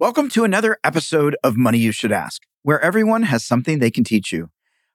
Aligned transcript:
Welcome 0.00 0.28
to 0.28 0.44
another 0.44 0.78
episode 0.84 1.36
of 1.42 1.56
Money 1.56 1.78
You 1.78 1.90
Should 1.90 2.12
Ask, 2.12 2.42
where 2.62 2.80
everyone 2.80 3.24
has 3.24 3.44
something 3.44 3.80
they 3.80 3.90
can 3.90 4.04
teach 4.04 4.30
you. 4.30 4.50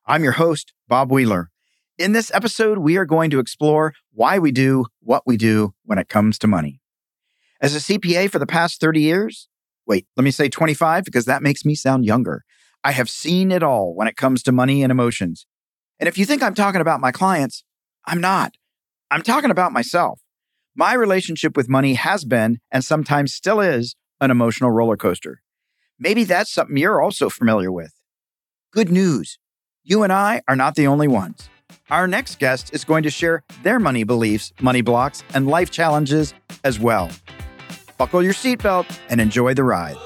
I'm 0.06 0.24
your 0.24 0.32
host, 0.32 0.72
Bob 0.88 1.12
Wheeler. 1.12 1.52
In 1.98 2.14
this 2.14 2.32
episode, 2.34 2.78
we 2.78 2.96
are 2.96 3.04
going 3.04 3.30
to 3.32 3.40
explore 3.40 3.92
why 4.14 4.40
we 4.40 4.54
do 4.54 4.86
what 5.02 5.24
we 5.26 5.36
do 5.36 5.74
when 5.84 5.98
it 5.98 6.08
comes 6.08 6.40
to 6.40 6.48
money. 6.48 6.80
As 7.60 7.76
a 7.76 7.80
CPA 7.80 8.32
for 8.32 8.40
the 8.40 8.46
past 8.46 8.80
30 8.80 9.02
years, 9.02 9.50
wait, 9.86 10.08
let 10.16 10.24
me 10.24 10.32
say 10.32 10.48
25 10.48 11.04
because 11.04 11.26
that 11.26 11.44
makes 11.44 11.66
me 11.66 11.76
sound 11.76 12.06
younger. 12.06 12.46
I 12.82 12.94
have 12.94 13.10
seen 13.10 13.52
it 13.52 13.62
all 13.62 13.94
when 13.94 14.08
it 14.08 14.16
comes 14.16 14.42
to 14.44 14.54
money 14.54 14.84
and 14.84 14.92
emotions. 14.92 15.46
And 16.00 16.08
if 16.08 16.18
you 16.18 16.26
think 16.26 16.42
I'm 16.42 16.56
talking 16.56 16.80
about 16.80 17.02
my 17.02 17.12
clients, 17.12 17.66
I'm 18.06 18.22
not. 18.22 18.54
I'm 19.12 19.22
talking 19.22 19.52
about 19.52 19.74
myself. 19.74 20.22
My 20.78 20.94
relationship 20.94 21.58
with 21.58 21.68
money 21.68 21.96
has 21.96 22.24
been, 22.24 22.60
and 22.72 22.86
sometimes 22.86 23.34
still 23.34 23.60
is, 23.60 23.98
an 24.24 24.32
emotional 24.32 24.72
roller 24.72 24.98
coaster. 24.98 25.42
Maybe 26.00 26.24
that's 26.24 26.52
something 26.52 26.78
you're 26.78 27.02
also 27.02 27.30
familiar 27.30 27.72
with. 27.72 27.94
Good 28.72 28.90
news 28.90 29.38
you 29.84 30.04
and 30.04 30.14
I 30.14 30.42
are 30.48 30.56
not 30.56 30.76
the 30.76 30.88
only 30.88 31.10
ones. 31.10 31.50
Our 31.92 32.08
next 32.08 32.40
guest 32.40 32.74
is 32.74 32.86
going 32.86 33.04
to 33.04 33.10
share 33.10 33.44
their 33.62 33.80
money 33.80 34.06
beliefs, 34.06 34.54
money 34.62 34.82
blocks, 34.82 35.24
and 35.34 35.46
life 35.48 35.72
challenges 35.72 36.34
as 36.64 36.80
well. 36.80 37.12
Buckle 37.98 38.24
your 38.24 38.34
seatbelt 38.34 38.98
and 39.10 39.20
enjoy 39.20 39.54
the 39.54 39.66
ride. 39.66 39.98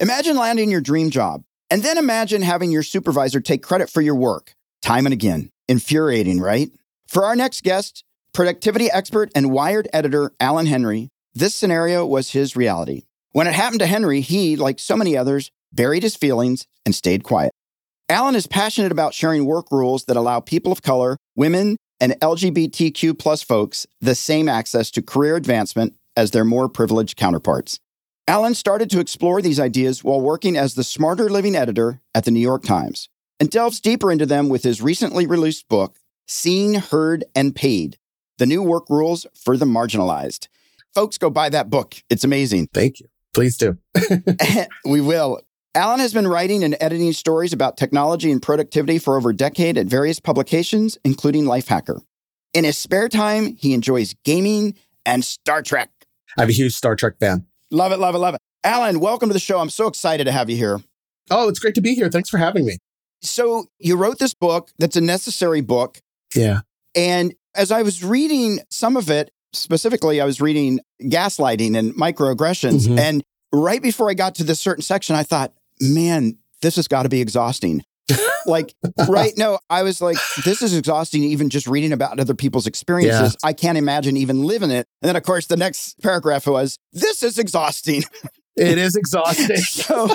Imagine 0.00 0.38
landing 0.38 0.70
your 0.70 0.80
dream 0.80 1.10
job, 1.10 1.42
and 1.68 1.82
then 1.82 1.98
imagine 1.98 2.40
having 2.40 2.70
your 2.70 2.82
supervisor 2.82 3.38
take 3.38 3.62
credit 3.62 3.90
for 3.90 4.00
your 4.00 4.14
work 4.14 4.54
time 4.80 5.04
and 5.04 5.12
again. 5.12 5.50
Infuriating, 5.68 6.40
right? 6.40 6.70
For 7.06 7.26
our 7.26 7.36
next 7.36 7.62
guest, 7.62 8.02
productivity 8.32 8.90
expert 8.90 9.30
and 9.34 9.50
Wired 9.50 9.88
editor 9.92 10.32
Alan 10.40 10.64
Henry, 10.64 11.10
this 11.34 11.54
scenario 11.54 12.06
was 12.06 12.30
his 12.30 12.56
reality. 12.56 13.02
When 13.32 13.46
it 13.46 13.52
happened 13.52 13.80
to 13.80 13.86
Henry, 13.86 14.22
he, 14.22 14.56
like 14.56 14.78
so 14.78 14.96
many 14.96 15.18
others, 15.18 15.50
buried 15.70 16.02
his 16.02 16.16
feelings 16.16 16.66
and 16.86 16.94
stayed 16.94 17.22
quiet. 17.22 17.52
Alan 18.08 18.34
is 18.34 18.46
passionate 18.46 18.92
about 18.92 19.12
sharing 19.12 19.44
work 19.44 19.70
rules 19.70 20.06
that 20.06 20.16
allow 20.16 20.40
people 20.40 20.72
of 20.72 20.80
color, 20.80 21.18
women, 21.36 21.76
and 22.00 22.18
LGBTQ 22.22 23.18
plus 23.18 23.42
folks 23.42 23.86
the 24.00 24.14
same 24.14 24.48
access 24.48 24.90
to 24.92 25.02
career 25.02 25.36
advancement 25.36 25.94
as 26.16 26.30
their 26.30 26.46
more 26.46 26.70
privileged 26.70 27.18
counterparts. 27.18 27.78
Alan 28.30 28.54
started 28.54 28.88
to 28.90 29.00
explore 29.00 29.42
these 29.42 29.58
ideas 29.58 30.04
while 30.04 30.20
working 30.20 30.56
as 30.56 30.74
the 30.74 30.84
Smarter 30.84 31.28
Living 31.28 31.56
editor 31.56 32.00
at 32.14 32.24
the 32.24 32.30
New 32.30 32.38
York 32.38 32.62
Times 32.62 33.08
and 33.40 33.50
delves 33.50 33.80
deeper 33.80 34.12
into 34.12 34.24
them 34.24 34.48
with 34.48 34.62
his 34.62 34.80
recently 34.80 35.26
released 35.26 35.68
book, 35.68 35.96
Seen, 36.28 36.74
Heard, 36.74 37.24
and 37.34 37.56
Paid 37.56 37.98
The 38.38 38.46
New 38.46 38.62
Work 38.62 38.88
Rules 38.88 39.26
for 39.34 39.56
the 39.56 39.64
Marginalized. 39.64 40.46
Folks, 40.94 41.18
go 41.18 41.28
buy 41.28 41.48
that 41.48 41.70
book. 41.70 41.96
It's 42.08 42.22
amazing. 42.22 42.68
Thank 42.72 43.00
you. 43.00 43.08
Please 43.34 43.56
do. 43.56 43.78
we 44.84 45.00
will. 45.00 45.40
Alan 45.74 45.98
has 45.98 46.14
been 46.14 46.28
writing 46.28 46.62
and 46.62 46.76
editing 46.80 47.12
stories 47.12 47.52
about 47.52 47.76
technology 47.76 48.30
and 48.30 48.40
productivity 48.40 49.00
for 49.00 49.16
over 49.16 49.30
a 49.30 49.36
decade 49.36 49.76
at 49.76 49.86
various 49.86 50.20
publications, 50.20 50.96
including 51.04 51.46
Lifehacker. 51.46 52.00
In 52.54 52.62
his 52.62 52.78
spare 52.78 53.08
time, 53.08 53.56
he 53.56 53.74
enjoys 53.74 54.14
gaming 54.24 54.76
and 55.04 55.24
Star 55.24 55.62
Trek. 55.62 55.90
I'm 56.38 56.48
a 56.48 56.52
huge 56.52 56.74
Star 56.74 56.94
Trek 56.94 57.14
fan. 57.18 57.46
Love 57.70 57.92
it, 57.92 57.98
love 57.98 58.14
it, 58.14 58.18
love 58.18 58.34
it. 58.34 58.40
Alan, 58.64 59.00
welcome 59.00 59.28
to 59.28 59.32
the 59.32 59.38
show. 59.38 59.58
I'm 59.58 59.70
so 59.70 59.86
excited 59.86 60.24
to 60.24 60.32
have 60.32 60.50
you 60.50 60.56
here. 60.56 60.80
Oh, 61.30 61.48
it's 61.48 61.58
great 61.58 61.74
to 61.76 61.80
be 61.80 61.94
here. 61.94 62.10
Thanks 62.10 62.28
for 62.28 62.38
having 62.38 62.66
me. 62.66 62.78
So, 63.22 63.66
you 63.78 63.96
wrote 63.96 64.18
this 64.18 64.34
book 64.34 64.70
that's 64.78 64.96
a 64.96 65.00
necessary 65.00 65.60
book. 65.60 66.00
Yeah. 66.34 66.60
And 66.94 67.34
as 67.54 67.70
I 67.70 67.82
was 67.82 68.02
reading 68.02 68.60
some 68.70 68.96
of 68.96 69.10
it, 69.10 69.30
specifically, 69.52 70.20
I 70.20 70.24
was 70.24 70.40
reading 70.40 70.80
gaslighting 71.02 71.76
and 71.76 71.94
microaggressions. 71.94 72.86
Mm-hmm. 72.86 72.98
And 72.98 73.24
right 73.52 73.82
before 73.82 74.10
I 74.10 74.14
got 74.14 74.34
to 74.36 74.44
this 74.44 74.60
certain 74.60 74.82
section, 74.82 75.14
I 75.14 75.22
thought, 75.22 75.52
man, 75.80 76.38
this 76.62 76.76
has 76.76 76.88
got 76.88 77.04
to 77.04 77.08
be 77.08 77.20
exhausting 77.20 77.82
like, 78.46 78.74
right? 79.08 79.32
No, 79.36 79.58
I 79.68 79.82
was 79.82 80.00
like, 80.00 80.16
this 80.44 80.62
is 80.62 80.76
exhausting, 80.76 81.22
even 81.24 81.50
just 81.50 81.66
reading 81.66 81.92
about 81.92 82.18
other 82.20 82.34
people's 82.34 82.66
experiences. 82.66 83.36
Yeah. 83.42 83.48
I 83.48 83.52
can't 83.52 83.78
imagine 83.78 84.16
even 84.16 84.42
living 84.42 84.70
it. 84.70 84.86
And 85.02 85.08
then, 85.08 85.16
of 85.16 85.22
course, 85.22 85.46
the 85.46 85.56
next 85.56 86.00
paragraph 86.00 86.46
was, 86.46 86.78
this 86.92 87.22
is 87.22 87.38
exhausting. 87.38 88.02
It 88.56 88.78
is 88.78 88.96
exhausting. 88.96 89.56
so, 89.56 90.08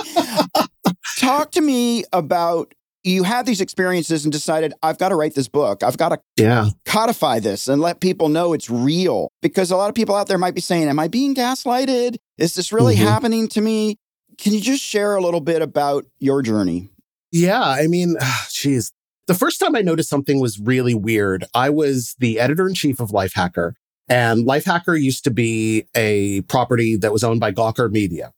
talk 1.18 1.52
to 1.52 1.62
me 1.62 2.04
about 2.14 2.74
you 3.04 3.24
had 3.24 3.46
these 3.46 3.62
experiences 3.62 4.26
and 4.26 4.32
decided 4.32 4.74
I've 4.82 4.98
got 4.98 5.10
to 5.10 5.16
write 5.16 5.36
this 5.36 5.48
book. 5.48 5.84
I've 5.84 5.98
got 5.98 6.10
to 6.10 6.20
yeah. 6.38 6.70
codify 6.86 7.40
this 7.40 7.68
and 7.68 7.82
let 7.82 8.02
people 8.02 8.30
know 8.30 8.54
it's 8.54 8.70
real 8.70 9.32
because 9.42 9.72
a 9.72 9.78
lot 9.78 9.90
of 9.90 9.96
people 9.96 10.16
out 10.16 10.28
there 10.28 10.38
might 10.38 10.56
be 10.56 10.62
saying, 10.62 10.88
"Am 10.90 11.00
I 11.00 11.08
being 11.08 11.36
gaslighted? 11.36 12.18
Is 12.38 12.56
this 12.56 12.74
really 12.74 12.96
mm-hmm. 12.96 13.06
happening 13.06 13.48
to 13.50 13.62
me?" 13.62 13.98
Can 14.38 14.54
you 14.54 14.60
just 14.60 14.84
share 14.84 15.16
a 15.16 15.22
little 15.22 15.40
bit 15.40 15.62
about 15.62 16.06
your 16.20 16.42
journey? 16.42 16.90
Yeah, 17.36 17.62
I 17.62 17.88
mean, 17.88 18.16
geez. 18.50 18.94
The 19.28 19.34
first 19.34 19.60
time 19.60 19.76
I 19.76 19.82
noticed 19.82 20.10
something 20.10 20.40
was 20.40 20.58
really 20.58 20.94
weird. 20.94 21.44
I 21.54 21.70
was 21.70 22.16
the 22.20 22.40
editor 22.40 22.66
in 22.68 22.76
chief 22.76 23.02
of 23.02 23.10
Lifehacker, 23.10 23.74
and 24.08 24.48
Lifehacker 24.48 25.02
used 25.02 25.26
to 25.26 25.32
be 25.32 25.86
a 25.96 26.42
property 26.42 26.96
that 26.96 27.12
was 27.12 27.26
owned 27.26 27.42
by 27.42 27.52
Gawker 27.52 27.92
Media. 27.92 28.32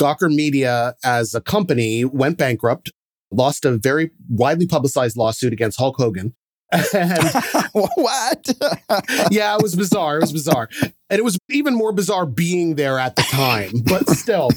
Gawker 0.00 0.34
Media, 0.34 0.94
as 1.04 1.34
a 1.34 1.42
company, 1.42 2.04
went 2.06 2.38
bankrupt, 2.38 2.90
lost 3.30 3.66
a 3.66 3.76
very 3.76 4.12
widely 4.30 4.66
publicized 4.66 5.18
lawsuit 5.18 5.52
against 5.52 5.78
Hulk 5.78 5.96
Hogan. 5.96 6.34
And 6.94 7.28
what? 7.72 8.48
yeah, 9.30 9.56
it 9.56 9.62
was 9.62 9.74
bizarre. 9.74 10.18
It 10.18 10.20
was 10.20 10.32
bizarre. 10.32 10.68
And 11.10 11.18
it 11.18 11.24
was 11.24 11.36
even 11.50 11.74
more 11.74 11.92
bizarre 11.92 12.26
being 12.26 12.76
there 12.76 12.98
at 12.98 13.16
the 13.16 13.22
time, 13.22 13.72
but 13.84 14.08
still, 14.08 14.50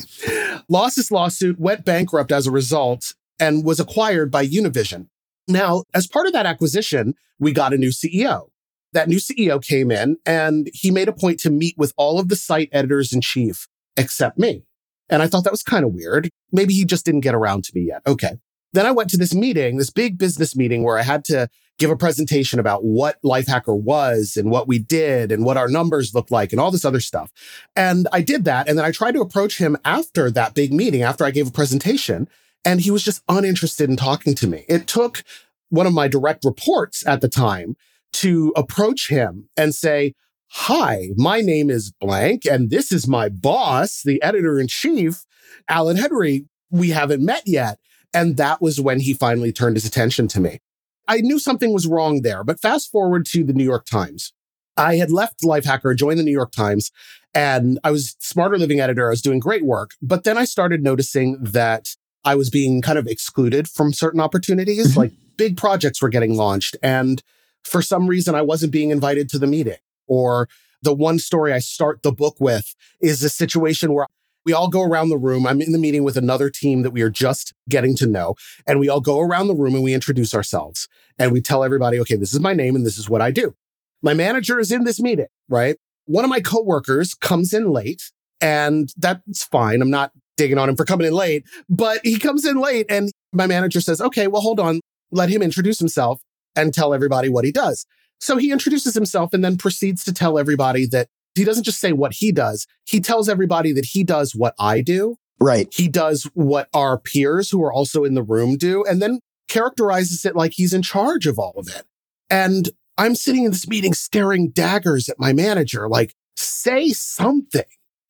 lost 0.70 0.96
this 0.96 1.10
lawsuit, 1.10 1.60
went 1.60 1.86
bankrupt 1.86 2.32
as 2.32 2.46
a 2.46 2.52
result, 2.52 3.16
and 3.44 3.66
was 3.66 3.80
acquired 3.80 4.32
by 4.32 4.48
Univision. 4.48 5.08
Now, 5.50 5.84
as 5.94 6.08
part 6.08 6.28
of 6.28 6.34
that 6.34 6.46
acquisition, 6.46 7.14
we 7.40 7.52
got 7.52 7.74
a 7.74 7.78
new 7.78 7.90
CEO. 7.90 8.48
That 8.94 9.10
new 9.10 9.18
CEO 9.18 9.62
came 9.62 9.92
in 9.92 10.18
and 10.26 10.70
he 10.74 10.92
made 10.92 11.10
a 11.10 11.14
point 11.14 11.40
to 11.42 11.50
meet 11.50 11.76
with 11.78 11.94
all 11.98 12.20
of 12.20 12.30
the 12.30 12.38
site 12.38 12.70
editors 12.72 13.12
in 13.12 13.20
chief 13.20 13.68
except 13.98 14.40
me. 14.40 14.64
And 15.10 15.22
I 15.22 15.28
thought 15.28 15.44
that 15.44 15.52
was 15.52 15.64
kind 15.64 15.84
of 15.84 15.94
weird. 15.94 16.30
Maybe 16.54 16.74
he 16.74 16.86
just 16.86 17.06
didn't 17.06 17.22
get 17.22 17.36
around 17.36 17.66
to 17.66 17.72
me 17.76 17.82
yet. 17.88 18.02
Okay. 18.08 18.38
Then 18.72 18.86
I 18.86 18.92
went 18.92 19.10
to 19.10 19.18
this 19.18 19.34
meeting, 19.34 19.78
this 19.78 19.90
big 19.90 20.18
business 20.18 20.56
meeting 20.56 20.84
where 20.84 20.98
I 20.98 21.04
had 21.04 21.26
to 21.26 21.50
give 21.78 21.92
a 21.92 21.98
presentation 21.98 22.60
about 22.60 22.86
what 22.86 23.22
Lifehacker 23.24 23.78
was 23.78 24.38
and 24.38 24.50
what 24.50 24.70
we 24.70 24.80
did 24.80 25.32
and 25.32 25.44
what 25.44 25.58
our 25.58 25.68
numbers 25.68 26.16
looked 26.16 26.32
like 26.32 26.54
and 26.54 26.62
all 26.62 26.72
this 26.72 26.86
other 26.86 27.02
stuff. 27.02 27.32
And 27.76 28.08
I 28.14 28.22
did 28.22 28.46
that. 28.46 28.70
And 28.70 28.78
then 28.78 28.86
I 28.86 28.92
tried 28.92 29.16
to 29.16 29.22
approach 29.22 29.58
him 29.58 29.76
after 29.84 30.32
that 30.32 30.54
big 30.54 30.72
meeting, 30.72 31.02
after 31.02 31.26
I 31.26 31.32
gave 31.32 31.48
a 31.48 31.52
presentation. 31.52 32.30
And 32.66 32.82
he 32.82 32.92
was 32.92 33.04
just 33.04 33.24
uninterested 33.28 33.90
in 33.90 33.96
talking 33.96 34.36
to 34.36 34.48
me. 34.48 34.66
It 34.70 34.88
took 34.88 35.24
one 35.70 35.88
of 35.88 35.94
my 35.94 36.08
direct 36.08 36.46
reports 36.46 37.06
at 37.06 37.22
the 37.22 37.28
time 37.28 37.76
to 38.14 38.54
approach 38.56 39.10
him 39.10 39.50
and 39.58 39.74
say, 39.74 40.14
Hi, 40.56 41.10
my 41.18 41.42
name 41.42 41.72
is 41.72 41.92
blank, 41.92 42.46
and 42.46 42.70
this 42.70 42.92
is 42.92 43.08
my 43.08 43.28
boss, 43.28 44.04
the 44.04 44.22
editor 44.22 44.60
in 44.60 44.68
chief, 44.68 45.26
Alan 45.68 45.98
Henry. 45.98 46.46
We 46.70 46.90
haven't 46.90 47.26
met 47.26 47.42
yet. 47.48 47.80
And 48.14 48.38
that 48.38 48.62
was 48.62 48.80
when 48.80 49.00
he 49.00 49.16
finally 49.16 49.52
turned 49.52 49.76
his 49.76 49.86
attention 49.86 50.28
to 50.30 50.40
me. 50.40 50.60
I 51.08 51.22
knew 51.22 51.40
something 51.40 51.74
was 51.74 51.88
wrong 51.88 52.22
there, 52.22 52.44
but 52.44 52.62
fast 52.62 52.92
forward 52.92 53.26
to 53.28 53.44
the 53.44 53.54
New 53.54 53.64
York 53.64 53.86
Times. 53.86 54.32
I 54.78 54.96
had 54.96 55.12
left 55.12 55.42
Lifehacker, 55.42 55.96
joined 55.98 56.20
the 56.20 56.24
New 56.24 56.32
York 56.32 56.52
Times, 56.52 56.92
and 57.34 57.80
I 57.84 57.92
was 57.92 58.16
smarter 58.20 58.58
living 58.58 58.80
editor. 58.80 59.08
I 59.08 59.10
was 59.10 59.22
doing 59.22 59.40
great 59.40 59.66
work. 59.66 59.92
But 60.02 60.24
then 60.24 60.38
I 60.38 60.46
started 60.46 60.84
noticing 60.84 61.38
that 61.42 61.96
I 62.26 62.36
was 62.36 62.50
being 62.50 62.82
kind 62.82 62.98
of 62.98 63.08
excluded 63.08 63.68
from 63.68 63.94
certain 63.94 64.20
opportunities, 64.20 64.92
mm-hmm. 64.92 65.00
like 65.00 65.12
big 65.38 65.58
projects 65.58 66.02
were 66.02 66.10
getting 66.10 66.36
launched. 66.36 66.78
And 66.82 67.22
for 67.64 67.82
some 67.82 68.08
reason, 68.08 68.36
I 68.36 68.42
wasn't 68.42 68.72
being 68.72 68.92
invited 68.92 69.30
to 69.30 69.40
the 69.40 69.48
meeting. 69.48 69.78
Or 70.08 70.48
the 70.82 70.94
one 70.94 71.20
story 71.20 71.54
I 71.54 71.60
start 71.60 72.04
the 72.04 72.12
book 72.12 72.36
with 72.40 72.76
is 73.02 73.24
a 73.24 73.30
situation 73.30 73.94
where 73.94 74.08
we 74.46 74.54
all 74.54 74.68
go 74.68 74.82
around 74.82 75.10
the 75.10 75.18
room. 75.18 75.48
I'm 75.48 75.62
in 75.62 75.72
the 75.72 75.78
meeting 75.78 76.04
with 76.04 76.18
another 76.18 76.50
team 76.50 76.82
that 76.82 76.92
we 76.92 77.02
are 77.02 77.10
just 77.10 77.54
getting 77.70 77.96
to 77.98 78.08
know. 78.08 78.36
And 78.68 78.80
we 78.80 78.90
all 78.90 79.00
go 79.00 79.20
around 79.20 79.48
the 79.48 79.56
room 79.56 79.76
and 79.76 79.84
we 79.84 79.94
introduce 79.94 80.36
ourselves 80.36 80.90
and 81.18 81.32
we 81.32 81.42
tell 81.42 81.64
everybody, 81.64 82.00
okay, 82.02 82.18
this 82.18 82.34
is 82.34 82.40
my 82.40 82.54
name 82.54 82.76
and 82.76 82.86
this 82.86 82.98
is 82.98 83.10
what 83.10 83.22
I 83.22 83.32
do. 83.32 83.56
My 84.02 84.14
manager 84.14 84.60
is 84.60 84.72
in 84.72 84.84
this 84.84 85.00
meeting, 85.00 85.28
right? 85.48 85.78
One 86.06 86.26
of 86.26 86.30
my 86.30 86.42
coworkers 86.42 87.14
comes 87.14 87.54
in 87.54 87.70
late 87.70 88.12
and 88.42 88.90
that's 88.98 89.46
fine. 89.46 89.82
I'm 89.82 89.90
not 89.90 90.12
digging 90.38 90.58
on 90.58 90.70
him 90.70 90.76
for 90.76 90.86
coming 90.86 91.08
in 91.08 91.14
late, 91.14 91.44
but 91.70 92.00
he 92.04 92.18
comes 92.18 92.46
in 92.46 92.58
late 92.58 92.86
and 92.90 93.12
my 93.32 93.48
manager 93.48 93.82
says, 93.82 94.02
okay, 94.02 94.28
well, 94.28 94.42
hold 94.42 94.60
on. 94.60 94.80
Let 95.12 95.30
him 95.30 95.42
introduce 95.42 95.80
himself 95.80 96.22
and 96.56 96.74
tell 96.74 96.94
everybody 96.94 97.30
what 97.30 97.46
he 97.46 97.52
does. 97.52 97.86
So 98.20 98.38
he 98.38 98.52
introduces 98.52 98.94
himself 98.94 99.34
and 99.34 99.44
then 99.44 99.58
proceeds 99.58 100.04
to 100.06 100.14
tell 100.14 100.40
everybody 100.40 100.88
that 100.88 101.08
he 101.36 101.44
doesn't 101.44 101.64
just 101.64 101.80
say 101.80 101.92
what 101.92 102.14
he 102.14 102.32
does, 102.32 102.66
he 102.86 103.00
tells 103.00 103.28
everybody 103.28 103.74
that 103.74 103.86
he 103.86 104.04
does 104.04 104.34
what 104.36 104.54
I 104.60 104.82
do. 104.82 105.18
Right. 105.40 105.68
He 105.74 105.88
does 105.88 106.30
what 106.34 106.70
our 106.74 107.00
peers 107.00 107.50
who 107.50 107.64
are 107.64 107.74
also 107.74 108.04
in 108.04 108.14
the 108.14 108.24
room 108.24 108.56
do, 108.56 108.84
and 108.86 109.02
then 109.02 109.20
characterizes 109.50 110.26
it 110.26 110.36
like 110.36 110.54
he's 110.54 110.74
in 110.74 110.84
charge 110.84 111.28
of 111.28 111.38
all 111.38 111.54
of 111.58 111.68
it. 111.68 111.84
And 112.30 112.70
I'm 112.98 113.16
sitting 113.16 113.44
in 113.44 113.52
this 113.52 113.68
meeting 113.68 113.94
staring 113.94 114.52
daggers 114.52 115.10
at 115.10 115.20
my 115.20 115.34
manager, 115.34 115.90
like, 115.90 116.14
say 116.38 116.90
something, 116.90 117.66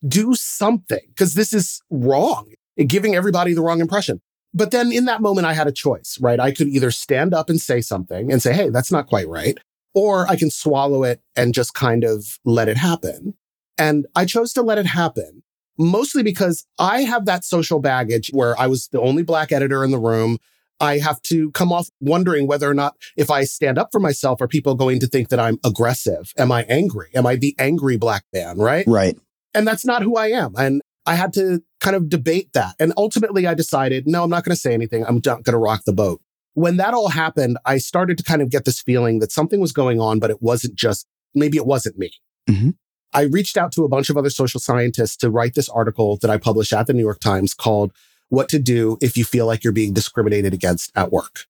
do 0.07 0.35
something, 0.35 1.01
because 1.09 1.33
this 1.33 1.53
is 1.53 1.81
wrong, 1.89 2.51
giving 2.87 3.15
everybody 3.15 3.53
the 3.53 3.61
wrong 3.61 3.81
impression. 3.81 4.21
But 4.53 4.71
then 4.71 4.91
in 4.91 5.05
that 5.05 5.21
moment, 5.21 5.47
I 5.47 5.53
had 5.53 5.67
a 5.67 5.71
choice, 5.71 6.17
right? 6.21 6.39
I 6.39 6.51
could 6.51 6.67
either 6.67 6.91
stand 6.91 7.33
up 7.33 7.49
and 7.49 7.59
say 7.59 7.81
something 7.81 8.31
and 8.31 8.41
say, 8.41 8.53
hey, 8.53 8.69
that's 8.69 8.91
not 8.91 9.07
quite 9.07 9.27
right. 9.27 9.57
Or 9.95 10.27
I 10.27 10.35
can 10.35 10.49
swallow 10.49 11.03
it 11.03 11.21
and 11.35 11.53
just 11.53 11.73
kind 11.73 12.03
of 12.03 12.39
let 12.45 12.67
it 12.67 12.77
happen. 12.77 13.35
And 13.77 14.05
I 14.15 14.25
chose 14.25 14.53
to 14.53 14.61
let 14.61 14.77
it 14.77 14.85
happen 14.85 15.43
mostly 15.77 16.21
because 16.21 16.65
I 16.77 17.01
have 17.01 17.25
that 17.25 17.43
social 17.43 17.79
baggage 17.79 18.29
where 18.31 18.59
I 18.59 18.67
was 18.67 18.89
the 18.89 19.01
only 19.01 19.23
black 19.23 19.51
editor 19.51 19.83
in 19.83 19.91
the 19.91 19.99
room. 19.99 20.37
I 20.79 20.99
have 20.99 21.21
to 21.23 21.49
come 21.51 21.71
off 21.71 21.89
wondering 21.99 22.45
whether 22.45 22.69
or 22.69 22.73
not 22.73 22.95
if 23.15 23.31
I 23.31 23.45
stand 23.45 23.77
up 23.77 23.89
for 23.91 23.99
myself, 23.99 24.41
are 24.41 24.47
people 24.47 24.75
going 24.75 24.99
to 24.99 25.07
think 25.07 25.29
that 25.29 25.39
I'm 25.39 25.57
aggressive? 25.63 26.31
Am 26.37 26.51
I 26.51 26.63
angry? 26.63 27.09
Am 27.15 27.25
I 27.25 27.35
the 27.35 27.55
angry 27.57 27.97
black 27.97 28.25
man? 28.33 28.57
Right. 28.57 28.85
Right. 28.87 29.17
And 29.53 29.67
that's 29.67 29.85
not 29.85 30.01
who 30.01 30.15
I 30.15 30.27
am. 30.27 30.53
And 30.57 30.81
I 31.05 31.15
had 31.15 31.33
to 31.33 31.61
kind 31.79 31.95
of 31.95 32.09
debate 32.09 32.53
that. 32.53 32.75
And 32.79 32.93
ultimately 32.97 33.45
I 33.45 33.53
decided, 33.53 34.07
no, 34.07 34.23
I'm 34.23 34.29
not 34.29 34.43
going 34.43 34.55
to 34.55 34.59
say 34.61 34.73
anything. 34.73 35.05
I'm 35.05 35.15
not 35.15 35.43
going 35.43 35.53
to 35.53 35.57
rock 35.57 35.83
the 35.85 35.93
boat. 35.93 36.21
When 36.53 36.77
that 36.77 36.93
all 36.93 37.09
happened, 37.09 37.57
I 37.65 37.77
started 37.77 38.17
to 38.19 38.23
kind 38.23 38.41
of 38.41 38.49
get 38.49 38.65
this 38.65 38.81
feeling 38.81 39.19
that 39.19 39.31
something 39.31 39.59
was 39.59 39.73
going 39.73 39.99
on, 39.99 40.19
but 40.19 40.29
it 40.29 40.41
wasn't 40.41 40.75
just, 40.75 41.07
maybe 41.33 41.57
it 41.57 41.65
wasn't 41.65 41.97
me. 41.97 42.11
Mm-hmm. 42.49 42.69
I 43.11 43.23
reached 43.23 43.57
out 43.57 43.71
to 43.73 43.83
a 43.83 43.89
bunch 43.89 44.09
of 44.09 44.17
other 44.17 44.29
social 44.29 44.59
scientists 44.59 45.17
to 45.17 45.29
write 45.29 45.55
this 45.55 45.69
article 45.69 46.17
that 46.17 46.31
I 46.31 46.37
published 46.37 46.73
at 46.73 46.87
the 46.87 46.93
New 46.93 47.03
York 47.03 47.19
Times 47.19 47.53
called 47.53 47.91
What 48.29 48.49
to 48.49 48.59
Do 48.59 48.97
If 49.01 49.17
You 49.17 49.25
Feel 49.25 49.45
Like 49.45 49.63
You're 49.63 49.73
Being 49.73 49.93
Discriminated 49.93 50.53
Against 50.53 50.91
at 50.95 51.11
Work. 51.11 51.45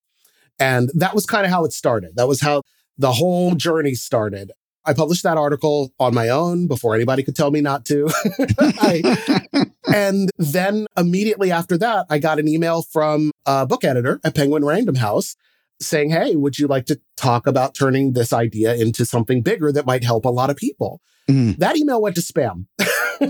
And 0.59 0.89
that 0.93 1.15
was 1.15 1.25
kind 1.25 1.45
of 1.45 1.51
how 1.51 1.63
it 1.65 1.73
started. 1.73 2.15
That 2.15 2.27
was 2.27 2.41
how 2.41 2.63
the 2.97 3.13
whole 3.13 3.55
journey 3.55 3.95
started. 3.95 4.51
I 4.85 4.93
published 4.93 5.23
that 5.23 5.37
article 5.37 5.93
on 5.99 6.13
my 6.13 6.29
own 6.29 6.67
before 6.67 6.95
anybody 6.95 7.23
could 7.23 7.35
tell 7.35 7.51
me 7.51 7.61
not 7.61 7.85
to. 7.85 8.09
I, 8.59 9.65
and 9.93 10.29
then 10.37 10.87
immediately 10.97 11.51
after 11.51 11.77
that, 11.77 12.05
I 12.09 12.19
got 12.19 12.39
an 12.39 12.47
email 12.47 12.81
from 12.81 13.31
a 13.45 13.65
book 13.65 13.83
editor 13.83 14.19
at 14.23 14.35
Penguin 14.35 14.65
Random 14.65 14.95
House 14.95 15.35
saying, 15.79 16.09
Hey, 16.09 16.35
would 16.35 16.59
you 16.59 16.67
like 16.67 16.85
to 16.87 16.99
talk 17.15 17.47
about 17.47 17.75
turning 17.75 18.13
this 18.13 18.33
idea 18.33 18.75
into 18.75 19.05
something 19.05 19.41
bigger 19.41 19.71
that 19.71 19.85
might 19.85 20.03
help 20.03 20.25
a 20.25 20.29
lot 20.29 20.49
of 20.49 20.57
people? 20.57 21.01
Mm. 21.29 21.57
That 21.57 21.77
email 21.77 22.01
went 22.01 22.15
to 22.15 22.21
spam. 22.21 22.65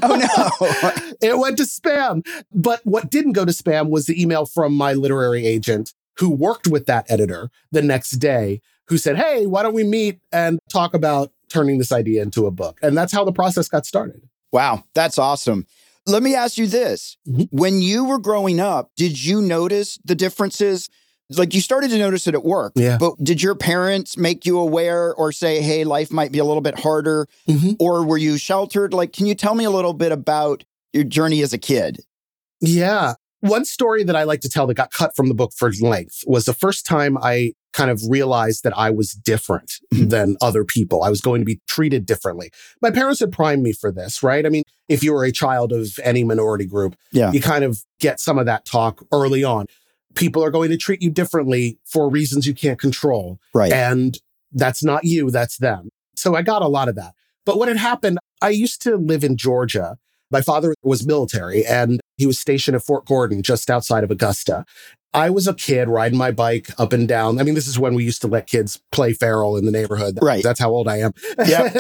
Oh, 0.02 0.16
no. 0.16 1.16
it 1.22 1.38
went 1.38 1.58
to 1.58 1.64
spam. 1.64 2.26
But 2.52 2.82
what 2.84 3.12
didn't 3.12 3.34
go 3.34 3.46
to 3.46 3.52
spam 3.52 3.90
was 3.90 4.06
the 4.06 4.20
email 4.20 4.46
from 4.46 4.74
my 4.74 4.94
literary 4.94 5.46
agent 5.46 5.94
who 6.18 6.30
worked 6.30 6.68
with 6.68 6.86
that 6.86 7.06
editor 7.10 7.50
the 7.72 7.82
next 7.82 8.12
day 8.12 8.62
who 8.88 8.98
said, 8.98 9.18
Hey, 9.18 9.46
why 9.46 9.64
don't 9.64 9.74
we 9.74 9.84
meet 9.84 10.20
and 10.32 10.60
talk 10.70 10.94
about 10.94 11.32
turning 11.54 11.78
this 11.78 11.92
idea 11.92 12.22
into 12.22 12.46
a 12.48 12.52
book? 12.52 12.80
And 12.82 12.98
that's 12.98 13.14
how 13.14 13.24
the 13.24 13.32
process 13.32 13.68
got 13.68 13.86
started. 13.86 14.22
Wow, 14.52 14.84
that's 14.94 15.18
awesome. 15.18 15.66
Let 16.06 16.22
me 16.24 16.36
ask 16.36 16.58
you 16.58 16.68
this. 16.68 17.16
Mhm. 17.28 17.48
When 17.52 17.82
you 17.82 18.04
were 18.06 18.20
growing 18.20 18.60
up, 18.60 18.92
did 18.98 19.24
you 19.24 19.42
notice 19.42 19.98
the 20.04 20.16
differences? 20.16 20.90
Like 21.30 21.54
you 21.54 21.62
started 21.62 21.90
to 21.92 21.98
notice 21.98 22.28
it 22.28 22.36
at 22.36 22.44
work, 22.44 22.74
Yeah. 22.76 22.98
but 23.00 23.16
did 23.24 23.42
your 23.42 23.56
parents 23.56 24.18
make 24.18 24.46
you 24.46 24.60
aware 24.60 25.14
or 25.16 25.32
say, 25.32 25.62
hey, 25.62 25.84
life 25.86 26.12
might 26.12 26.32
be 26.32 26.40
a 26.40 26.44
little 26.44 26.62
bit 26.62 26.78
harder? 26.80 27.28
Mhm. 27.48 27.78
Or 27.80 28.04
were 28.06 28.18
you 28.18 28.38
sheltered? 28.38 28.94
Like, 28.94 29.14
can 29.14 29.26
you 29.26 29.34
tell 29.34 29.56
me 29.56 29.64
a 29.64 29.72
little 29.72 29.94
bit 29.94 30.12
about 30.12 30.66
your 30.92 31.06
journey 31.06 31.42
as 31.42 31.54
a 31.54 31.58
kid? 31.58 32.02
Yeah. 32.60 33.14
One 33.40 33.66
story 33.66 34.04
that 34.04 34.16
I 34.16 34.24
like 34.24 34.42
to 34.42 34.50
tell 34.50 34.68
that 34.68 34.76
got 34.76 34.92
cut 34.92 35.16
from 35.16 35.28
the 35.30 35.34
book 35.34 35.52
for 35.56 35.72
length 35.82 36.24
was 36.28 36.46
the 36.46 36.54
first 36.54 36.86
time 36.86 37.18
I 37.18 37.54
kind 37.74 37.90
of 37.92 38.02
realized 38.08 38.64
that 38.64 38.78
I 38.78 38.90
was 38.92 39.12
different 39.12 39.74
Mhm. 39.94 40.10
than 40.10 40.38
other 40.42 40.64
people. 40.64 41.04
I 41.04 41.10
was 41.10 41.22
going 41.22 41.42
to 41.42 41.46
be 41.46 41.60
treated 41.68 42.06
differently. 42.06 42.52
My 42.82 42.92
parents 42.92 43.20
had 43.20 43.32
primed 43.32 43.64
me 43.64 43.74
for 43.74 43.92
this, 43.92 44.24
right? 44.24 44.46
I 44.46 44.50
mean, 44.50 44.64
if 44.88 45.04
you 45.04 45.12
were 45.14 45.26
a 45.26 45.32
child 45.32 45.72
of 45.74 46.00
any 46.04 46.24
minority 46.24 46.66
group, 46.66 46.96
Yeah. 47.12 47.32
you 47.32 47.42
kind 47.42 47.64
of 47.64 47.84
get 48.00 48.20
some 48.20 48.38
of 48.40 48.46
that 48.46 48.66
talk 48.66 49.04
early 49.12 49.44
on. 49.44 49.66
People 50.16 50.44
are 50.44 50.52
going 50.52 50.70
to 50.70 50.78
treat 50.78 51.02
you 51.02 51.10
differently 51.10 51.80
for 51.86 52.10
reasons 52.10 52.46
you 52.46 52.54
can't 52.54 52.80
control. 52.80 53.40
Right. 53.54 53.74
And 53.74 54.18
that's 54.52 54.84
not 54.84 55.04
you, 55.04 55.32
that's 55.32 55.58
them. 55.58 55.90
So 56.16 56.36
I 56.36 56.44
got 56.44 56.62
a 56.62 56.68
lot 56.68 56.88
of 56.88 56.96
that. 56.96 57.14
But 57.46 57.58
what 57.58 57.68
had 57.68 57.78
happened, 57.78 58.20
I 58.42 58.50
used 58.50 58.82
to 58.84 58.96
live 58.96 59.24
in 59.24 59.36
Georgia. 59.36 59.98
My 60.30 60.42
father 60.42 60.76
was 60.84 61.06
military 61.06 61.66
and 61.66 62.00
he 62.18 62.26
was 62.28 62.38
stationed 62.40 62.76
at 62.76 62.84
Fort 62.84 63.06
Gordon 63.06 63.42
just 63.42 63.70
outside 63.70 64.04
of 64.04 64.12
Augusta. 64.12 64.66
I 65.14 65.30
was 65.30 65.48
a 65.48 65.54
kid 65.54 65.88
riding 65.88 66.18
my 66.18 66.32
bike 66.32 66.70
up 66.80 66.92
and 66.92 67.08
down. 67.08 67.40
I 67.40 67.44
mean, 67.44 67.54
this 67.56 67.68
is 67.68 67.78
when 67.78 67.94
we 67.94 68.04
used 68.04 68.22
to 68.22 68.28
let 68.28 68.48
kids 68.48 68.82
play 68.92 69.14
feral 69.14 69.58
in 69.58 69.66
the 69.66 69.72
neighborhood. 69.72 70.18
Right. 70.22 70.44
That's 70.44 70.60
how 70.60 70.72
old 70.72 70.88
I 70.88 70.98
am. 70.98 71.14
Yep. 71.46 71.76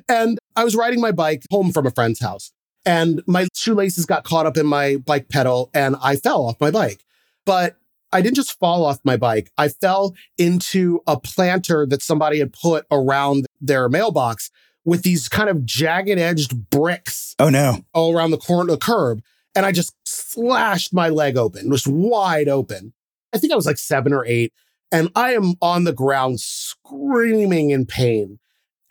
and 0.08 0.38
I 0.54 0.64
was 0.64 0.76
riding 0.76 1.00
my 1.00 1.12
bike 1.12 1.42
home 1.50 1.72
from 1.72 1.86
a 1.86 1.90
friend's 1.90 2.20
house 2.20 2.52
and 2.86 3.22
my 3.26 3.48
shoelaces 3.54 4.06
got 4.06 4.24
caught 4.24 4.46
up 4.46 4.56
in 4.56 4.66
my 4.66 4.96
bike 4.96 5.28
pedal 5.28 5.70
and 5.74 5.96
I 6.02 6.16
fell 6.16 6.46
off 6.46 6.60
my 6.60 6.70
bike. 6.70 7.04
But 7.44 7.76
I 8.12 8.22
didn't 8.22 8.36
just 8.36 8.58
fall 8.58 8.84
off 8.84 8.98
my 9.04 9.16
bike. 9.16 9.50
I 9.58 9.68
fell 9.68 10.14
into 10.38 11.00
a 11.06 11.18
planter 11.20 11.86
that 11.86 12.02
somebody 12.02 12.38
had 12.38 12.52
put 12.52 12.86
around 12.90 13.46
their 13.60 13.88
mailbox 13.88 14.50
with 14.84 15.02
these 15.02 15.28
kind 15.28 15.50
of 15.50 15.66
jagged 15.66 16.18
edged 16.18 16.70
bricks 16.70 17.34
oh, 17.38 17.50
no. 17.50 17.84
all 17.92 18.16
around 18.16 18.30
the 18.30 18.38
corner, 18.38 18.70
the 18.70 18.78
curb. 18.78 19.22
And 19.54 19.66
I 19.66 19.72
just 19.72 19.94
slashed 20.04 20.92
my 20.92 21.08
leg 21.08 21.36
open, 21.36 21.70
just 21.70 21.88
wide 21.88 22.48
open. 22.48 22.92
I 23.32 23.38
think 23.38 23.52
I 23.52 23.56
was 23.56 23.66
like 23.66 23.78
seven 23.78 24.12
or 24.12 24.24
eight. 24.26 24.52
And 24.90 25.10
I 25.14 25.32
am 25.32 25.54
on 25.60 25.84
the 25.84 25.92
ground 25.92 26.40
screaming 26.40 27.70
in 27.70 27.84
pain. 27.84 28.38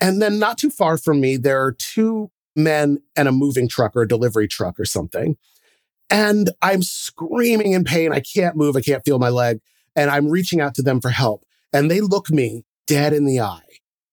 And 0.00 0.22
then 0.22 0.38
not 0.38 0.58
too 0.58 0.70
far 0.70 0.96
from 0.96 1.20
me, 1.20 1.36
there 1.36 1.60
are 1.64 1.72
two 1.72 2.30
men 2.54 2.98
and 3.16 3.26
a 3.26 3.32
moving 3.32 3.68
truck 3.68 3.96
or 3.96 4.02
a 4.02 4.08
delivery 4.08 4.46
truck 4.46 4.78
or 4.78 4.84
something. 4.84 5.36
And 6.10 6.50
I'm 6.62 6.82
screaming 6.82 7.72
in 7.72 7.84
pain. 7.84 8.12
I 8.12 8.20
can't 8.20 8.56
move. 8.56 8.76
I 8.76 8.80
can't 8.80 9.04
feel 9.04 9.18
my 9.18 9.28
leg. 9.28 9.60
And 9.96 10.10
I'm 10.10 10.28
reaching 10.28 10.60
out 10.60 10.74
to 10.76 10.82
them 10.82 11.00
for 11.00 11.10
help. 11.10 11.44
And 11.72 11.90
they 11.90 12.00
look 12.00 12.30
me 12.30 12.64
dead 12.86 13.12
in 13.12 13.26
the 13.26 13.40
eye. 13.40 13.62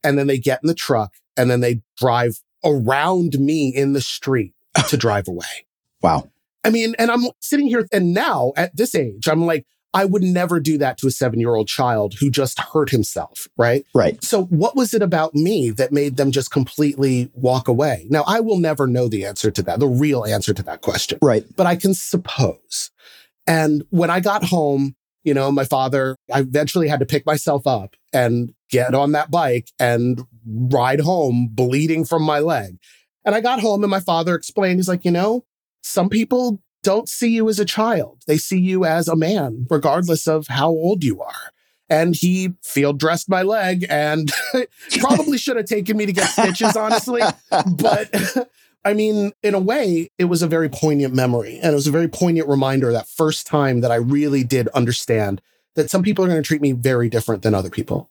And 0.04 0.18
then 0.18 0.28
they 0.28 0.38
get 0.38 0.60
in 0.64 0.68
the 0.68 0.74
truck 0.74 1.14
and 1.38 1.50
then 1.50 1.62
they 1.62 1.82
drive 1.98 2.42
around 2.64 3.40
me 3.40 3.70
in 3.70 3.94
the 3.94 4.02
street 4.02 4.54
to 4.90 4.98
drive 4.98 5.28
away. 5.28 5.68
Wow. 6.02 6.30
I 6.65 6.69
mean, 6.69 6.95
and 7.00 7.12
I'm 7.12 7.25
sitting 7.41 7.67
here 7.67 7.88
and 7.91 8.13
now 8.13 8.51
at 8.57 8.75
this 8.75 8.95
age, 8.95 9.27
I'm 9.27 9.45
like, 9.45 9.65
I 9.93 10.03
would 10.03 10.24
never 10.24 10.60
do 10.60 10.77
that 10.79 10.98
to 10.98 11.07
a 11.07 11.12
seven 11.12 11.39
year 11.39 11.55
old 11.55 11.69
child 11.69 12.15
who 12.19 12.29
just 12.29 12.60
hurt 12.60 12.89
himself. 12.89 13.48
Right. 13.57 13.86
Right. 13.95 14.22
So, 14.22 14.43
what 14.45 14.75
was 14.75 14.93
it 14.93 15.01
about 15.01 15.34
me 15.34 15.69
that 15.69 15.93
made 15.93 16.17
them 16.17 16.31
just 16.31 16.51
completely 16.51 17.31
walk 17.34 17.69
away? 17.69 18.05
Now, 18.10 18.25
I 18.27 18.41
will 18.41 18.60
never 18.60 18.88
know 18.88 19.07
the 19.07 19.25
answer 19.25 19.51
to 19.51 19.62
that, 19.63 19.79
the 19.79 19.88
real 19.88 20.25
answer 20.25 20.53
to 20.53 20.63
that 20.63 20.81
question, 20.81 21.19
Right. 21.22 21.45
but 21.55 21.65
I 21.65 21.77
can 21.77 21.93
suppose. 21.93 22.91
And 23.48 23.84
when 23.89 24.10
I 24.10 24.19
got 24.19 24.43
home, 24.43 24.95
you 25.24 25.34
know, 25.34 25.50
my 25.51 25.63
father, 25.63 26.17
I 26.34 26.39
eventually 26.39 26.89
had 26.89 27.00
to 27.00 27.05
pick 27.05 27.25
myself 27.25 27.65
up 27.65 27.95
and 28.12 28.53
get 28.69 28.93
on 28.93 29.13
that 29.13 29.31
bike 29.31 29.69
and 29.79 30.24
ride 30.45 31.00
home 31.00 31.48
bleeding 31.51 32.03
from 32.03 32.24
my 32.24 32.39
leg. 32.39 32.77
And 33.24 33.34
I 33.34 33.39
got 33.39 33.62
home 33.62 33.84
and 33.84 33.89
my 33.91 34.01
father 34.01 34.36
explained, 34.36 34.79
he's 34.79 34.89
like, 34.89 35.05
you 35.05 35.12
know, 35.12 35.45
some 35.86 36.10
people 36.10 36.62
don't 36.84 37.08
see 37.08 37.30
you 37.30 37.48
as 37.50 37.60
a 37.60 37.65
child. 37.65 38.24
They 38.27 38.38
see 38.38 38.60
you 38.60 38.86
as 38.86 39.08
a 39.08 39.15
man, 39.15 39.65
regardless 39.70 40.27
of 40.27 40.48
how 40.48 40.70
old 40.70 41.04
you 41.04 41.22
are. 41.22 41.51
And 41.89 42.15
he 42.15 42.54
field 42.63 43.00
dressed 43.00 43.30
my 43.30 43.44
leg 43.44 43.86
and 43.89 44.32
probably 45.00 45.38
should 45.38 45.58
have 45.58 45.68
taken 45.68 45.96
me 45.98 46.06
to 46.08 46.13
get 46.13 46.27
stitches, 46.30 46.75
honestly. 46.75 47.22
But 47.77 48.50
I 48.86 48.94
mean, 48.94 49.32
in 49.44 49.54
a 49.54 49.60
way, 49.60 50.10
it 50.18 50.25
was 50.25 50.42
a 50.42 50.48
very 50.48 50.70
poignant 50.70 51.13
memory. 51.13 51.60
And 51.62 51.72
it 51.72 51.75
was 51.75 51.88
a 51.88 51.92
very 51.92 52.08
poignant 52.08 52.48
reminder 52.48 52.92
that 52.92 53.08
first 53.08 53.46
time 53.46 53.82
that 53.82 53.92
I 53.92 53.96
really 53.96 54.44
did 54.44 54.68
understand 54.70 55.42
that 55.75 55.92
some 55.92 56.01
people 56.04 56.25
are 56.25 56.27
going 56.27 56.42
to 56.42 56.48
treat 56.48 56.62
me 56.62 56.72
very 56.72 57.10
different 57.10 57.44
than 57.44 57.54
other 57.54 57.70
people. 57.70 58.10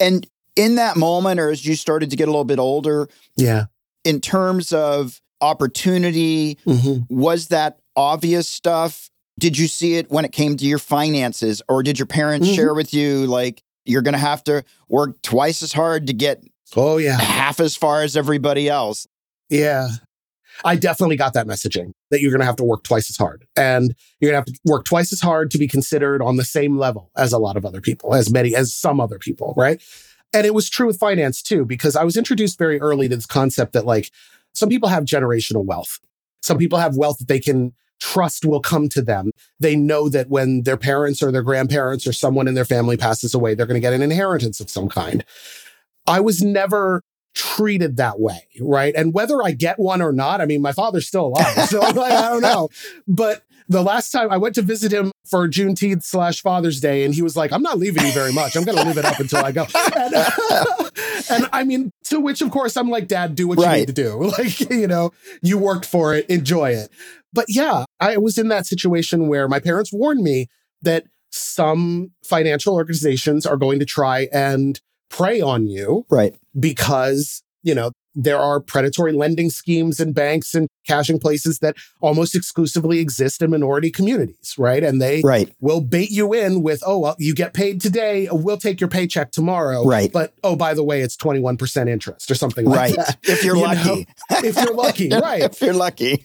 And 0.00 0.26
in 0.56 0.76
that 0.76 0.96
moment, 0.96 1.40
or 1.40 1.50
as 1.50 1.66
you 1.66 1.74
started 1.74 2.08
to 2.10 2.16
get 2.16 2.28
a 2.28 2.30
little 2.30 2.44
bit 2.44 2.58
older, 2.58 3.08
Yeah. 3.36 3.66
in 4.04 4.20
terms 4.20 4.72
of 4.72 5.20
opportunity, 5.44 6.58
hmm 6.64 6.98
was 7.08 7.48
that 7.48 7.78
obvious 7.96 8.48
stuff? 8.48 9.10
Did 9.38 9.58
you 9.58 9.66
see 9.68 9.94
it 9.96 10.10
when 10.10 10.24
it 10.24 10.32
came 10.32 10.56
to 10.56 10.64
your 10.64 10.78
finances, 10.78 11.60
or 11.68 11.82
did 11.82 11.98
your 11.98 12.06
parents 12.06 12.48
Mhm. 12.48 12.54
share 12.54 12.74
with 12.74 12.94
you 12.94 13.26
like 13.26 13.62
you're 13.84 14.02
going 14.02 14.14
to 14.14 14.18
have 14.18 14.42
to 14.44 14.64
work 14.88 15.20
twice 15.22 15.62
as 15.62 15.72
hard 15.72 16.06
to 16.06 16.12
get 16.12 16.42
Oh, 16.76 16.96
yeah. 16.98 17.18
half 17.20 17.60
as 17.60 17.76
far 17.76 18.02
as 18.02 18.16
everybody 18.16 18.68
else? 18.68 19.06
Yeah. 19.50 19.88
I 20.64 20.76
definitely 20.76 21.16
got 21.16 21.34
that 21.34 21.46
messaging 21.46 21.90
that 22.10 22.20
you're 22.20 22.30
going 22.30 22.40
to 22.40 22.46
have 22.46 22.56
to 22.56 22.64
work 22.64 22.84
twice 22.84 23.10
as 23.10 23.16
hard 23.16 23.44
and 23.56 23.94
you're 24.20 24.30
going 24.30 24.42
to 24.44 24.50
have 24.50 24.54
to 24.56 24.60
work 24.64 24.84
twice 24.84 25.12
as 25.12 25.20
hard 25.20 25.50
to 25.50 25.58
be 25.58 25.66
considered 25.66 26.22
on 26.22 26.36
the 26.36 26.44
same 26.44 26.78
level 26.78 27.10
as 27.16 27.32
a 27.32 27.38
lot 27.38 27.56
of 27.56 27.66
other 27.66 27.80
people, 27.80 28.14
as 28.14 28.30
many 28.30 28.54
as 28.54 28.72
some 28.72 29.00
other 29.00 29.18
people, 29.18 29.52
right? 29.56 29.82
And 30.32 30.46
it 30.46 30.54
was 30.54 30.70
true 30.70 30.86
with 30.86 30.98
finance 30.98 31.42
too, 31.42 31.64
because 31.64 31.96
I 31.96 32.04
was 32.04 32.16
introduced 32.16 32.56
very 32.56 32.80
early 32.80 33.08
to 33.08 33.16
this 33.16 33.26
concept 33.26 33.72
that 33.72 33.84
like 33.84 34.10
some 34.54 34.68
people 34.68 34.88
have 34.88 35.04
generational 35.04 35.64
wealth. 35.64 36.00
Some 36.42 36.58
people 36.58 36.78
have 36.78 36.96
wealth 36.96 37.18
that 37.18 37.28
they 37.28 37.40
can 37.40 37.72
trust 38.00 38.44
will 38.44 38.60
come 38.60 38.88
to 38.90 39.02
them. 39.02 39.30
They 39.60 39.76
know 39.76 40.08
that 40.08 40.28
when 40.28 40.62
their 40.62 40.76
parents 40.76 41.22
or 41.22 41.32
their 41.32 41.42
grandparents 41.42 42.06
or 42.06 42.12
someone 42.12 42.48
in 42.48 42.54
their 42.54 42.64
family 42.64 42.96
passes 42.96 43.34
away, 43.34 43.54
they're 43.54 43.66
going 43.66 43.80
to 43.80 43.80
get 43.80 43.92
an 43.92 44.02
inheritance 44.02 44.60
of 44.60 44.68
some 44.68 44.88
kind. 44.88 45.24
I 46.06 46.20
was 46.20 46.42
never 46.42 47.02
treated 47.34 47.96
that 47.96 48.20
way, 48.20 48.46
right? 48.60 48.94
And 48.94 49.14
whether 49.14 49.42
I 49.42 49.52
get 49.52 49.78
one 49.78 50.02
or 50.02 50.12
not, 50.12 50.40
I 50.40 50.46
mean, 50.46 50.62
my 50.62 50.72
father's 50.72 51.08
still 51.08 51.26
alive, 51.26 51.68
so 51.68 51.82
I 51.82 51.92
don't 52.28 52.42
know. 52.42 52.68
But 53.08 53.42
the 53.68 53.82
last 53.82 54.10
time 54.10 54.30
I 54.30 54.36
went 54.36 54.54
to 54.56 54.62
visit 54.62 54.92
him 54.92 55.10
for 55.24 55.48
Juneteenth 55.48 56.02
slash 56.02 56.42
Father's 56.42 56.80
Day, 56.80 57.04
and 57.04 57.14
he 57.14 57.22
was 57.22 57.36
like, 57.36 57.52
"I'm 57.52 57.62
not 57.62 57.78
leaving 57.78 58.04
you 58.04 58.12
very 58.12 58.32
much. 58.32 58.56
I'm 58.56 58.64
going 58.64 58.78
to 58.78 58.84
live 58.84 58.98
it 58.98 59.04
up 59.04 59.18
until 59.18 59.44
I 59.44 59.52
go." 59.52 59.66
And, 59.96 60.14
uh, 60.14 60.90
and, 61.30 61.48
I 61.52 61.64
mean, 61.64 61.90
to 62.04 62.20
which 62.20 62.42
of 62.42 62.50
course 62.50 62.76
I'm 62.76 62.90
like, 62.90 63.08
"Dad, 63.08 63.34
do 63.34 63.48
what 63.48 63.58
right. 63.58 63.74
you 63.74 63.80
need 63.80 63.86
to 63.86 63.92
do. 63.92 64.32
Like, 64.38 64.60
you 64.60 64.86
know, 64.86 65.12
you 65.42 65.58
worked 65.58 65.86
for 65.86 66.14
it, 66.14 66.26
enjoy 66.28 66.70
it." 66.70 66.90
But 67.32 67.46
yeah, 67.48 67.84
I 68.00 68.16
was 68.18 68.38
in 68.38 68.48
that 68.48 68.66
situation 68.66 69.28
where 69.28 69.48
my 69.48 69.60
parents 69.60 69.92
warned 69.92 70.22
me 70.22 70.48
that 70.82 71.04
some 71.30 72.12
financial 72.22 72.74
organizations 72.74 73.44
are 73.44 73.56
going 73.56 73.80
to 73.80 73.84
try 73.84 74.28
and 74.32 74.80
prey 75.10 75.40
on 75.40 75.66
you. 75.66 76.06
Right. 76.08 76.34
Because, 76.58 77.42
you 77.62 77.74
know, 77.74 77.90
there 78.14 78.38
are 78.38 78.60
predatory 78.60 79.12
lending 79.12 79.50
schemes 79.50 80.00
and 80.00 80.14
banks 80.14 80.54
and 80.54 80.68
cashing 80.86 81.18
places 81.18 81.58
that 81.58 81.76
almost 82.00 82.34
exclusively 82.34 83.00
exist 83.00 83.42
in 83.42 83.50
minority 83.50 83.90
communities, 83.90 84.54
right? 84.58 84.82
And 84.82 85.00
they 85.00 85.20
right. 85.22 85.52
will 85.60 85.80
bait 85.80 86.10
you 86.10 86.32
in 86.32 86.62
with, 86.62 86.82
oh, 86.86 86.98
well, 86.98 87.16
you 87.18 87.34
get 87.34 87.54
paid 87.54 87.80
today, 87.80 88.28
we'll 88.30 88.56
take 88.56 88.80
your 88.80 88.88
paycheck 88.88 89.32
tomorrow. 89.32 89.84
Right. 89.84 90.12
But 90.12 90.34
oh, 90.44 90.56
by 90.56 90.74
the 90.74 90.84
way, 90.84 91.00
it's 91.00 91.16
21% 91.16 91.88
interest 91.88 92.30
or 92.30 92.34
something 92.34 92.66
like 92.66 92.78
right. 92.78 92.96
that. 92.96 93.18
If 93.24 93.44
you're 93.44 93.56
you 93.56 93.62
lucky. 93.62 94.06
Know? 94.30 94.38
If 94.44 94.56
you're 94.56 94.74
lucky, 94.74 95.08
right. 95.12 95.42
if 95.42 95.60
you're 95.60 95.74
lucky. 95.74 96.24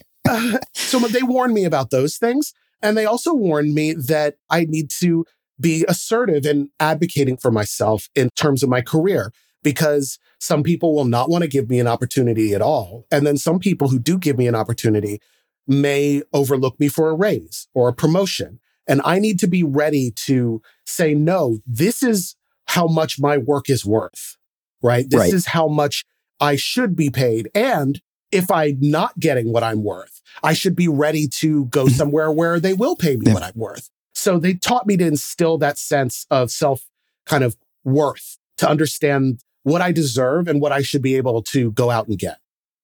so 0.73 0.99
they 0.99 1.23
warned 1.23 1.53
me 1.53 1.65
about 1.65 1.89
those 1.89 2.17
things. 2.17 2.53
And 2.81 2.97
they 2.97 3.05
also 3.05 3.33
warned 3.33 3.73
me 3.73 3.93
that 3.93 4.35
I 4.49 4.65
need 4.65 4.89
to 5.01 5.25
be 5.59 5.85
assertive 5.87 6.45
in 6.45 6.69
advocating 6.79 7.35
for 7.35 7.51
myself 7.51 8.07
in 8.15 8.29
terms 8.35 8.63
of 8.63 8.69
my 8.69 8.81
career 8.81 9.31
because 9.63 10.19
some 10.39 10.63
people 10.63 10.95
will 10.95 11.05
not 11.05 11.29
want 11.29 11.43
to 11.43 11.49
give 11.49 11.69
me 11.69 11.79
an 11.79 11.87
opportunity 11.87 12.53
at 12.53 12.61
all. 12.61 13.05
And 13.11 13.25
then 13.25 13.37
some 13.37 13.59
people 13.59 13.89
who 13.89 13.99
do 13.99 14.17
give 14.17 14.37
me 14.37 14.47
an 14.47 14.55
opportunity 14.55 15.21
may 15.67 16.21
overlook 16.33 16.79
me 16.79 16.87
for 16.87 17.09
a 17.09 17.13
raise 17.13 17.67
or 17.73 17.89
a 17.89 17.93
promotion. 17.93 18.59
And 18.87 19.01
I 19.05 19.19
need 19.19 19.39
to 19.39 19.47
be 19.47 19.63
ready 19.63 20.11
to 20.11 20.61
say, 20.85 21.13
no, 21.13 21.59
this 21.67 22.01
is 22.01 22.35
how 22.67 22.87
much 22.87 23.19
my 23.19 23.37
work 23.37 23.69
is 23.69 23.85
worth, 23.85 24.37
right? 24.81 25.07
This 25.07 25.19
right. 25.19 25.33
is 25.33 25.47
how 25.47 25.67
much 25.67 26.05
I 26.39 26.55
should 26.55 26.95
be 26.95 27.09
paid. 27.09 27.49
And 27.53 28.01
if 28.31 28.49
I'm 28.49 28.77
not 28.79 29.19
getting 29.19 29.51
what 29.51 29.63
I'm 29.63 29.83
worth, 29.83 30.21
I 30.43 30.53
should 30.53 30.75
be 30.75 30.87
ready 30.87 31.27
to 31.27 31.65
go 31.65 31.85
mm-hmm. 31.85 31.95
somewhere 31.95 32.31
where 32.31 32.59
they 32.59 32.73
will 32.73 32.95
pay 32.95 33.15
me 33.15 33.27
yeah. 33.27 33.33
what 33.33 33.43
I'm 33.43 33.55
worth. 33.55 33.89
So 34.13 34.37
they 34.37 34.53
taught 34.53 34.87
me 34.87 34.97
to 34.97 35.05
instill 35.05 35.57
that 35.59 35.77
sense 35.77 36.25
of 36.29 36.51
self 36.51 36.85
kind 37.25 37.43
of 37.43 37.55
worth 37.83 38.37
to 38.57 38.69
understand 38.69 39.41
what 39.69 39.81
I 39.81 39.91
deserve 39.91 40.47
and 40.47 40.59
what 40.61 40.71
I 40.71 40.81
should 40.81 41.01
be 41.01 41.15
able 41.15 41.41
to 41.43 41.71
go 41.71 41.89
out 41.89 42.07
and 42.07 42.17
get. 42.17 42.37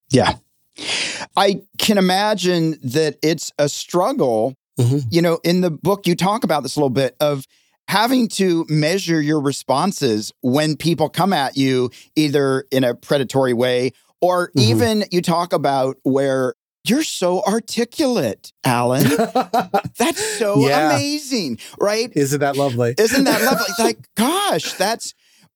Yeah. 0.10 0.34
I 1.36 1.62
can 1.77 1.98
imagine 1.98 2.77
that 2.84 3.18
it's 3.22 3.51
a 3.58 3.70
struggle. 3.70 4.56
Mm-hmm. 4.80 5.08
You 5.10 5.22
know, 5.22 5.39
in 5.44 5.62
the 5.62 5.72
book, 5.72 6.06
you 6.08 6.15
talk 6.15 6.44
about 6.44 6.63
this 6.63 6.75
a 6.75 6.80
little 6.80 6.89
bit 6.89 7.15
of 7.20 7.46
having 7.88 8.27
to 8.27 8.65
measure 8.68 9.22
your 9.22 9.39
responses 9.39 10.34
when 10.42 10.75
people 10.75 11.08
come 11.10 11.34
at 11.34 11.56
you, 11.56 11.92
either 12.15 12.65
in 12.72 12.84
a 12.84 12.96
predatory 12.96 13.54
way 13.54 13.92
or 14.22 14.50
mm-hmm. 14.50 14.60
even 14.60 15.04
you 15.12 15.22
talk 15.22 15.54
about 15.54 15.98
where 16.04 16.56
you're 16.84 17.04
so 17.04 17.42
articulate, 17.44 18.51
Alan. 18.63 19.04
that's 19.98 20.24
so 20.38 20.68
yeah. 20.68 20.96
amazing, 20.96 21.60
right? 21.80 22.12
Isn't 22.15 22.39
that 22.39 22.58
lovely? 22.58 22.96
Isn't 22.98 23.24
that 23.24 23.42
lovely? 23.51 23.65
like, 23.80 23.98
gosh, 24.15 24.74
that's, 24.74 25.13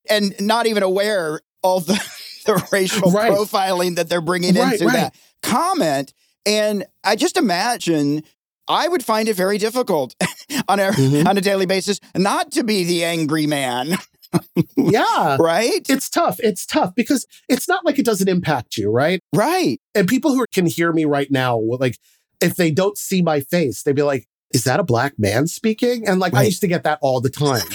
and 0.10 0.36
not 0.40 0.68
even 0.68 0.84
aware 0.84 1.42
of 1.64 1.86
the, 1.86 1.94
the 2.46 2.68
racial 2.72 3.12
right. 3.12 3.32
profiling 3.32 3.96
that 3.96 4.10
they're 4.10 4.22
bringing 4.22 4.56
right, 4.56 4.74
into 4.74 4.86
right. 4.86 4.94
that 4.94 5.16
comment. 5.44 6.14
And 6.46 6.86
I 7.04 7.16
just 7.16 7.38
imagine 7.38 8.24
I 8.68 8.88
would 8.88 9.04
find 9.04 9.28
it 9.28 9.36
very 9.36 9.58
difficult 9.58 10.16
on 10.68 10.80
a 10.80 10.92
mm-hmm. 10.92 11.28
on 11.28 11.38
a 11.38 11.42
daily 11.42 11.66
basis 11.66 12.00
not 12.16 12.52
to 12.54 12.64
be 12.64 12.84
the 12.84 13.04
angry 13.04 13.48
man. 13.48 13.98
yeah. 14.78 15.38
Right? 15.40 15.82
It's 15.90 16.10
tough. 16.10 16.40
It's 16.40 16.66
tough 16.66 16.94
because 16.96 17.26
it's 17.50 17.68
not 17.68 17.84
like 17.84 17.98
it 17.98 18.06
doesn't 18.06 18.30
impact 18.30 18.78
you, 18.78 18.92
right? 18.92 19.22
Right. 19.34 19.82
And 19.96 20.08
people 20.08 20.36
who 20.36 20.46
can 20.54 20.68
hear 20.68 20.94
me 20.94 21.06
right 21.06 21.32
now, 21.32 21.58
like, 21.60 21.98
if 22.40 22.56
they 22.56 22.70
don't 22.70 22.98
see 22.98 23.24
my 23.24 23.40
face, 23.40 23.82
they'd 23.82 23.96
be 23.96 24.04
like, 24.04 24.28
is 24.52 24.64
that 24.64 24.80
a 24.80 24.84
black 24.84 25.14
man 25.18 25.48
speaking? 25.48 26.08
And 26.08 26.20
like, 26.20 26.34
right. 26.34 26.42
I 26.42 26.44
used 26.44 26.62
to 26.62 26.68
get 26.68 26.84
that 26.84 27.00
all 27.02 27.22
the 27.22 27.30
time. 27.30 27.68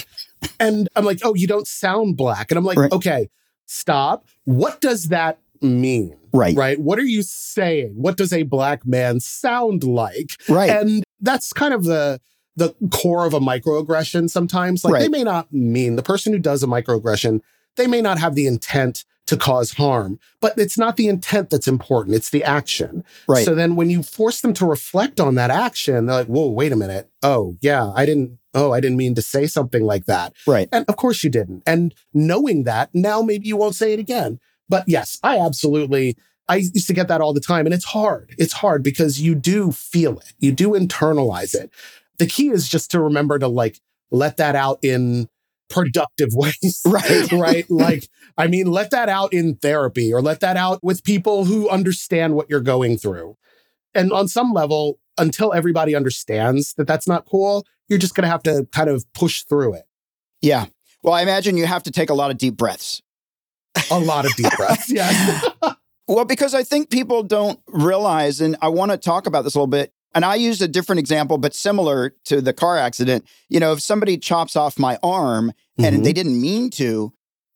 And 0.59 0.89
I'm 0.95 1.05
like, 1.05 1.19
oh, 1.23 1.33
you 1.33 1.47
don't 1.47 1.67
sound 1.67 2.17
black. 2.17 2.51
And 2.51 2.57
I'm 2.57 2.65
like, 2.65 2.77
right. 2.77 2.91
okay, 2.91 3.29
stop. 3.65 4.25
What 4.45 4.81
does 4.81 5.09
that 5.09 5.39
mean? 5.61 6.17
Right. 6.33 6.55
Right. 6.55 6.79
What 6.79 6.99
are 6.99 7.05
you 7.05 7.21
saying? 7.23 7.93
What 7.95 8.17
does 8.17 8.33
a 8.33 8.43
black 8.43 8.85
man 8.85 9.19
sound 9.19 9.83
like? 9.83 10.37
Right. 10.49 10.69
And 10.69 11.03
that's 11.21 11.53
kind 11.53 11.73
of 11.73 11.85
the, 11.85 12.19
the 12.55 12.75
core 12.91 13.25
of 13.25 13.33
a 13.33 13.39
microaggression 13.39 14.29
sometimes. 14.29 14.83
Like 14.83 14.93
right. 14.93 14.99
they 14.99 15.09
may 15.09 15.23
not 15.23 15.51
mean 15.53 15.95
the 15.95 16.03
person 16.03 16.33
who 16.33 16.39
does 16.39 16.63
a 16.63 16.67
microaggression, 16.67 17.41
they 17.75 17.87
may 17.87 18.01
not 18.01 18.19
have 18.19 18.35
the 18.35 18.47
intent 18.47 19.05
to 19.27 19.37
cause 19.37 19.71
harm, 19.71 20.19
but 20.39 20.57
it's 20.57 20.77
not 20.77 20.97
the 20.97 21.07
intent 21.07 21.49
that's 21.49 21.67
important. 21.67 22.15
It's 22.15 22.29
the 22.29 22.43
action. 22.43 23.03
Right. 23.27 23.43
So 23.43 23.55
then 23.55 23.75
when 23.75 23.89
you 23.89 24.03
force 24.03 24.41
them 24.41 24.53
to 24.53 24.65
reflect 24.65 25.19
on 25.19 25.35
that 25.35 25.49
action, 25.49 26.05
they're 26.05 26.17
like, 26.17 26.27
whoa, 26.27 26.49
wait 26.49 26.71
a 26.71 26.75
minute. 26.75 27.09
Oh, 27.23 27.57
yeah, 27.61 27.91
I 27.95 28.05
didn't, 28.05 28.37
oh, 28.55 28.71
I 28.71 28.79
didn't 28.79 28.97
mean 28.97 29.13
to 29.15 29.21
say 29.21 29.45
something 29.45 29.83
like 29.83 30.05
that. 30.05 30.33
Right. 30.47 30.67
And 30.71 30.85
of 30.87 30.97
course 30.97 31.23
you 31.23 31.29
didn't. 31.29 31.63
And 31.67 31.93
knowing 32.13 32.63
that, 32.63 32.89
now 32.93 33.21
maybe 33.21 33.47
you 33.47 33.57
won't 33.57 33.75
say 33.75 33.93
it 33.93 33.99
again. 33.99 34.39
But 34.67 34.85
yes, 34.87 35.19
I 35.21 35.37
absolutely 35.37 36.17
I 36.47 36.57
used 36.57 36.87
to 36.87 36.93
get 36.93 37.07
that 37.07 37.21
all 37.21 37.33
the 37.33 37.39
time. 37.39 37.65
And 37.65 37.73
it's 37.73 37.85
hard. 37.85 38.33
It's 38.37 38.53
hard 38.53 38.83
because 38.83 39.19
you 39.19 39.35
do 39.35 39.71
feel 39.71 40.19
it. 40.19 40.33
You 40.39 40.51
do 40.51 40.71
internalize 40.71 41.55
it 41.55 41.71
the 42.17 42.27
key 42.27 42.49
is 42.49 42.67
just 42.67 42.91
to 42.91 43.01
remember 43.01 43.39
to 43.39 43.47
like 43.47 43.79
let 44.11 44.37
that 44.37 44.55
out 44.55 44.79
in 44.81 45.27
productive 45.69 46.29
ways. 46.33 46.81
Right. 46.85 47.31
right. 47.31 47.65
Like, 47.69 48.07
I 48.37 48.47
mean, 48.47 48.67
let 48.67 48.91
that 48.91 49.09
out 49.09 49.33
in 49.33 49.55
therapy 49.55 50.13
or 50.13 50.21
let 50.21 50.39
that 50.41 50.57
out 50.57 50.83
with 50.83 51.03
people 51.03 51.45
who 51.45 51.69
understand 51.69 52.35
what 52.35 52.49
you're 52.49 52.61
going 52.61 52.97
through. 52.97 53.37
And 53.93 54.11
on 54.11 54.27
some 54.27 54.51
level, 54.51 54.99
until 55.17 55.53
everybody 55.53 55.95
understands 55.95 56.73
that 56.73 56.87
that's 56.87 57.07
not 57.07 57.25
cool, 57.25 57.65
you're 57.87 57.99
just 57.99 58.15
going 58.15 58.23
to 58.23 58.29
have 58.29 58.43
to 58.43 58.67
kind 58.71 58.89
of 58.89 59.11
push 59.13 59.43
through 59.43 59.73
it. 59.73 59.85
Yeah. 60.41 60.65
Well, 61.03 61.13
I 61.13 61.21
imagine 61.21 61.57
you 61.57 61.65
have 61.65 61.83
to 61.83 61.91
take 61.91 62.09
a 62.09 62.13
lot 62.13 62.31
of 62.31 62.37
deep 62.37 62.57
breaths. 62.57 63.01
A 63.91 63.99
lot 63.99 64.25
of 64.25 64.35
deep 64.35 64.51
breaths. 64.55 64.91
Yeah. 64.91 65.41
well, 66.07 66.25
because 66.25 66.53
I 66.53 66.63
think 66.63 66.89
people 66.89 67.23
don't 67.23 67.59
realize, 67.67 68.41
and 68.41 68.55
I 68.61 68.69
want 68.69 68.91
to 68.91 68.97
talk 68.97 69.27
about 69.27 69.43
this 69.43 69.55
a 69.55 69.59
little 69.59 69.67
bit. 69.67 69.93
And 70.13 70.23
I 70.23 70.35
used 70.35 70.61
a 70.61 70.67
different 70.67 70.99
example, 70.99 71.37
but 71.37 71.53
similar 71.53 72.15
to 72.25 72.41
the 72.41 72.53
car 72.53 72.77
accident. 72.77 73.27
You 73.49 73.59
know, 73.59 73.73
if 73.73 73.81
somebody 73.81 74.17
chops 74.17 74.55
off 74.55 74.79
my 74.79 74.97
arm 75.03 75.51
and 75.77 75.95
mm-hmm. 75.95 76.03
they 76.03 76.13
didn't 76.13 76.39
mean 76.39 76.69
to, 76.71 77.13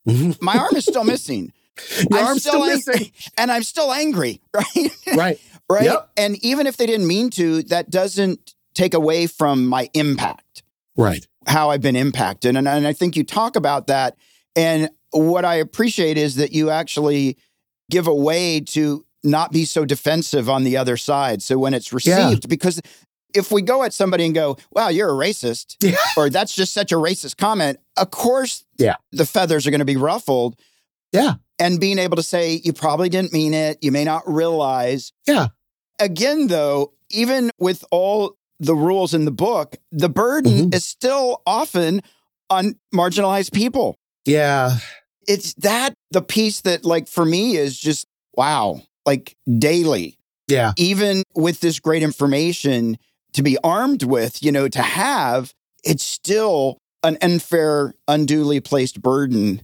mm-hmm. 0.07 0.45
my 0.45 0.57
arm 0.57 0.75
is 0.75 0.85
still 0.85 1.05
missing. 1.05 1.53
Your 2.11 2.19
I'm 2.19 2.25
arm's 2.27 2.41
still, 2.41 2.63
ang- 2.63 2.81
missing. 2.85 3.11
And 3.37 3.49
I'm 3.51 3.63
still 3.63 3.93
angry, 3.93 4.41
right? 4.53 4.91
Right. 5.15 5.41
right. 5.69 5.83
Yep. 5.85 6.11
And 6.17 6.43
even 6.43 6.67
if 6.67 6.75
they 6.75 6.85
didn't 6.85 7.07
mean 7.07 7.29
to, 7.31 7.63
that 7.63 7.89
doesn't 7.89 8.53
take 8.79 8.93
away 8.93 9.27
from 9.27 9.67
my 9.67 9.89
impact. 9.93 10.63
Right. 10.95 11.27
How 11.45 11.69
I've 11.69 11.81
been 11.81 11.97
impacted. 11.97 12.55
And, 12.55 12.65
and 12.65 12.87
I 12.87 12.93
think 12.93 13.17
you 13.17 13.25
talk 13.25 13.57
about 13.57 13.87
that. 13.87 14.15
And 14.55 14.89
what 15.11 15.43
I 15.43 15.55
appreciate 15.55 16.17
is 16.17 16.35
that 16.35 16.53
you 16.53 16.69
actually 16.69 17.37
give 17.91 18.07
a 18.07 18.15
way 18.15 18.61
to 18.61 19.05
not 19.21 19.51
be 19.51 19.65
so 19.65 19.83
defensive 19.83 20.49
on 20.49 20.63
the 20.63 20.77
other 20.77 20.95
side. 20.95 21.41
So 21.41 21.57
when 21.57 21.73
it's 21.73 21.91
received, 21.91 22.45
yeah. 22.45 22.47
because 22.47 22.79
if 23.33 23.51
we 23.51 23.61
go 23.61 23.83
at 23.83 23.93
somebody 23.93 24.25
and 24.25 24.33
go, 24.33 24.57
wow, 24.71 24.87
you're 24.87 25.09
a 25.09 25.27
racist, 25.27 25.75
yeah. 25.81 25.97
or 26.15 26.29
that's 26.29 26.55
just 26.55 26.73
such 26.73 26.93
a 26.93 26.95
racist 26.95 27.35
comment, 27.35 27.79
of 27.97 28.11
course, 28.11 28.63
yeah. 28.77 28.95
the 29.11 29.25
feathers 29.25 29.67
are 29.67 29.71
going 29.71 29.79
to 29.79 29.85
be 29.85 29.97
ruffled. 29.97 30.57
Yeah. 31.11 31.33
And 31.59 31.81
being 31.81 31.99
able 31.99 32.15
to 32.15 32.23
say, 32.23 32.61
you 32.63 32.71
probably 32.71 33.09
didn't 33.09 33.33
mean 33.33 33.53
it, 33.53 33.79
you 33.81 33.91
may 33.91 34.05
not 34.05 34.23
realize. 34.25 35.11
Yeah. 35.27 35.47
Again, 35.99 36.47
though, 36.47 36.93
even 37.09 37.51
with 37.59 37.83
all 37.91 38.37
the 38.59 38.75
rules 38.75 39.13
in 39.13 39.25
the 39.25 39.31
book, 39.31 39.77
the 39.91 40.09
burden 40.09 40.51
mm-hmm. 40.51 40.73
is 40.73 40.85
still 40.85 41.41
often 41.45 42.01
on 42.49 42.75
marginalized 42.93 43.53
people. 43.53 43.95
Yeah. 44.25 44.77
It's 45.27 45.53
that 45.55 45.93
the 46.11 46.21
piece 46.21 46.61
that, 46.61 46.83
like, 46.83 47.07
for 47.07 47.25
me 47.25 47.55
is 47.55 47.79
just 47.79 48.07
wow 48.35 48.81
like 49.05 49.35
daily. 49.57 50.17
Yeah. 50.47 50.73
Even 50.77 51.23
with 51.35 51.59
this 51.61 51.79
great 51.79 52.03
information 52.03 52.97
to 53.33 53.43
be 53.43 53.57
armed 53.63 54.03
with, 54.03 54.43
you 54.43 54.51
know, 54.51 54.67
to 54.67 54.81
have, 54.81 55.53
it's 55.83 56.03
still 56.03 56.77
an 57.03 57.17
unfair, 57.21 57.93
unduly 58.07 58.59
placed 58.59 59.01
burden. 59.01 59.61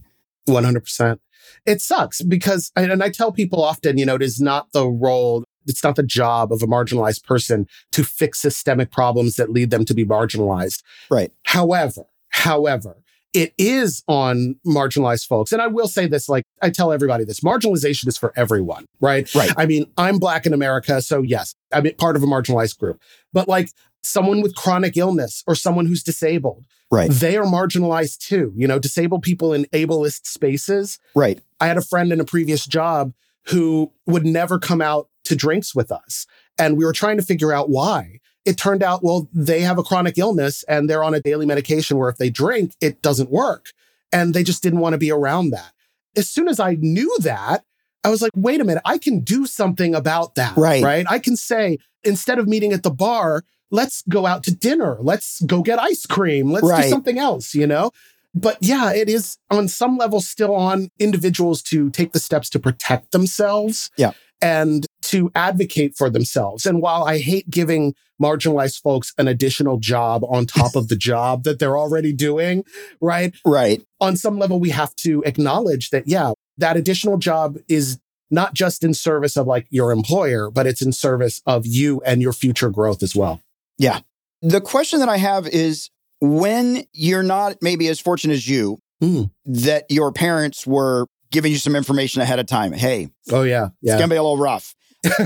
100%. 0.48 1.18
It 1.64 1.80
sucks 1.80 2.22
because, 2.22 2.70
and 2.76 3.02
I 3.02 3.10
tell 3.10 3.32
people 3.32 3.62
often, 3.62 3.98
you 3.98 4.06
know, 4.06 4.14
it 4.14 4.22
is 4.22 4.40
not 4.40 4.72
the 4.72 4.86
role, 4.86 5.44
it's 5.66 5.82
not 5.84 5.96
the 5.96 6.02
job 6.02 6.52
of 6.52 6.62
a 6.62 6.66
marginalized 6.66 7.24
person 7.24 7.66
to 7.92 8.04
fix 8.04 8.38
systemic 8.38 8.90
problems 8.90 9.36
that 9.36 9.50
lead 9.50 9.70
them 9.70 9.84
to 9.84 9.94
be 9.94 10.04
marginalized. 10.04 10.82
Right. 11.10 11.32
However, 11.44 12.04
however, 12.28 12.96
it 13.34 13.52
is 13.58 14.02
on 14.08 14.56
marginalized 14.66 15.26
folks. 15.26 15.52
And 15.52 15.60
I 15.60 15.66
will 15.66 15.88
say 15.88 16.06
this, 16.06 16.28
like 16.28 16.44
I 16.62 16.70
tell 16.70 16.90
everybody 16.90 17.24
this 17.24 17.40
marginalization 17.40 18.06
is 18.08 18.16
for 18.16 18.32
everyone, 18.34 18.86
right? 19.00 19.32
Right. 19.34 19.52
I 19.58 19.66
mean, 19.66 19.86
I'm 19.98 20.18
black 20.18 20.46
in 20.46 20.54
America. 20.54 21.02
So 21.02 21.20
yes, 21.22 21.54
I'm 21.72 21.84
part 21.98 22.16
of 22.16 22.22
a 22.22 22.26
marginalized 22.26 22.78
group, 22.78 23.00
but 23.34 23.46
like 23.46 23.68
someone 24.02 24.40
with 24.40 24.54
chronic 24.54 24.96
illness 24.96 25.42
or 25.46 25.54
someone 25.54 25.86
who's 25.86 26.02
disabled, 26.02 26.64
Right. 26.90 27.10
they 27.10 27.36
are 27.36 27.44
marginalized 27.44 28.18
too. 28.18 28.52
You 28.56 28.68
know, 28.68 28.78
disabled 28.78 29.22
people 29.22 29.52
in 29.52 29.64
ableist 29.66 30.26
spaces. 30.26 30.98
Right. 31.14 31.40
I 31.60 31.66
had 31.66 31.76
a 31.76 31.82
friend 31.82 32.12
in 32.12 32.20
a 32.20 32.24
previous 32.24 32.64
job 32.64 33.12
who 33.48 33.92
would 34.06 34.24
never 34.24 34.58
come 34.58 34.80
out 34.80 35.08
to 35.26 35.36
drinks 35.36 35.74
with 35.74 35.92
us. 35.92 36.26
And 36.58 36.76
we 36.76 36.84
were 36.84 36.92
trying 36.92 37.16
to 37.18 37.22
figure 37.22 37.52
out 37.52 37.68
why. 37.68 38.20
It 38.44 38.56
turned 38.56 38.82
out, 38.82 39.02
well, 39.02 39.28
they 39.32 39.60
have 39.60 39.78
a 39.78 39.82
chronic 39.82 40.18
illness 40.18 40.62
and 40.68 40.88
they're 40.88 41.04
on 41.04 41.14
a 41.14 41.20
daily 41.20 41.46
medication 41.46 41.98
where 41.98 42.08
if 42.08 42.16
they 42.16 42.30
drink, 42.30 42.74
it 42.80 43.02
doesn't 43.02 43.30
work. 43.30 43.70
And 44.12 44.34
they 44.34 44.44
just 44.44 44.62
didn't 44.62 44.78
want 44.80 44.92
to 44.94 44.98
be 44.98 45.10
around 45.10 45.50
that. 45.50 45.72
As 46.16 46.28
soon 46.28 46.48
as 46.48 46.60
I 46.60 46.76
knew 46.80 47.14
that, 47.20 47.64
I 48.04 48.08
was 48.08 48.22
like, 48.22 48.30
wait 48.36 48.60
a 48.60 48.64
minute, 48.64 48.82
I 48.84 48.98
can 48.98 49.20
do 49.20 49.46
something 49.46 49.94
about 49.94 50.36
that. 50.36 50.56
Right. 50.56 50.82
Right. 50.82 51.06
I 51.10 51.18
can 51.18 51.36
say, 51.36 51.78
instead 52.04 52.38
of 52.38 52.46
meeting 52.46 52.72
at 52.72 52.84
the 52.84 52.90
bar, 52.90 53.42
let's 53.72 54.02
go 54.08 54.26
out 54.26 54.44
to 54.44 54.54
dinner. 54.54 54.96
Let's 55.00 55.42
go 55.42 55.60
get 55.60 55.80
ice 55.80 56.06
cream. 56.06 56.52
Let's 56.52 56.68
Right. 56.68 56.84
do 56.84 56.88
something 56.88 57.18
else, 57.18 57.52
you 57.52 57.66
know? 57.66 57.90
But 58.32 58.58
yeah, 58.60 58.92
it 58.92 59.08
is 59.08 59.38
on 59.50 59.66
some 59.66 59.96
level 59.96 60.20
still 60.20 60.54
on 60.54 60.90
individuals 61.00 61.62
to 61.64 61.90
take 61.90 62.12
the 62.12 62.20
steps 62.20 62.48
to 62.50 62.60
protect 62.60 63.10
themselves. 63.10 63.90
Yeah. 63.96 64.12
And 64.40 64.85
to 65.06 65.30
advocate 65.34 65.96
for 65.96 66.08
themselves. 66.10 66.66
And 66.66 66.80
while 66.82 67.04
I 67.04 67.18
hate 67.18 67.48
giving 67.50 67.94
marginalized 68.22 68.80
folks 68.80 69.12
an 69.18 69.28
additional 69.28 69.78
job 69.78 70.24
on 70.28 70.46
top 70.46 70.74
of 70.74 70.88
the 70.88 70.96
job 70.96 71.44
that 71.44 71.58
they're 71.58 71.76
already 71.78 72.12
doing, 72.12 72.64
right? 73.00 73.34
Right. 73.44 73.82
On 74.00 74.16
some 74.16 74.38
level, 74.38 74.58
we 74.58 74.70
have 74.70 74.94
to 74.96 75.22
acknowledge 75.26 75.90
that, 75.90 76.08
yeah, 76.08 76.32
that 76.58 76.76
additional 76.76 77.18
job 77.18 77.58
is 77.68 77.98
not 78.30 78.54
just 78.54 78.82
in 78.82 78.94
service 78.94 79.36
of 79.36 79.46
like 79.46 79.66
your 79.70 79.92
employer, 79.92 80.50
but 80.50 80.66
it's 80.66 80.82
in 80.82 80.92
service 80.92 81.42
of 81.46 81.66
you 81.66 82.00
and 82.06 82.22
your 82.22 82.32
future 82.32 82.70
growth 82.70 83.02
as 83.02 83.14
well. 83.14 83.40
Yeah. 83.78 84.00
The 84.42 84.60
question 84.60 85.00
that 85.00 85.08
I 85.08 85.18
have 85.18 85.46
is 85.46 85.90
when 86.20 86.84
you're 86.92 87.22
not 87.22 87.58
maybe 87.62 87.88
as 87.88 88.00
fortunate 88.00 88.34
as 88.34 88.48
you, 88.48 88.78
Mm. 89.02 89.30
that 89.44 89.84
your 89.90 90.10
parents 90.10 90.66
were 90.66 91.06
giving 91.30 91.52
you 91.52 91.58
some 91.58 91.76
information 91.76 92.22
ahead 92.22 92.38
of 92.38 92.46
time. 92.46 92.72
Hey, 92.72 93.10
Oh, 93.30 93.42
yeah. 93.42 93.68
it's 93.82 93.92
going 93.92 94.08
to 94.08 94.14
be 94.14 94.16
a 94.16 94.22
little 94.22 94.38
rough. 94.38 94.74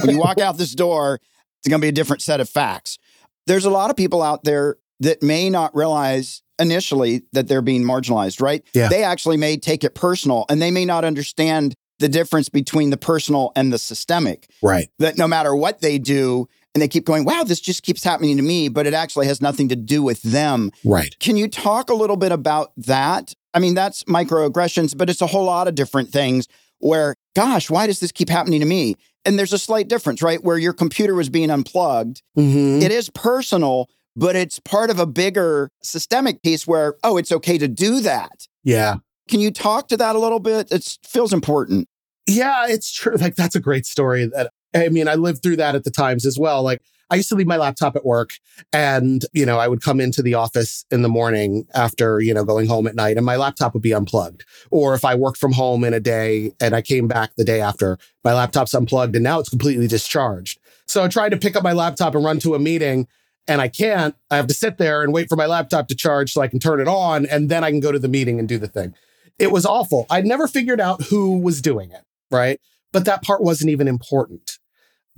When 0.01 0.11
you 0.11 0.19
walk 0.19 0.39
out 0.39 0.59
this 0.59 0.75
door, 0.75 1.21
it's 1.61 1.69
going 1.69 1.81
to 1.81 1.85
be 1.85 1.89
a 1.89 1.93
different 1.93 2.23
set 2.23 2.41
of 2.41 2.49
facts. 2.49 2.99
There's 3.47 3.65
a 3.65 3.71
lot 3.71 3.91
of 3.91 3.97
people 3.97 4.23
out 4.23 4.45
there 4.45 4.77
that 5.01 5.23
may 5.23 5.51
not 5.51 5.75
realize 5.75 6.43
initially 6.59 7.23
that 7.33 7.49
they're 7.49 7.63
being 7.63 7.83
marginalized, 7.83 8.41
right? 8.41 8.63
Yeah. 8.75 8.89
They 8.89 9.03
actually 9.03 9.37
may 9.39 9.57
take 9.57 9.83
it 9.83 9.95
personal 9.95 10.45
and 10.49 10.61
they 10.61 10.71
may 10.71 10.85
not 10.85 11.05
understand 11.05 11.75
the 11.99 12.09
difference 12.09 12.49
between 12.49 12.91
the 12.91 12.97
personal 12.97 13.53
and 13.57 13.73
the 13.73 13.79
systemic. 13.79 14.51
right. 14.63 14.89
That 14.99 15.19
no 15.19 15.29
matter 15.29 15.55
what 15.55 15.81
they 15.81 15.99
do, 15.99 16.49
and 16.75 16.81
they 16.81 16.89
keep 16.89 17.05
going, 17.05 17.25
wow, 17.25 17.43
this 17.43 17.61
just 17.61 17.83
keeps 17.83 18.05
happening 18.05 18.37
to 18.37 18.43
me, 18.43 18.69
but 18.69 18.87
it 18.87 18.95
actually 18.95 19.27
has 19.27 19.41
nothing 19.43 19.69
to 19.69 19.77
do 19.77 20.03
with 20.03 20.23
them. 20.23 20.71
Right. 20.85 21.19
Can 21.19 21.37
you 21.37 21.49
talk 21.49 21.91
a 21.91 21.95
little 21.95 22.17
bit 22.17 22.31
about 22.31 22.73
that? 22.77 23.35
I 23.53 23.59
mean, 23.59 23.75
that's 23.75 24.05
microaggressions, 24.05 24.97
but 24.97 25.11
it's 25.11 25.21
a 25.21 25.27
whole 25.27 25.45
lot 25.45 25.67
of 25.67 25.75
different 25.75 26.11
things 26.11 26.47
where, 26.79 27.17
gosh, 27.35 27.71
why 27.71 27.87
does 27.87 28.01
this 28.01 28.13
keep 28.13 28.29
happening 28.29 28.61
to 28.61 28.67
me? 28.67 28.97
And 29.25 29.39
there's 29.39 29.53
a 29.53 29.59
slight 29.59 29.89
difference, 29.89 30.23
right? 30.23 30.43
Where 30.43 30.59
your 30.59 30.73
computer 30.73 31.15
was 31.15 31.29
being 31.29 31.51
unplugged. 31.51 32.23
Mm-hmm. 32.39 32.83
It 32.83 32.91
is 32.91 33.11
personal, 33.11 33.89
but 34.17 34.35
it's 34.35 34.59
part 34.61 34.91
of 34.91 34.99
a 34.99 35.07
bigger 35.07 35.71
systemic 35.83 36.43
piece 36.43 36.67
where, 36.67 36.95
oh, 37.05 37.17
it's 37.17 37.33
okay 37.33 37.59
to 37.59 37.69
do 37.69 38.01
that. 38.01 38.47
Yeah. 38.65 38.97
Can 39.29 39.41
you 39.41 39.51
talk 39.51 39.89
to 39.89 39.97
that 39.99 40.17
a 40.17 40.19
little 40.19 40.41
bit? 40.41 40.73
It 40.73 40.99
feels 41.07 41.33
important. 41.33 41.89
Yeah, 42.27 42.67
it's 42.69 42.93
true. 42.93 43.17
Like 43.17 43.37
that's 43.37 43.55
a 43.55 43.61
great 43.61 43.87
story 43.87 44.27
that 44.27 44.51
I 44.75 44.89
mean, 44.89 45.09
I 45.09 45.15
lived 45.15 45.43
through 45.43 45.57
that 45.57 45.75
at 45.75 45.85
the 45.85 45.91
times 45.91 46.25
as 46.25 46.39
well. 46.39 46.63
Like 46.63 46.81
I 47.11 47.17
used 47.17 47.29
to 47.31 47.35
leave 47.35 47.47
my 47.47 47.57
laptop 47.57 47.97
at 47.97 48.05
work 48.05 48.35
and, 48.73 49.25
you 49.33 49.45
know, 49.45 49.59
I 49.59 49.67
would 49.67 49.83
come 49.83 50.01
into 50.01 50.23
the 50.23 50.35
office 50.35 50.85
in 50.91 51.03
the 51.03 51.09
morning 51.09 51.67
after, 51.75 52.21
you 52.21 52.33
know, 52.33 52.45
going 52.45 52.69
home 52.69 52.87
at 52.87 52.95
night 52.95 53.17
and 53.17 53.27
my 53.27 53.37
laptop 53.37 53.75
would 53.75 53.83
be 53.83 53.93
unplugged. 53.93 54.45
Or 54.71 54.95
if 54.95 55.05
I 55.05 55.17
worked 55.17 55.39
from 55.39 55.53
home 55.53 55.83
in 55.83 55.93
a 55.93 56.01
day 56.01 56.53
and 56.61 56.75
I 56.75 56.83
came 56.83 57.09
back 57.09 57.33
the 57.37 57.45
day 57.45 57.61
after, 57.61 57.99
my 58.23 58.33
laptop's 58.33 58.75
unplugged 58.75 59.17
and 59.17 59.25
now 59.25 59.41
it's 59.41 59.49
completely 59.49 59.89
discharged. 59.89 60.61
So 60.87 61.03
I 61.03 61.09
tried 61.09 61.31
to 61.31 61.37
pick 61.37 61.57
up 61.57 61.65
my 61.65 61.73
laptop 61.73 62.15
and 62.15 62.25
run 62.25 62.39
to 62.41 62.55
a 62.55 62.61
meeting 62.61 63.09
and 63.49 63.61
I 63.61 63.67
can't. 63.67 64.15
I 64.31 64.37
have 64.37 64.47
to 64.47 64.55
sit 64.55 64.79
there 64.79 65.03
and 65.03 65.13
wait 65.13 65.29
for 65.29 65.37
my 65.37 65.47
laptop 65.47 65.89
to 65.89 65.97
charge 65.97 66.33
so 66.33 66.41
I 66.41 66.49
can 66.49 66.61
turn 66.61 66.81
it 66.81 66.87
on 66.87 67.27
and 67.27 67.49
then 67.49 67.65
I 67.65 67.71
can 67.71 67.81
go 67.81 67.91
to 67.91 67.99
the 67.99 68.09
meeting 68.09 68.39
and 68.39 68.49
do 68.49 68.59
the 68.59 68.69
thing. 68.69 68.95
It 69.41 69.51
was 69.51 69.67
awful. 69.67 70.07
I 70.11 70.21
never 70.21 70.47
figured 70.47 70.81
out 70.81 71.03
who 71.03 71.39
was 71.41 71.61
doing 71.61 71.91
it, 71.91 72.05
right? 72.31 72.61
But 72.93 73.05
that 73.07 73.23
part 73.23 73.43
wasn't 73.43 73.71
even 73.71 73.89
important. 73.89 74.60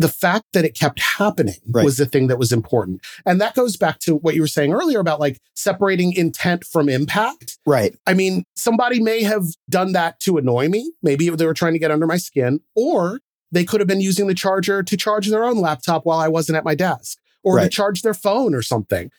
The 0.02 0.08
fact 0.08 0.46
that 0.52 0.64
it 0.64 0.74
kept 0.74 1.00
happening 1.00 1.56
Right. 1.70 1.84
was 1.84 1.96
the 1.96 2.06
thing 2.06 2.26
that 2.26 2.38
was 2.38 2.52
important. 2.52 3.00
And 3.24 3.40
that 3.40 3.54
goes 3.54 3.76
back 3.76 3.98
to 4.00 4.16
what 4.16 4.34
you 4.34 4.40
were 4.40 4.46
saying 4.48 4.72
earlier 4.72 4.98
about 5.00 5.20
like 5.20 5.40
separating 5.54 6.12
intent 6.12 6.64
from 6.64 6.88
impact. 6.88 7.58
Right. 7.64 7.94
I 8.06 8.14
mean, 8.14 8.44
somebody 8.56 9.00
may 9.00 9.22
have 9.22 9.44
done 9.70 9.92
that 9.92 10.18
to 10.20 10.38
annoy 10.38 10.68
me. 10.68 10.92
Maybe 11.02 11.28
they 11.30 11.46
were 11.46 11.54
trying 11.54 11.74
to 11.74 11.78
get 11.78 11.90
under 11.90 12.06
my 12.06 12.16
skin, 12.16 12.60
or 12.74 13.20
they 13.52 13.64
could 13.64 13.80
have 13.80 13.86
been 13.88 14.00
using 14.00 14.26
the 14.26 14.34
charger 14.34 14.82
to 14.82 14.96
charge 14.96 15.28
their 15.28 15.44
own 15.44 15.58
laptop 15.58 16.04
while 16.04 16.18
I 16.18 16.28
wasn't 16.28 16.56
at 16.56 16.64
my 16.64 16.74
desk 16.74 17.18
or 17.44 17.58
to 17.60 17.68
charge 17.68 18.02
their 18.02 18.14
phone 18.14 18.54
or 18.54 18.62
something. 18.62 19.10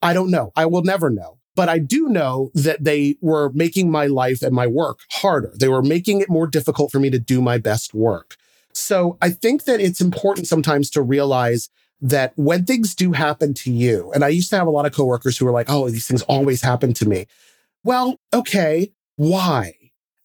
I 0.00 0.12
don't 0.14 0.30
know. 0.30 0.52
I 0.56 0.66
will 0.66 0.82
never 0.82 1.10
know. 1.10 1.38
But 1.54 1.68
I 1.68 1.78
do 1.78 2.08
know 2.08 2.50
that 2.54 2.82
they 2.84 3.16
were 3.20 3.50
making 3.52 3.90
my 3.90 4.06
life 4.06 4.40
and 4.40 4.54
my 4.54 4.66
work 4.66 5.00
harder. 5.10 5.52
They 5.60 5.68
were 5.68 5.82
making 5.82 6.20
it 6.22 6.30
more 6.30 6.46
difficult 6.46 6.90
for 6.90 6.98
me 6.98 7.10
to 7.10 7.18
do 7.18 7.42
my 7.42 7.58
best 7.58 7.92
work. 7.92 8.36
So 8.72 9.18
I 9.20 9.30
think 9.30 9.64
that 9.64 9.80
it's 9.80 10.00
important 10.00 10.46
sometimes 10.46 10.90
to 10.90 11.02
realize 11.02 11.68
that 12.00 12.32
when 12.36 12.64
things 12.64 12.94
do 12.94 13.12
happen 13.12 13.54
to 13.54 13.70
you, 13.70 14.10
and 14.12 14.24
I 14.24 14.28
used 14.28 14.50
to 14.50 14.56
have 14.56 14.66
a 14.66 14.70
lot 14.70 14.86
of 14.86 14.92
coworkers 14.92 15.38
who 15.38 15.44
were 15.44 15.52
like, 15.52 15.70
oh, 15.70 15.88
these 15.88 16.06
things 16.06 16.22
always 16.22 16.62
happen 16.62 16.92
to 16.94 17.08
me. 17.08 17.26
Well, 17.84 18.18
okay, 18.32 18.92
why? 19.16 19.74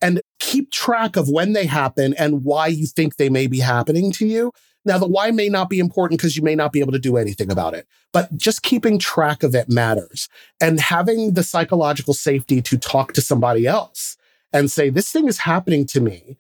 And 0.02 0.22
keep 0.40 0.72
track 0.72 1.16
of 1.16 1.30
when 1.30 1.54
they 1.54 1.66
happen 1.66 2.14
and 2.18 2.44
why 2.44 2.68
you 2.68 2.88
think 2.88 3.16
they 3.16 3.30
may 3.30 3.48
be 3.48 3.60
happening 3.60 4.12
to 4.14 4.26
you. 4.26 4.52
Now, 4.86 4.98
the 4.98 5.08
why 5.08 5.32
may 5.32 5.50
not 5.50 5.70
be 5.70 5.80
important 5.80 6.20
because 6.20 6.38
you 6.38 6.44
may 6.44 6.56
not 6.56 6.72
be 6.72 6.80
able 6.80 6.94
to 6.94 7.00
do 7.00 7.18
anything 7.18 7.52
about 7.52 7.74
it, 7.74 7.86
but 8.14 8.36
just 8.38 8.64
keeping 8.64 8.98
track 8.98 9.44
of 9.44 9.54
it 9.54 9.70
matters. 9.70 10.30
And 10.62 10.80
having 10.80 11.34
the 11.34 11.44
psychological 11.44 12.14
safety 12.14 12.62
to 12.62 12.78
talk 12.78 13.14
to 13.14 13.22
somebody 13.22 13.68
else 13.68 14.18
and 14.54 14.72
say, 14.72 14.90
this 14.90 15.12
thing 15.12 15.28
is 15.28 15.40
happening 15.40 15.86
to 15.88 16.00
me. 16.00 16.38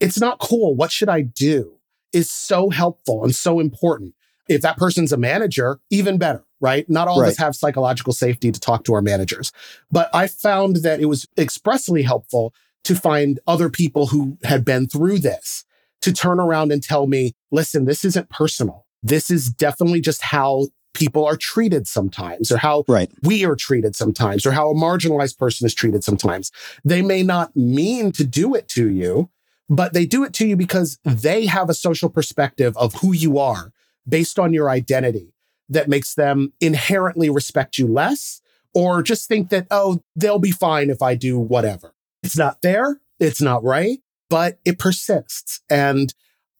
It's 0.00 0.20
not 0.20 0.38
cool. 0.38 0.74
What 0.74 0.92
should 0.92 1.08
I 1.08 1.22
do? 1.22 1.78
Is 2.12 2.30
so 2.30 2.70
helpful 2.70 3.24
and 3.24 3.34
so 3.34 3.58
important. 3.60 4.14
If 4.48 4.60
that 4.62 4.76
person's 4.76 5.12
a 5.12 5.16
manager, 5.16 5.80
even 5.90 6.18
better, 6.18 6.44
right? 6.60 6.88
Not 6.88 7.08
all 7.08 7.20
of 7.20 7.26
us 7.26 7.38
have 7.38 7.56
psychological 7.56 8.12
safety 8.12 8.52
to 8.52 8.60
talk 8.60 8.84
to 8.84 8.94
our 8.94 9.00
managers, 9.00 9.52
but 9.90 10.10
I 10.14 10.26
found 10.26 10.76
that 10.76 11.00
it 11.00 11.06
was 11.06 11.26
expressly 11.38 12.02
helpful 12.02 12.54
to 12.84 12.94
find 12.94 13.40
other 13.46 13.70
people 13.70 14.08
who 14.08 14.36
had 14.44 14.64
been 14.64 14.86
through 14.86 15.20
this 15.20 15.64
to 16.02 16.12
turn 16.12 16.38
around 16.38 16.70
and 16.70 16.82
tell 16.82 17.06
me, 17.06 17.32
listen, 17.50 17.86
this 17.86 18.04
isn't 18.04 18.28
personal. 18.28 18.84
This 19.02 19.30
is 19.30 19.48
definitely 19.48 20.02
just 20.02 20.20
how 20.20 20.66
people 20.92 21.24
are 21.24 21.36
treated 21.36 21.88
sometimes 21.88 22.52
or 22.52 22.58
how 22.58 22.84
Right. 22.86 23.10
we 23.22 23.44
are 23.44 23.56
treated 23.56 23.96
sometimes 23.96 24.46
or 24.46 24.52
how 24.52 24.70
a 24.70 24.74
marginalized 24.74 25.38
person 25.38 25.66
is 25.66 25.74
treated 25.74 26.04
sometimes. 26.04 26.52
They 26.84 27.02
may 27.02 27.22
not 27.22 27.56
mean 27.56 28.12
to 28.12 28.24
do 28.24 28.54
it 28.54 28.68
to 28.68 28.90
you, 28.90 29.30
but 29.68 29.92
they 29.92 30.06
do 30.06 30.24
it 30.24 30.32
to 30.34 30.46
you 30.46 30.56
because 30.56 30.98
they 31.04 31.46
have 31.46 31.70
a 31.70 31.74
social 31.74 32.08
perspective 32.08 32.76
of 32.76 32.94
who 32.94 33.12
you 33.12 33.38
are 33.38 33.72
based 34.08 34.38
on 34.38 34.52
your 34.52 34.68
identity 34.68 35.34
that 35.68 35.88
makes 35.88 36.14
them 36.14 36.52
inherently 36.60 37.30
respect 37.30 37.78
you 37.78 37.86
less 37.86 38.40
or 38.74 39.02
just 39.02 39.28
think 39.28 39.50
that, 39.50 39.66
oh, 39.70 40.02
they'll 40.16 40.38
be 40.38 40.50
fine 40.50 40.90
if 40.90 41.00
I 41.00 41.14
do 41.14 41.38
whatever. 41.38 41.94
It's 42.22 42.36
not 42.36 42.60
fair. 42.60 43.00
It's 43.20 43.40
not 43.40 43.62
right, 43.62 44.00
but 44.28 44.58
it 44.64 44.78
persists. 44.78 45.60
And 45.70 46.12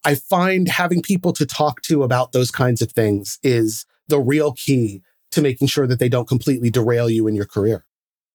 I 0.05 0.15
find 0.15 0.69
having 0.69 1.03
people 1.03 1.33
to 1.33 1.47
talk 1.47 1.83
to 1.83 2.03
about 2.03 2.33
those 2.33 2.51
kinds 2.51 2.81
of 2.83 2.93
things 2.93 3.39
is 3.43 3.85
the 4.07 4.21
real 4.21 4.53
key 4.53 5.03
to 5.33 5.43
making 5.43 5.69
sure 5.69 5.87
that 5.87 5.99
they 5.99 6.09
don't 6.09 6.29
completely 6.29 6.71
derail 6.71 7.11
you 7.11 7.27
in 7.27 7.35
your 7.35 7.47
career. 7.47 7.85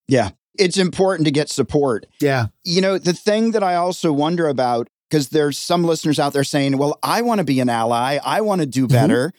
Yeah. 0.08 0.32
It's 0.60 0.78
important 0.78 1.26
to 1.26 1.32
get 1.32 1.50
support. 1.50 2.06
Yeah. 2.22 2.48
You 2.64 2.82
know, 2.82 2.98
the 2.98 3.14
thing 3.14 3.52
that 3.52 3.64
I 3.64 3.76
also 3.76 4.12
wonder 4.14 4.48
about 4.48 4.88
because 5.10 5.30
there's 5.30 5.58
some 5.58 5.84
listeners 5.86 6.20
out 6.20 6.34
there 6.34 6.44
saying, 6.44 6.78
well, 6.78 7.00
I 7.02 7.24
want 7.24 7.40
to 7.40 7.44
be 7.44 7.60
an 7.62 7.70
ally, 7.70 8.20
I 8.24 8.42
want 8.42 8.62
to 8.62 8.68
do 8.68 8.86
Mm-hmm. 8.86 8.94
better. 8.96 9.34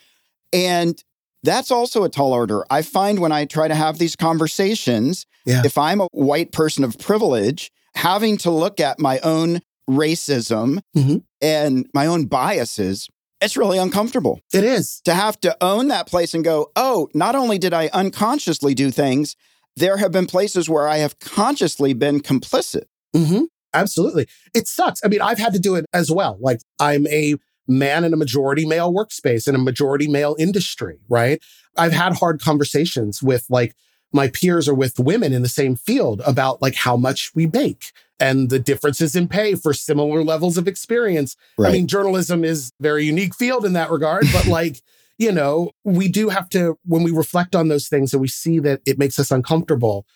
And 0.52 1.00
that's 1.44 1.70
also 1.70 2.02
a 2.02 2.08
tall 2.08 2.32
order. 2.32 2.64
I 2.70 2.82
find 2.82 3.20
when 3.20 3.30
I 3.32 3.44
try 3.44 3.68
to 3.68 3.74
have 3.74 3.98
these 3.98 4.16
conversations, 4.16 5.26
Yeah. 5.46 5.62
if 5.64 5.78
I'm 5.78 6.00
a 6.00 6.08
white 6.12 6.50
person 6.52 6.82
of 6.84 6.98
privilege, 6.98 7.70
having 7.94 8.36
to 8.38 8.50
look 8.50 8.80
at 8.80 8.98
my 8.98 9.20
own 9.20 9.60
racism 9.88 10.80
Mhm. 10.96 11.22
and 11.40 11.86
my 11.94 12.06
own 12.06 12.26
biases, 12.26 13.08
it's 13.40 13.56
really 13.56 13.78
uncomfortable 13.78 14.40
It 14.52 14.64
is. 14.64 15.00
to 15.04 15.14
have 15.14 15.40
to 15.40 15.56
own 15.60 15.88
that 15.88 16.06
place 16.06 16.34
and 16.34 16.42
go, 16.44 16.70
oh, 16.76 17.08
not 17.14 17.34
only 17.34 17.58
did 17.58 17.72
I 17.72 17.88
unconsciously 17.92 18.74
do 18.74 18.90
things, 18.90 19.36
there 19.76 19.96
have 19.98 20.12
been 20.12 20.26
places 20.26 20.68
where 20.68 20.88
I 20.88 20.98
have 20.98 21.18
consciously 21.18 21.92
been 21.92 22.20
complicit. 22.20 22.84
hmm 23.14 23.44
Absolutely. 23.72 24.26
It 24.52 24.66
sucks. 24.66 25.00
I 25.04 25.08
mean, 25.08 25.20
I've 25.20 25.38
had 25.38 25.52
to 25.52 25.60
do 25.60 25.76
it 25.76 25.86
as 25.92 26.10
well. 26.10 26.36
Like, 26.40 26.60
I'm 26.80 27.06
a 27.06 27.36
man 27.68 28.02
in 28.02 28.12
a 28.12 28.16
majority 28.16 28.66
male 28.66 28.92
workspace 28.92 29.46
in 29.46 29.54
a 29.54 29.58
majority 29.58 30.08
male 30.08 30.34
industry, 30.38 30.98
right? 31.08 31.40
I've 31.76 31.92
had 31.92 32.14
hard 32.16 32.40
conversations 32.40 33.22
with 33.22 33.46
like 33.48 33.76
my 34.12 34.26
peers 34.28 34.68
or 34.68 34.74
with 34.74 34.98
women 34.98 35.32
in 35.32 35.42
the 35.42 35.48
same 35.48 35.76
field 35.76 36.20
about 36.26 36.60
like 36.60 36.74
how 36.74 36.96
much 36.96 37.32
we 37.34 37.46
make 37.46 37.92
and 38.18 38.50
the 38.50 38.58
differences 38.58 39.14
in 39.14 39.28
pay 39.28 39.54
for 39.54 39.72
similar 39.72 40.24
levels 40.24 40.58
of 40.58 40.66
experience. 40.66 41.36
I 41.70 41.72
mean, 41.72 41.86
journalism 41.86 42.44
is 42.44 42.72
a 42.80 42.82
very 42.82 43.04
unique 43.04 43.34
field 43.36 43.64
in 43.64 43.74
that 43.74 43.90
regard, 43.90 44.26
but 44.32 44.46
like, 44.48 44.82
you 45.20 45.30
know, 45.30 45.70
we 45.84 46.08
do 46.08 46.30
have 46.30 46.48
to, 46.48 46.78
when 46.86 47.02
we 47.02 47.10
reflect 47.10 47.54
on 47.54 47.68
those 47.68 47.88
things 47.88 48.14
and 48.14 48.22
we 48.22 48.26
see 48.26 48.58
that 48.58 48.80
it 48.86 48.98
makes 48.98 49.18
us 49.18 49.30
uncomfortable, 49.30 50.06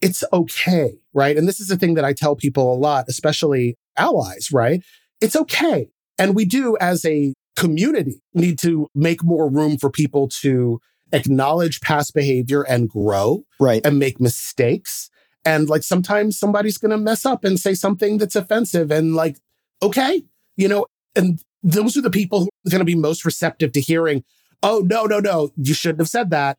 it's 0.00 0.24
okay, 0.32 0.98
right? 1.14 1.36
And 1.36 1.46
this 1.46 1.60
is 1.60 1.68
the 1.68 1.76
thing 1.76 1.94
that 1.94 2.04
I 2.04 2.12
tell 2.12 2.34
people 2.34 2.74
a 2.74 2.74
lot, 2.74 3.04
especially 3.08 3.76
allies, 3.96 4.48
right? 4.52 4.82
It's 5.20 5.36
okay. 5.36 5.90
And 6.18 6.34
we 6.34 6.44
do, 6.44 6.76
as 6.80 7.04
a 7.04 7.34
community, 7.54 8.20
need 8.34 8.58
to 8.58 8.88
make 8.96 9.22
more 9.22 9.48
room 9.48 9.78
for 9.78 9.90
people 9.90 10.28
to 10.40 10.80
acknowledge 11.12 11.80
past 11.80 12.12
behavior 12.12 12.62
and 12.62 12.88
grow 12.88 13.44
right. 13.60 13.80
and 13.84 14.00
make 14.00 14.20
mistakes. 14.20 15.08
And 15.44 15.68
like 15.68 15.84
sometimes 15.84 16.36
somebody's 16.36 16.78
going 16.78 16.90
to 16.90 16.98
mess 16.98 17.24
up 17.24 17.44
and 17.44 17.60
say 17.60 17.74
something 17.74 18.18
that's 18.18 18.34
offensive 18.34 18.90
and 18.90 19.14
like, 19.14 19.38
okay, 19.84 20.24
you 20.56 20.66
know, 20.66 20.86
and 21.14 21.40
those 21.62 21.96
are 21.96 22.02
the 22.02 22.10
people 22.10 22.40
who 22.40 22.48
are 22.66 22.70
going 22.70 22.80
to 22.80 22.84
be 22.84 22.96
most 22.96 23.24
receptive 23.24 23.70
to 23.72 23.80
hearing, 23.80 24.24
oh, 24.62 24.82
no, 24.84 25.04
no, 25.04 25.20
no, 25.20 25.50
you 25.56 25.74
shouldn't 25.74 26.00
have 26.00 26.08
said 26.08 26.30
that. 26.30 26.58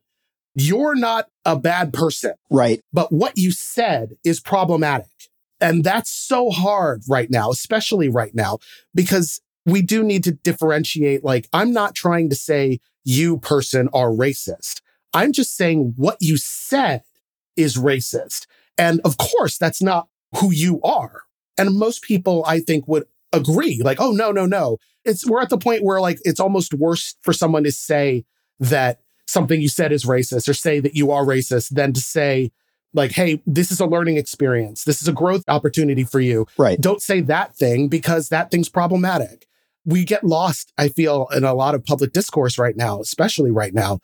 You're 0.55 0.95
not 0.95 1.27
a 1.45 1.55
bad 1.55 1.93
person, 1.93 2.33
Right. 2.49 2.81
but 2.91 3.11
what 3.11 3.37
you 3.37 3.51
said 3.51 4.17
is 4.23 4.39
problematic. 4.39 5.07
And 5.61 5.83
that's 5.83 6.09
so 6.09 6.49
hard 6.49 7.03
right 7.07 7.29
now, 7.29 7.49
especially 7.51 8.09
right 8.09 8.33
now, 8.33 8.59
because 8.95 9.41
we 9.65 9.81
do 9.81 10.03
need 10.03 10.23
to 10.23 10.31
differentiate. 10.31 11.23
Like, 11.23 11.47
I'm 11.53 11.71
not 11.71 11.95
trying 11.95 12.29
to 12.29 12.35
say 12.35 12.79
you 13.03 13.37
person 13.37 13.89
are 13.93 14.09
racist. 14.09 14.81
I'm 15.13 15.31
just 15.31 15.55
saying 15.55 15.93
what 15.97 16.17
you 16.19 16.37
said 16.37 17.03
is 17.55 17.77
racist. 17.77 18.45
And 18.77 19.01
of 19.03 19.17
course, 19.17 19.57
that's 19.57 19.81
not 19.81 20.07
who 20.37 20.51
you 20.51 20.81
are. 20.81 21.23
And 21.57 21.77
most 21.77 22.03
people, 22.03 22.43
I 22.47 22.59
think, 22.59 22.87
would 22.87 23.05
agree 23.31 23.81
like, 23.83 23.99
oh, 23.99 24.11
no, 24.11 24.31
no, 24.31 24.45
no. 24.45 24.77
It's, 25.05 25.25
we're 25.27 25.41
at 25.41 25.49
the 25.49 25.57
point 25.57 25.83
where 25.83 26.01
like 26.01 26.19
it's 26.23 26.39
almost 26.39 26.73
worse 26.73 27.15
for 27.21 27.33
someone 27.33 27.63
to 27.63 27.71
say 27.71 28.25
that 28.59 28.99
something 29.27 29.61
you 29.61 29.69
said 29.69 29.91
is 29.91 30.05
racist 30.05 30.49
or 30.49 30.53
say 30.53 30.79
that 30.79 30.95
you 30.95 31.11
are 31.11 31.23
racist 31.23 31.69
than 31.69 31.93
to 31.93 32.01
say, 32.01 32.51
like, 32.93 33.11
hey, 33.11 33.41
this 33.45 33.71
is 33.71 33.79
a 33.79 33.85
learning 33.85 34.17
experience. 34.17 34.83
This 34.83 35.01
is 35.01 35.07
a 35.07 35.13
growth 35.13 35.43
opportunity 35.47 36.03
for 36.03 36.19
you. 36.19 36.47
Right. 36.57 36.81
Don't 36.81 37.01
say 37.01 37.21
that 37.21 37.55
thing 37.55 37.87
because 37.87 38.29
that 38.29 38.49
thing's 38.49 38.69
problematic. 38.69 39.47
We 39.85 40.03
get 40.03 40.23
lost, 40.23 40.73
I 40.77 40.89
feel, 40.89 41.27
in 41.33 41.43
a 41.43 41.53
lot 41.53 41.75
of 41.75 41.85
public 41.85 42.13
discourse 42.13 42.57
right 42.57 42.75
now, 42.75 42.99
especially 42.99 43.51
right 43.51 43.73
now, 43.73 43.99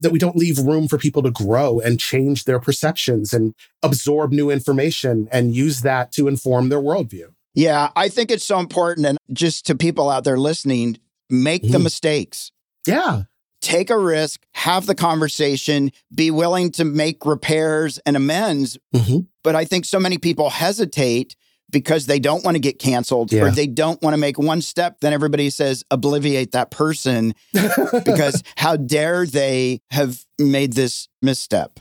that 0.00 0.10
we 0.10 0.18
don't 0.18 0.36
leave 0.36 0.58
room 0.58 0.88
for 0.88 0.96
people 0.96 1.22
to 1.22 1.30
grow 1.30 1.80
and 1.80 2.00
change 2.00 2.44
their 2.44 2.58
perceptions 2.58 3.34
and 3.34 3.54
absorb 3.82 4.32
new 4.32 4.50
information 4.50 5.28
and 5.30 5.54
use 5.54 5.82
that 5.82 6.10
to 6.12 6.26
inform 6.26 6.70
their 6.70 6.80
worldview. 6.80 7.34
Yeah, 7.54 7.90
I 7.96 8.08
think 8.08 8.30
it's 8.30 8.44
so 8.44 8.58
important. 8.60 9.06
And 9.06 9.18
just 9.32 9.66
to 9.66 9.74
people 9.74 10.08
out 10.08 10.24
there 10.24 10.38
listening, 10.38 10.98
make 11.28 11.62
the 11.62 11.78
Mhm. 11.78 11.82
mistakes. 11.84 12.52
Yeah. 12.86 13.22
Take 13.60 13.90
a 13.90 13.98
risk, 13.98 14.40
have 14.54 14.86
the 14.86 14.94
conversation, 14.94 15.90
be 16.14 16.30
willing 16.30 16.70
to 16.72 16.84
make 16.84 17.26
repairs 17.26 17.98
and 18.06 18.16
amends. 18.16 18.78
Mhm. 18.94 19.26
But 19.44 19.54
I 19.56 19.64
think 19.64 19.84
so 19.84 19.98
many 20.00 20.16
people 20.16 20.50
hesitate 20.50 21.36
because 21.70 22.06
they 22.06 22.18
don't 22.18 22.42
want 22.44 22.54
to 22.56 22.58
get 22.60 22.78
canceled 22.80 23.32
or 23.32 23.50
they 23.50 23.66
don't 23.66 24.00
want 24.02 24.14
to 24.14 24.18
make 24.18 24.38
one 24.38 24.60
step. 24.62 25.00
Then 25.00 25.12
everybody 25.12 25.50
says, 25.50 25.84
obliviate 25.90 26.50
that 26.52 26.70
person 26.70 27.32
because 28.04 28.42
how 28.56 28.76
dare 28.76 29.24
they 29.26 29.80
have 29.90 30.24
made 30.38 30.72
this 30.72 31.08
misstep? 31.22 31.78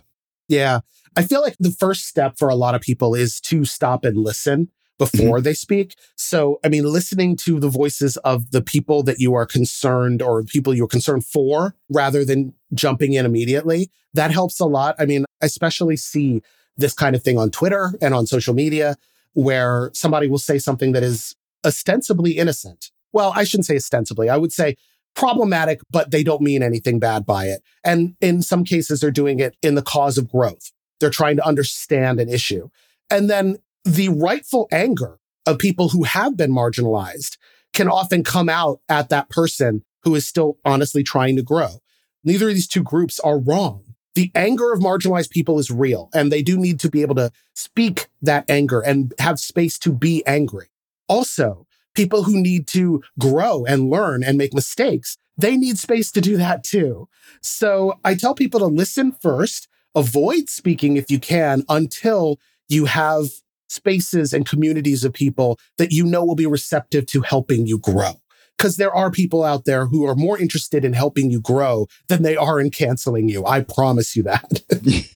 Yeah. 0.48 0.82
I 1.16 1.24
feel 1.24 1.42
like 1.42 1.56
the 1.60 1.72
first 1.72 2.06
step 2.08 2.38
for 2.38 2.50
a 2.50 2.56
lot 2.56 2.76
of 2.76 2.82
people 2.82 3.16
is 3.16 3.40
to 3.42 3.66
stop 3.66 4.06
and 4.06 4.18
listen 4.18 4.70
Mm-hmm. 5.00 5.18
before 5.18 5.42
they 5.42 5.54
speak. 5.54 5.96
So, 6.16 6.60
I 6.64 6.68
mean, 6.68 6.84
listening 6.84 7.38
to 7.38 7.60
the 7.60 7.70
voices 7.70 8.18
of 8.18 8.52
the 8.52 8.62
people 8.62 9.02
that 9.04 9.20
you 9.20 9.34
are 9.34 9.46
concerned 9.46 10.22
or 10.22 10.44
people 10.44 10.74
you're 10.74 10.88
concerned 10.88 11.26
for 11.26 11.76
rather 11.90 12.26
than 12.26 12.54
jumping 12.74 13.14
in 13.14 13.26
immediately, 13.26 13.92
that 14.14 14.32
helps 14.32 14.60
a 14.60 14.66
lot. 14.66 14.96
I 15.00 15.06
mean, 15.06 15.26
I 15.42 15.46
especially 15.46 15.96
see 15.96 16.42
this 16.76 16.94
kind 16.94 17.16
of 17.16 17.24
thing 17.24 17.38
on 17.38 17.50
Twitter 17.50 17.94
and 18.02 18.14
on 18.14 18.28
social 18.28 18.54
media 18.54 18.98
where 19.34 19.90
somebody 19.94 20.28
will 20.28 20.38
say 20.38 20.58
something 20.58 20.92
that 20.92 21.04
is 21.04 21.36
ostensibly 21.66 22.32
innocent. 22.32 22.92
Well, 23.14 23.32
I 23.36 23.44
shouldn't 23.44 23.68
say 23.68 23.78
ostensibly. 23.78 24.30
I 24.30 24.38
would 24.38 24.52
say 24.52 24.76
problematic, 25.16 25.80
but 25.90 26.12
they 26.12 26.24
don't 26.24 26.42
mean 26.42 26.62
anything 26.62 27.00
bad 27.00 27.26
by 27.26 27.46
it. 27.46 27.62
And 27.84 28.16
in 28.22 28.42
some 28.42 28.64
cases, 28.64 29.00
they're 29.00 29.12
doing 29.12 29.40
it 29.40 29.56
in 29.62 29.76
the 29.76 29.82
cause 29.82 30.18
of 30.18 30.30
growth. 30.30 30.72
They're 31.00 31.10
trying 31.10 31.38
to 31.38 31.46
understand 31.46 32.20
an 32.20 32.30
issue. 32.30 32.70
And 33.10 33.30
then 33.30 33.58
the 33.86 34.10
rightful 34.10 34.68
anger 34.72 35.20
of 35.46 35.58
people 35.58 35.90
who 35.90 36.04
have 36.04 36.38
been 36.38 36.52
marginalized 36.52 37.38
can 37.74 37.88
often 37.88 38.24
come 38.24 38.50
out 38.50 38.82
at 38.90 39.10
that 39.10 39.30
person 39.30 39.84
who 40.04 40.16
is 40.16 40.28
still 40.28 40.58
honestly 40.66 41.04
trying 41.04 41.36
to 41.36 41.44
grow. 41.44 41.82
Neither 42.24 42.50
of 42.50 42.56
these 42.56 42.68
two 42.68 42.84
groups 42.84 43.20
are 43.20 43.40
wrong. 43.40 43.84
The 44.16 44.32
anger 44.36 44.74
of 44.74 44.80
marginalized 44.80 45.30
people 45.30 45.60
is 45.60 45.72
real, 45.72 46.10
and 46.14 46.32
they 46.32 46.42
do 46.42 46.58
need 46.58 46.80
to 46.82 46.90
be 46.90 47.02
able 47.02 47.16
to 47.16 47.32
speak 47.54 48.08
that 48.22 48.50
anger 48.50 48.82
and 48.82 49.14
have 49.20 49.40
space 49.40 49.78
to 49.80 49.92
be 49.94 50.26
angry. 50.26 50.68
Also, 51.08 51.68
people 51.96 52.24
who 52.24 52.42
need 52.42 52.68
to 52.68 53.02
grow 53.18 53.66
and 53.66 53.90
learn 53.90 54.24
and 54.24 54.38
make 54.38 54.54
mistakes, 54.54 55.18
they 55.38 55.56
need 55.56 55.78
space 55.78 56.12
to 56.12 56.22
do 56.22 56.38
that 56.38 56.64
too. 56.64 57.08
So 57.42 58.00
I 58.04 58.16
tell 58.16 58.36
people 58.36 58.60
to 58.60 58.66
listen 58.66 59.14
first, 59.22 59.68
avoid 59.96 60.50
speaking 60.50 60.98
if 60.98 61.10
you 61.10 61.20
can 61.20 61.64
until 61.70 62.40
you 62.68 62.86
have 62.86 63.30
spaces 63.70 64.34
and 64.34 64.46
communities 64.48 65.04
of 65.04 65.14
people 65.14 65.58
that 65.78 65.92
you 65.92 66.06
know 66.06 66.26
will 66.26 66.36
be 66.36 66.46
receptive 66.46 67.06
to 67.08 67.22
helping 67.22 67.66
you 67.68 67.78
grow. 67.80 68.14
Because 68.58 68.76
there 68.76 68.94
are 68.94 69.10
people 69.10 69.44
out 69.46 69.64
there 69.64 69.86
who 69.86 70.06
are 70.06 70.16
more 70.16 70.38
interested 70.38 70.84
in 70.84 70.92
helping 70.92 71.32
you 71.32 71.40
grow 71.40 71.88
than 72.10 72.24
they 72.24 72.36
are 72.36 72.60
in 72.60 72.72
canceling 72.72 73.30
you. 73.30 73.46
I 73.46 73.62
promise 73.62 74.18
you 74.18 74.24
that. 74.24 74.64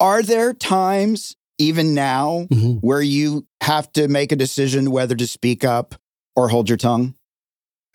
Are 0.00 0.22
there 0.22 0.52
times, 0.52 1.34
even 1.58 1.94
now, 1.94 2.46
Mhm. 2.52 2.78
where 2.80 3.02
you 3.02 3.46
have 3.62 3.90
to 3.94 4.06
make 4.06 4.30
a 4.30 4.36
decision 4.36 4.92
whether 4.92 5.16
to 5.16 5.26
speak 5.26 5.64
up 5.64 5.96
or 6.36 6.48
hold 6.48 6.68
your 6.68 6.78
tongue? 6.78 7.14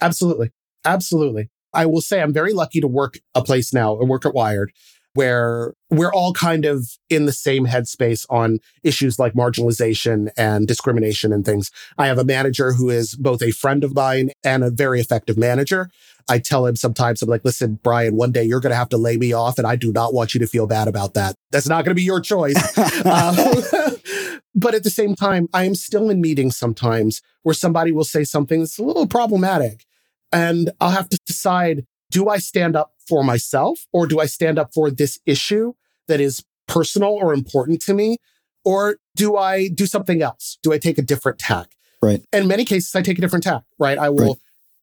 Absolutely. 0.02 0.52
Absolutely. 0.84 1.50
I 1.74 1.86
will 1.86 2.02
say 2.02 2.22
I'm 2.22 2.34
very 2.34 2.52
lucky 2.54 2.82
to 2.82 2.88
work 2.88 3.20
a 3.34 3.42
place 3.42 3.74
now 3.74 3.98
and 4.00 4.10
work 4.10 4.26
at 4.26 4.34
Wired 4.34 4.74
where 5.14 5.74
we're 5.90 6.12
all 6.12 6.34
kind 6.34 6.66
of 6.66 6.98
in 7.10 7.26
the 7.26 7.32
same 7.32 7.68
headspace 7.68 8.26
on 8.30 8.60
issues 8.84 9.20
like 9.20 9.34
marginalization 9.34 10.30
and 10.38 10.68
discrimination 10.68 11.32
and 11.32 11.46
things. 11.46 11.70
I 11.98 12.08
have 12.08 12.18
a 12.18 12.24
manager 12.24 12.74
who 12.74 12.90
is 12.90 13.16
both 13.16 13.42
a 13.42 13.52
friend 13.52 13.84
of 13.84 13.94
mine 13.94 14.32
and 14.44 14.64
a 14.64 14.72
very 14.72 15.00
effective 15.00 15.38
manager. 15.38 15.90
I 16.30 16.40
tell 16.40 16.66
him 16.66 16.76
sometimes, 16.76 17.22
I'm 17.22 17.30
like, 17.30 17.44
listen, 17.44 17.80
Brian, 17.84 18.16
one 18.16 18.32
day 18.32 18.44
you're 18.44 18.62
going 18.62 18.72
to 18.72 18.78
have 18.78 18.90
to 18.90 18.98
lay 18.98 19.18
me 19.18 19.34
off, 19.34 19.58
and 19.58 19.68
I 19.68 19.76
do 19.76 19.92
not 19.92 20.14
want 20.14 20.34
you 20.34 20.40
to 20.40 20.48
feel 20.48 20.68
bad 20.68 20.88
about 20.88 21.16
that. 21.16 21.36
That's 21.52 21.68
not 21.68 21.84
going 21.84 21.92
to 21.92 22.00
be 22.00 22.04
your 22.04 22.22
choice. 22.22 22.56
Um, 23.06 23.36
but 24.56 24.74
at 24.74 24.84
the 24.84 24.90
same 24.90 25.16
time, 25.16 25.48
I 25.54 25.66
am 25.66 25.76
still 25.76 26.10
in 26.10 26.22
meetings 26.22 26.56
sometimes 26.56 27.22
where 27.42 27.54
somebody 27.54 27.92
will 27.92 28.04
say 28.04 28.24
something 28.24 28.60
that's 28.60 28.78
a 28.78 28.84
little 28.84 29.08
problematic. 29.08 29.86
And 30.32 30.72
I'll 30.80 30.92
have 30.92 31.10
to 31.10 31.20
decide 31.26 31.86
do 32.14 32.30
I 32.30 32.38
stand 32.38 32.76
up 32.76 32.93
for 33.14 33.24
myself 33.24 33.86
or 33.94 34.08
do 34.08 34.20
I 34.20 34.26
stand 34.26 34.58
up 34.58 34.74
for 34.74 34.90
this 34.90 35.20
issue 35.28 35.74
that 36.08 36.20
is 36.20 36.44
personal 36.68 37.12
or 37.12 37.32
important 37.32 37.80
to 37.84 37.94
me? 37.94 38.18
Or 38.66 38.98
do 39.16 39.38
I 39.38 39.68
do 39.68 39.86
something 39.86 40.24
else? 40.24 40.58
Do 40.64 40.74
I 40.74 40.80
take 40.80 40.98
a 40.98 41.04
different 41.04 41.38
tack? 41.38 41.76
Right. 42.02 42.24
In 42.34 42.48
many 42.48 42.66
cases, 42.66 42.96
I 42.96 43.04
take 43.04 43.20
a 43.20 43.22
different 43.22 43.44
tack, 43.44 43.62
right? 43.78 44.00
I 44.00 44.10
will 44.10 44.26
Right. 44.30 44.38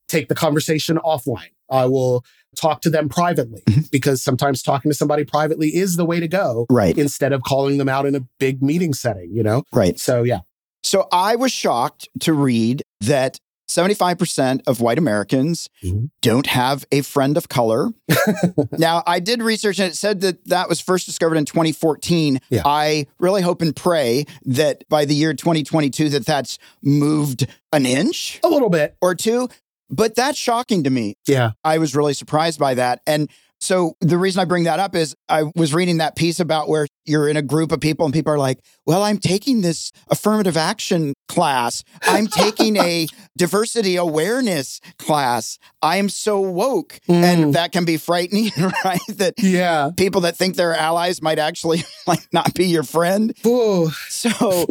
take 0.09 0.29
the 0.29 0.37
conversation 0.37 0.97
offline. 0.99 1.51
I 1.71 1.87
will 1.87 2.25
talk 2.57 2.83
to 2.83 2.91
them 2.91 3.09
privately 3.09 3.63
Mhm. 3.69 3.91
because 3.91 4.23
sometimes 4.23 4.63
talking 4.63 4.91
to 4.93 4.95
somebody 4.97 5.25
privately 5.25 5.75
is 5.75 5.97
the 5.97 6.05
way 6.05 6.21
to 6.21 6.29
go 6.29 6.67
Right. 6.71 6.97
instead 6.97 7.33
of 7.33 7.43
calling 7.43 7.79
them 7.79 7.89
out 7.89 8.07
in 8.07 8.15
a 8.15 8.21
big 8.39 8.63
meeting 8.63 8.93
setting, 8.95 9.35
you 9.35 9.43
know? 9.43 9.65
Right. 9.73 9.99
So, 9.99 10.23
yeah. 10.23 10.41
So 10.85 11.09
I 11.11 11.35
was 11.35 11.51
shocked 11.51 12.09
to 12.21 12.33
read 12.33 12.83
that 13.01 13.41
75% 13.71 14.61
of 14.67 14.81
white 14.81 14.99
Americans 14.99 15.69
Mhm. 15.83 16.11
don't 16.21 16.47
have 16.47 16.85
a 16.93 17.03
friend 17.03 17.37
of 17.37 17.49
color. 17.49 17.91
now, 18.79 19.03
I 19.07 19.21
did 19.21 19.43
research 19.43 19.79
and 19.79 19.91
it 19.91 19.97
said 19.97 20.21
that 20.23 20.45
that 20.49 20.69
was 20.69 20.81
first 20.81 21.07
discovered 21.07 21.37
in 21.37 21.45
2014. 21.45 22.41
Yeah. 22.51 22.63
I 22.65 23.07
really 23.19 23.43
hope 23.43 23.63
and 23.63 23.75
pray 23.75 24.27
that 24.45 24.85
by 24.89 25.05
the 25.05 25.15
year 25.15 25.35
2022 25.35 26.09
that 26.11 26.27
that's 26.27 26.59
moved 26.83 27.47
an 27.73 27.87
inch 27.87 28.41
A 28.45 28.49
little 28.49 28.71
bit. 28.71 28.97
or 29.01 29.15
two, 29.15 29.49
but 29.89 30.15
that's 30.15 30.39
shocking 30.39 30.85
to 30.85 30.91
me. 30.91 31.17
Yeah. 31.27 31.53
I 31.65 31.79
was 31.79 31.95
really 31.95 32.15
surprised 32.15 32.59
by 32.59 32.75
that. 32.75 33.01
And 33.07 33.31
so 33.61 33.95
the 34.01 34.19
reason 34.19 34.41
I 34.41 34.45
bring 34.47 34.65
that 34.65 34.81
up 34.81 34.95
is 34.97 35.15
I 35.29 35.45
was 35.55 35.73
reading 35.75 35.99
that 35.99 36.17
piece 36.17 36.41
about 36.41 36.69
where 36.69 36.87
you're 37.05 37.29
in 37.29 37.37
a 37.37 37.43
group 37.43 37.73
of 37.73 37.81
people 37.81 38.05
and 38.07 38.13
people 38.15 38.33
are 38.33 38.39
like, 38.39 38.59
well, 38.87 39.03
I'm 39.03 39.19
taking 39.19 39.61
this 39.61 39.91
affirmative 40.09 40.57
action 40.57 41.13
class. 41.29 41.83
I'm 42.03 42.27
taking 42.27 42.77
a 42.77 43.07
diversity 43.39 43.97
awareness 43.97 44.81
class. 44.99 45.59
I 45.83 45.97
am 45.97 46.09
so 46.09 46.41
woke. 46.41 46.99
Mm. 47.09 47.23
And 47.23 47.55
that 47.55 47.73
can 47.73 47.85
be 47.85 47.97
frightening, 47.97 48.51
right? 48.85 49.01
That 49.09 49.35
Yeah. 49.39 49.91
people 49.97 50.23
that 50.23 50.37
think 50.37 50.57
they're 50.57 50.75
allies 50.75 51.21
might 51.23 51.39
actually 51.39 51.85
like 52.07 52.27
not 52.33 52.55
be 52.55 52.67
your 52.67 52.83
friend. 52.83 53.35
Ooh, 53.47 53.91
So 54.09 54.67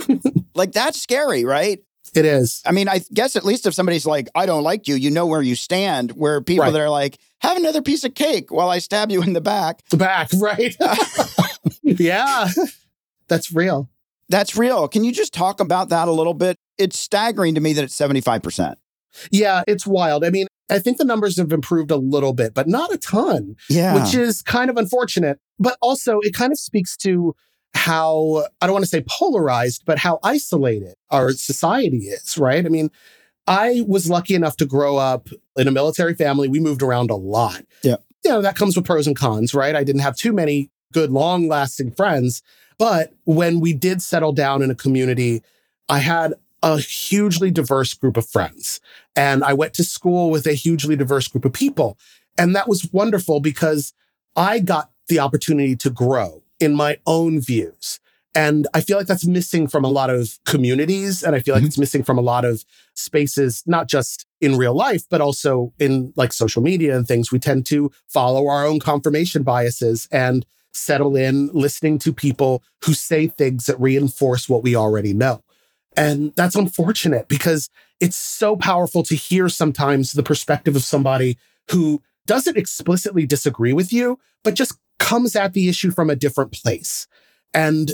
like 0.56 0.72
that's 0.72 1.02
scary, 1.02 1.46
right? 1.46 1.80
It 2.18 2.26
is. 2.26 2.62
I 2.66 2.72
mean, 2.72 2.88
I 2.88 3.02
guess 3.14 3.36
at 3.36 3.46
least 3.46 3.66
if 3.66 3.74
somebody's 3.74 4.06
like, 4.06 4.30
I 4.36 4.46
don't 4.46 4.64
like 4.64 4.88
you, 4.88 4.96
you 4.96 5.10
know 5.12 5.26
where 5.26 5.42
you 5.42 5.56
stand. 5.56 6.12
Where 6.12 6.42
people 6.42 6.66
Right. 6.66 6.72
that 6.74 6.82
are 6.82 6.90
like, 6.90 7.18
have 7.42 7.58
another 7.58 7.82
piece 7.82 8.04
of 8.04 8.14
cake 8.16 8.52
while 8.52 8.70
I 8.70 8.80
stab 8.80 9.12
you 9.12 9.22
in 9.24 9.34
the 9.34 9.42
back. 9.42 9.82
The 9.90 9.98
back, 9.98 10.30
right? 10.38 10.76
yeah. 11.84 12.48
That's 13.28 13.52
real. 13.54 13.90
That's 14.30 14.56
real. 14.56 14.88
Can 14.88 15.04
you 15.04 15.12
just 15.12 15.34
talk 15.34 15.60
about 15.60 15.90
that 15.90 16.08
a 16.08 16.12
little 16.12 16.34
bit? 16.34 16.56
It's 16.78 16.98
staggering 16.98 17.56
to 17.56 17.62
me 17.62 17.74
that 17.74 17.84
it's 17.84 17.98
75%. 17.98 18.76
Yeah, 19.32 19.64
it's 19.68 19.88
wild. 19.88 20.24
I 20.24 20.30
mean, 20.30 20.48
I 20.70 20.78
think 20.80 20.98
the 20.98 21.04
numbers 21.06 21.38
have 21.38 21.52
improved 21.52 21.90
a 21.92 21.96
little 21.98 22.34
bit, 22.34 22.54
but 22.54 22.68
not 22.68 22.94
a 22.94 22.98
ton. 22.98 23.56
Yeah. 23.70 23.96
which 24.02 24.14
is 24.14 24.42
kind 24.44 24.70
of 24.70 24.78
unfortunate. 24.78 25.40
But 25.58 25.78
also, 25.82 26.20
it 26.22 26.34
kind 26.34 26.52
of 26.52 26.60
speaks 26.60 26.96
to 26.98 27.36
how, 27.74 28.46
I 28.62 28.66
don't 28.66 28.74
want 28.74 28.86
to 28.86 28.90
say 28.90 29.04
polarized, 29.08 29.84
but 29.86 30.00
how 30.00 30.20
isolated 30.24 30.96
our 31.12 31.32
society 31.32 32.08
is, 32.08 32.38
right? 32.38 32.66
I 32.66 32.70
mean, 32.70 32.92
I 33.48 33.84
was 33.88 34.10
lucky 34.10 34.36
enough 34.36 34.58
to 34.58 34.66
grow 34.66 34.98
up 34.98 35.30
in 35.58 35.68
a 35.68 35.72
military 35.72 36.14
family. 36.14 36.48
We 36.48 36.60
moved 36.60 36.84
around 36.84 37.10
a 37.10 37.16
lot. 37.16 37.66
Yeah. 37.84 37.98
You 38.24 38.32
know, 38.32 38.42
that 38.42 38.56
comes 38.56 38.76
with 38.76 38.86
pros 38.86 39.08
and 39.08 39.16
cons, 39.16 39.54
right? 39.54 39.76
I 39.76 39.84
didn't 39.84 40.02
have 40.02 40.16
too 40.16 40.34
many 40.34 40.70
good, 40.94 41.12
long 41.12 41.48
lasting 41.48 41.92
friends. 41.92 42.44
But 42.78 43.14
when 43.26 43.60
we 43.60 43.74
did 43.74 44.02
settle 44.02 44.34
down 44.34 44.62
in 44.62 44.72
a 44.72 44.76
community, 44.76 45.42
I 45.88 46.00
had 46.00 46.34
a 46.62 46.78
hugely 46.78 47.52
diverse 47.52 47.94
group 47.94 48.18
of 48.18 48.28
friends. 48.28 48.82
And 49.16 49.44
I 49.44 49.54
went 49.54 49.74
to 49.76 49.84
school 49.84 50.30
with 50.30 50.46
a 50.46 50.54
hugely 50.54 50.96
diverse 50.96 51.28
group 51.28 51.46
of 51.46 51.54
people. 51.54 51.98
And 52.38 52.56
that 52.56 52.68
was 52.68 52.90
wonderful 52.92 53.40
because 53.40 53.94
I 54.36 54.60
got 54.60 54.92
the 55.08 55.20
opportunity 55.20 55.76
to 55.78 55.90
grow 55.90 56.44
in 56.60 56.76
my 56.76 56.98
own 57.06 57.40
views. 57.40 58.00
And 58.36 58.68
I 58.74 58.82
feel 58.82 58.98
like 58.98 59.08
that's 59.08 59.26
missing 59.26 59.68
from 59.68 59.84
a 59.84 59.90
lot 59.90 60.10
of 60.10 60.38
communities. 60.46 61.24
And 61.24 61.36
I 61.36 61.40
feel 61.40 61.56
like 61.56 61.64
Mhm. 61.64 61.68
it's 61.68 61.78
missing 61.78 62.04
from 62.04 62.18
a 62.20 62.22
lot 62.22 62.46
of 62.46 62.64
spaces, 62.94 63.64
not 63.66 63.88
just 63.88 64.26
in 64.40 64.56
real 64.56 64.76
life, 64.76 65.04
but 65.10 65.20
also 65.20 65.74
in 65.80 66.14
like 66.16 66.32
social 66.32 66.62
media 66.62 66.96
and 66.96 67.08
things. 67.08 67.32
We 67.32 67.40
tend 67.40 67.66
to 67.68 67.92
follow 68.08 68.48
our 68.48 68.66
own 68.66 68.80
confirmation 68.80 69.44
biases 69.44 70.08
and 70.12 70.46
settle 70.72 71.16
in 71.16 71.50
listening 71.54 71.98
to 72.00 72.14
people 72.14 72.62
who 72.86 72.94
say 72.94 73.28
things 73.28 73.66
that 73.66 73.80
reinforce 73.80 74.48
what 74.48 74.62
we 74.62 74.76
already 74.76 75.14
know. 75.14 75.42
And 75.98 76.32
that's 76.36 76.56
unfortunate 76.56 77.28
because 77.28 77.70
it's 78.00 78.16
so 78.16 78.56
powerful 78.56 79.02
to 79.04 79.16
hear 79.16 79.50
sometimes 79.50 80.12
the 80.12 80.24
perspective 80.24 80.76
of 80.76 80.84
somebody 80.84 81.38
who 81.72 82.02
doesn't 82.28 82.58
explicitly 82.58 83.26
disagree 83.26 83.74
with 83.74 83.92
you, 83.92 84.20
but 84.44 84.54
just 84.54 84.78
comes 85.00 85.36
at 85.36 85.54
the 85.54 85.68
issue 85.68 85.92
from 85.92 86.10
a 86.10 86.16
different 86.16 86.52
place. 86.52 87.08
And 87.54 87.94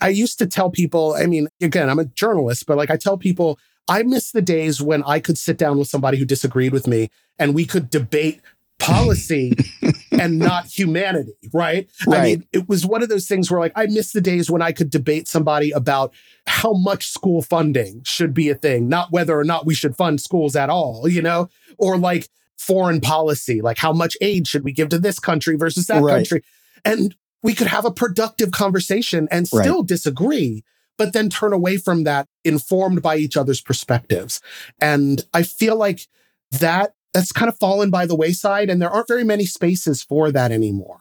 I 0.00 0.08
used 0.08 0.38
to 0.38 0.46
tell 0.46 0.70
people, 0.70 1.14
I 1.14 1.26
mean, 1.26 1.48
again, 1.60 1.88
I'm 1.88 1.98
a 1.98 2.04
journalist, 2.04 2.66
but 2.66 2.76
like 2.76 2.90
I 2.90 2.96
tell 2.96 3.16
people, 3.16 3.58
I 3.88 4.02
miss 4.02 4.32
the 4.32 4.42
days 4.42 4.82
when 4.82 5.02
I 5.04 5.20
could 5.20 5.38
sit 5.38 5.58
down 5.58 5.78
with 5.78 5.88
somebody 5.88 6.18
who 6.18 6.24
disagreed 6.24 6.72
with 6.72 6.86
me 6.86 7.08
and 7.38 7.54
we 7.54 7.64
could 7.64 7.88
debate 7.88 8.40
policy 8.78 9.56
and 10.12 10.38
not 10.38 10.66
humanity, 10.66 11.34
right? 11.52 11.88
I 12.08 12.22
mean, 12.22 12.46
it 12.52 12.68
was 12.68 12.84
one 12.84 13.02
of 13.02 13.08
those 13.08 13.26
things 13.26 13.50
where 13.50 13.60
like 13.60 13.72
I 13.74 13.86
miss 13.86 14.12
the 14.12 14.20
days 14.20 14.50
when 14.50 14.60
I 14.60 14.72
could 14.72 14.90
debate 14.90 15.28
somebody 15.28 15.70
about 15.70 16.12
how 16.46 16.72
much 16.72 17.08
school 17.08 17.42
funding 17.42 18.02
should 18.04 18.34
be 18.34 18.50
a 18.50 18.54
thing, 18.54 18.88
not 18.88 19.12
whether 19.12 19.38
or 19.38 19.44
not 19.44 19.66
we 19.66 19.74
should 19.74 19.96
fund 19.96 20.20
schools 20.20 20.56
at 20.56 20.68
all, 20.68 21.08
you 21.08 21.22
know, 21.22 21.48
or 21.78 21.96
like 21.96 22.28
foreign 22.56 23.00
policy, 23.00 23.60
like 23.60 23.78
how 23.78 23.92
much 23.92 24.16
aid 24.20 24.46
should 24.48 24.64
we 24.64 24.72
give 24.72 24.88
to 24.90 24.98
this 24.98 25.18
country 25.18 25.56
versus 25.56 25.86
that 25.86 26.02
Right. 26.02 26.16
country. 26.16 26.42
And 26.84 27.14
we 27.42 27.54
could 27.54 27.66
have 27.66 27.84
a 27.84 27.90
productive 27.90 28.50
conversation 28.50 29.28
and 29.30 29.46
Right. 29.52 29.62
still 29.64 29.82
disagree, 29.82 30.64
but 30.98 31.12
then 31.12 31.28
turn 31.28 31.52
away 31.52 31.76
from 31.76 32.04
that 32.04 32.28
informed 32.44 33.02
by 33.02 33.16
each 33.16 33.36
other's 33.36 33.60
perspectives. 33.60 34.40
And 34.80 35.24
I 35.34 35.42
feel 35.42 35.76
like 35.76 36.08
that 36.52 36.94
that's 37.12 37.32
kind 37.32 37.48
of 37.48 37.58
fallen 37.58 37.90
by 37.90 38.04
the 38.06 38.14
wayside 38.16 38.68
and 38.70 38.80
there 38.80 38.90
aren't 38.90 39.08
very 39.08 39.24
many 39.24 39.46
spaces 39.46 40.02
for 40.02 40.30
that 40.32 40.52
anymore. 40.52 41.00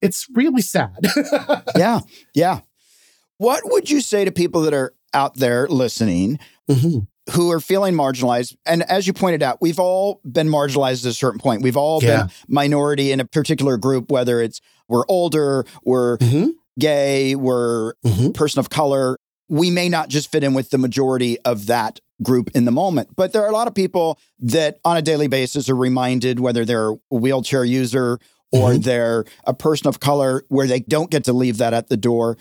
It's 0.00 0.26
really 0.34 0.62
sad. 0.62 0.96
yeah. 1.76 2.00
Yeah. 2.34 2.60
What 3.38 3.62
would 3.64 3.90
you 3.90 4.00
say 4.00 4.24
to 4.24 4.32
people 4.32 4.62
that 4.62 4.74
are 4.74 4.94
out 5.14 5.36
there 5.36 5.68
listening 5.68 6.38
Mhm. 6.70 7.06
Who 7.32 7.50
are 7.50 7.60
feeling 7.60 7.94
marginalized? 7.94 8.56
And 8.66 8.82
as 8.84 9.06
you 9.06 9.12
pointed 9.12 9.42
out, 9.42 9.58
we've 9.60 9.78
all 9.78 10.20
been 10.24 10.48
marginalized 10.48 11.04
at 11.04 11.10
a 11.10 11.14
certain 11.14 11.38
point. 11.40 11.62
We've 11.62 11.76
all 11.76 12.02
Yeah. 12.02 12.22
been 12.24 12.30
minority 12.48 13.12
in 13.12 13.20
a 13.20 13.24
particular 13.24 13.76
group, 13.76 14.10
whether 14.10 14.40
it's 14.40 14.60
we're 14.88 15.04
older, 15.08 15.64
we're 15.84 16.18
Mhm. 16.18 16.50
gay, 16.78 17.34
we're 17.34 17.94
Mhm. 18.04 18.34
person 18.34 18.60
of 18.60 18.68
color. 18.70 19.16
We 19.48 19.70
may 19.70 19.88
not 19.88 20.08
just 20.08 20.30
fit 20.30 20.44
in 20.44 20.54
with 20.54 20.70
the 20.70 20.78
majority 20.78 21.38
of 21.40 21.66
that 21.66 22.00
group 22.22 22.50
in 22.54 22.64
the 22.64 22.70
moment, 22.72 23.10
but 23.16 23.32
there 23.32 23.42
are 23.42 23.48
a 23.48 23.52
lot 23.52 23.66
of 23.68 23.74
people 23.74 24.18
that 24.38 24.78
on 24.84 24.96
a 24.96 25.02
daily 25.02 25.26
basis 25.26 25.68
are 25.68 25.74
reminded, 25.76 26.40
whether 26.40 26.64
they're 26.64 26.90
a 26.90 26.96
wheelchair 27.10 27.64
user 27.64 28.18
or 28.52 28.72
Mhm. 28.72 28.84
they're 28.84 29.24
a 29.44 29.54
person 29.54 29.88
of 29.88 29.98
color, 29.98 30.44
where 30.48 30.66
they 30.66 30.80
don't 30.80 31.10
get 31.10 31.24
to 31.24 31.32
leave 31.32 31.58
that 31.58 31.72
at 31.74 31.88
the 31.88 31.96
door. 31.96 32.36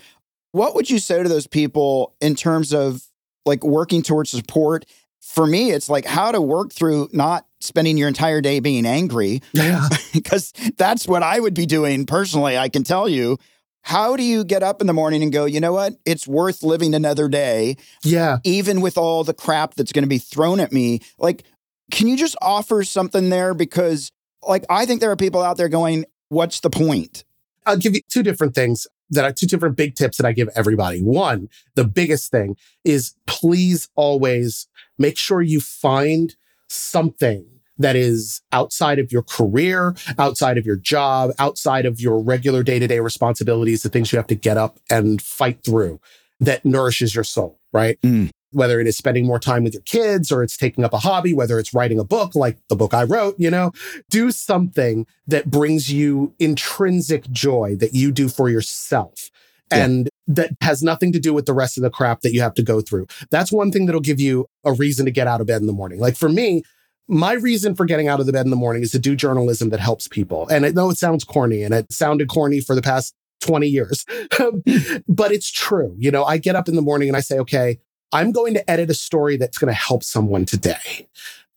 What 0.51 0.75
would 0.75 0.89
you 0.89 0.99
say 0.99 1.23
to 1.23 1.29
those 1.29 1.47
people 1.47 2.13
in 2.19 2.35
terms 2.35 2.73
of 2.73 3.03
like 3.45 3.63
working 3.63 4.01
towards 4.01 4.29
support? 4.29 4.85
For 5.21 5.45
me, 5.45 5.71
it's 5.71 5.89
like 5.89 6.05
how 6.05 6.31
to 6.31 6.41
work 6.41 6.73
through 6.73 7.09
not 7.13 7.45
spending 7.59 7.95
your 7.97 8.07
entire 8.07 8.41
day 8.41 8.59
being 8.59 8.85
angry, 8.85 9.41
Yeah. 9.53 9.87
because 10.13 10.51
that's 10.77 11.07
what 11.07 11.21
I 11.23 11.39
would 11.39 11.53
be 11.53 11.65
doing 11.67 12.05
personally. 12.05 12.57
I 12.57 12.69
can 12.69 12.83
tell 12.83 13.07
you. 13.07 13.37
How 13.83 14.15
do 14.15 14.21
you 14.21 14.43
get 14.43 14.61
up 14.61 14.79
in 14.79 14.85
the 14.85 14.93
morning 14.93 15.23
and 15.23 15.31
go, 15.33 15.45
you 15.45 15.59
know 15.59 15.73
what? 15.73 15.93
It's 16.05 16.27
worth 16.27 16.61
living 16.61 16.93
another 16.93 17.27
day, 17.27 17.77
Yeah. 18.03 18.37
even 18.43 18.79
with 18.79 18.95
all 18.95 19.23
the 19.23 19.33
crap 19.33 19.73
that's 19.73 19.91
going 19.91 20.03
to 20.03 20.07
be 20.07 20.19
thrown 20.19 20.59
at 20.59 20.71
me? 20.71 20.99
Like, 21.17 21.45
can 21.89 22.07
you 22.07 22.15
just 22.15 22.35
offer 22.43 22.83
something 22.83 23.31
there? 23.31 23.55
Because, 23.55 24.11
like, 24.47 24.65
I 24.69 24.85
think 24.85 25.01
there 25.01 25.09
are 25.09 25.15
people 25.15 25.41
out 25.41 25.57
there 25.57 25.67
going, 25.67 26.05
what's 26.29 26.59
the 26.59 26.69
point? 26.69 27.23
I'll 27.65 27.75
give 27.75 27.95
you 27.95 28.01
two 28.07 28.21
different 28.21 28.53
things 28.53 28.85
that 29.11 29.25
are 29.25 29.31
two 29.31 29.45
different 29.45 29.75
big 29.75 29.95
tips 29.95 30.17
that 30.17 30.25
I 30.25 30.31
give 30.31 30.49
everybody. 30.55 31.01
One, 31.01 31.49
the 31.75 31.83
biggest 31.83 32.31
thing 32.31 32.57
is 32.83 33.13
please 33.27 33.89
always 33.95 34.67
make 34.97 35.17
sure 35.17 35.41
you 35.41 35.59
find 35.59 36.35
something 36.67 37.45
that 37.77 37.95
is 37.95 38.41
outside 38.51 38.99
of 38.99 39.11
your 39.11 39.23
career, 39.23 39.95
outside 40.17 40.57
of 40.57 40.65
your 40.65 40.75
job, 40.75 41.31
outside 41.39 41.85
of 41.85 41.99
your 41.99 42.19
regular 42.19 42.63
day 42.63 42.79
to 42.79 42.87
day 42.87 42.99
responsibilities, 42.99 43.83
the 43.83 43.89
things 43.89 44.11
you 44.11 44.17
have 44.17 44.27
to 44.27 44.35
get 44.35 44.57
up 44.57 44.79
and 44.89 45.21
fight 45.21 45.63
through 45.63 45.99
that 46.39 46.63
nourishes 46.65 47.13
your 47.13 47.23
soul, 47.23 47.59
right? 47.73 47.99
Mm. 48.01 48.29
Whether 48.51 48.79
it 48.79 48.87
is 48.87 48.97
spending 48.97 49.25
more 49.25 49.39
time 49.39 49.63
with 49.63 49.73
your 49.73 49.83
kids 49.83 50.31
or 50.31 50.43
it's 50.43 50.57
taking 50.57 50.83
up 50.83 50.93
a 50.93 50.99
hobby, 50.99 51.33
whether 51.33 51.57
it's 51.59 51.73
writing 51.73 51.99
a 51.99 52.03
book 52.03 52.35
like 52.35 52.57
the 52.69 52.75
book 52.75 52.93
I 52.93 53.03
wrote, 53.03 53.35
you 53.37 53.49
know, 53.49 53.71
do 54.09 54.31
something 54.31 55.05
that 55.27 55.49
brings 55.49 55.91
you 55.91 56.33
intrinsic 56.39 57.29
joy 57.31 57.75
that 57.77 57.93
you 57.93 58.11
do 58.11 58.27
for 58.27 58.49
yourself. 58.49 59.29
Yeah. 59.71 59.85
And 59.85 60.09
that 60.27 60.51
has 60.61 60.83
nothing 60.83 61.11
to 61.13 61.19
do 61.19 61.33
with 61.33 61.45
the 61.45 61.53
rest 61.53 61.77
of 61.77 61.83
the 61.83 61.89
crap 61.89 62.21
that 62.21 62.33
you 62.33 62.41
have 62.41 62.53
to 62.55 62.63
go 62.63 62.81
through. 62.81 63.07
That's 63.29 63.51
one 63.51 63.71
thing 63.71 63.85
that'll 63.85 64.01
give 64.01 64.19
you 64.19 64.47
a 64.65 64.73
reason 64.73 65.05
to 65.05 65.11
get 65.11 65.27
out 65.27 65.41
of 65.41 65.47
bed 65.47 65.61
in 65.61 65.67
the 65.67 65.73
morning. 65.73 65.99
Like 65.99 66.15
for 66.15 66.29
me, 66.29 66.63
my 67.07 67.33
reason 67.33 67.75
for 67.75 67.85
getting 67.85 68.07
out 68.07 68.19
of 68.19 68.25
the 68.25 68.31
bed 68.31 68.45
in 68.45 68.51
the 68.51 68.55
morning 68.55 68.83
is 68.83 68.91
to 68.91 68.99
do 68.99 69.15
journalism 69.15 69.69
that 69.69 69.79
helps 69.79 70.07
people. 70.07 70.47
And 70.47 70.65
I 70.65 70.69
know 70.69 70.89
it 70.89 70.97
sounds 70.97 71.23
corny 71.23 71.63
and 71.63 71.73
it 71.73 71.91
sounded 71.91 72.29
corny 72.29 72.61
for 72.61 72.75
the 72.75 72.81
past 72.81 73.13
20 73.41 73.67
years, 73.67 74.05
but 75.07 75.31
it's 75.31 75.51
true. 75.51 75.95
You 75.97 76.11
know, 76.11 76.23
I 76.23 76.37
get 76.37 76.55
up 76.55 76.69
in 76.69 76.75
the 76.75 76.81
morning 76.81 77.09
and 77.09 77.17
I 77.17 77.21
say, 77.21 77.37
okay, 77.39 77.79
I'm 78.11 78.31
going 78.31 78.53
to 78.53 78.69
edit 78.69 78.89
a 78.89 78.93
story 78.93 79.37
that's 79.37 79.57
going 79.57 79.73
to 79.73 79.79
help 79.79 80.03
someone 80.03 80.45
today. 80.45 81.07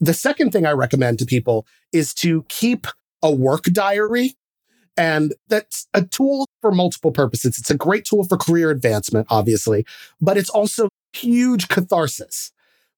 The 0.00 0.14
second 0.14 0.52
thing 0.52 0.66
I 0.66 0.72
recommend 0.72 1.18
to 1.20 1.26
people 1.26 1.66
is 1.92 2.14
to 2.14 2.44
keep 2.48 2.86
a 3.22 3.30
work 3.30 3.64
diary. 3.64 4.34
And 4.96 5.34
that's 5.48 5.88
a 5.92 6.02
tool 6.02 6.46
for 6.60 6.70
multiple 6.70 7.10
purposes. 7.10 7.58
It's 7.58 7.70
a 7.70 7.76
great 7.76 8.04
tool 8.04 8.24
for 8.24 8.36
career 8.36 8.70
advancement, 8.70 9.26
obviously, 9.30 9.84
but 10.20 10.36
it's 10.36 10.50
also 10.50 10.88
huge 11.12 11.68
catharsis 11.68 12.52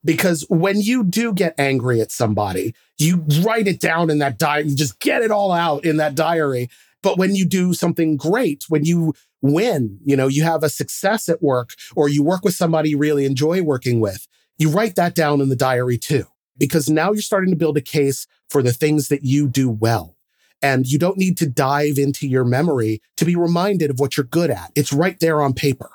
because 0.04 0.46
when 0.48 0.80
you 0.80 1.04
do 1.04 1.32
get 1.32 1.54
angry 1.58 2.00
at 2.00 2.12
somebody, 2.12 2.74
you 2.98 3.24
write 3.42 3.66
it 3.66 3.80
down 3.80 4.10
in 4.10 4.18
that 4.18 4.38
diary, 4.38 4.68
you 4.68 4.76
just 4.76 5.00
get 5.00 5.22
it 5.22 5.30
all 5.30 5.52
out 5.52 5.84
in 5.84 5.96
that 5.96 6.14
diary. 6.14 6.68
But 7.02 7.18
when 7.18 7.34
you 7.34 7.44
do 7.44 7.74
something 7.74 8.16
great, 8.16 8.64
when 8.68 8.84
you 8.84 9.14
win, 9.42 9.98
you 10.04 10.16
know, 10.16 10.26
you 10.26 10.42
have 10.42 10.62
a 10.62 10.68
success 10.68 11.28
at 11.28 11.42
work 11.42 11.70
or 11.94 12.08
you 12.08 12.22
work 12.22 12.44
with 12.44 12.54
somebody 12.54 12.90
you 12.90 12.98
really 12.98 13.24
enjoy 13.24 13.62
working 13.62 14.00
with, 14.00 14.26
you 14.58 14.70
write 14.70 14.96
that 14.96 15.14
down 15.14 15.40
in 15.40 15.48
the 15.48 15.56
diary 15.56 15.98
too, 15.98 16.24
because 16.58 16.88
now 16.88 17.12
you're 17.12 17.22
starting 17.22 17.50
to 17.50 17.56
build 17.56 17.76
a 17.76 17.82
case 17.82 18.26
for 18.48 18.62
the 18.62 18.72
things 18.72 19.08
that 19.08 19.24
you 19.24 19.48
do 19.48 19.68
well. 19.68 20.16
And 20.62 20.86
you 20.86 20.98
don't 20.98 21.18
need 21.18 21.36
to 21.38 21.46
dive 21.46 21.98
into 21.98 22.26
your 22.26 22.44
memory 22.44 23.02
to 23.18 23.24
be 23.24 23.36
reminded 23.36 23.90
of 23.90 24.00
what 24.00 24.16
you're 24.16 24.24
good 24.24 24.50
at. 24.50 24.72
It's 24.74 24.92
right 24.92 25.18
there 25.20 25.42
on 25.42 25.52
paper. 25.52 25.90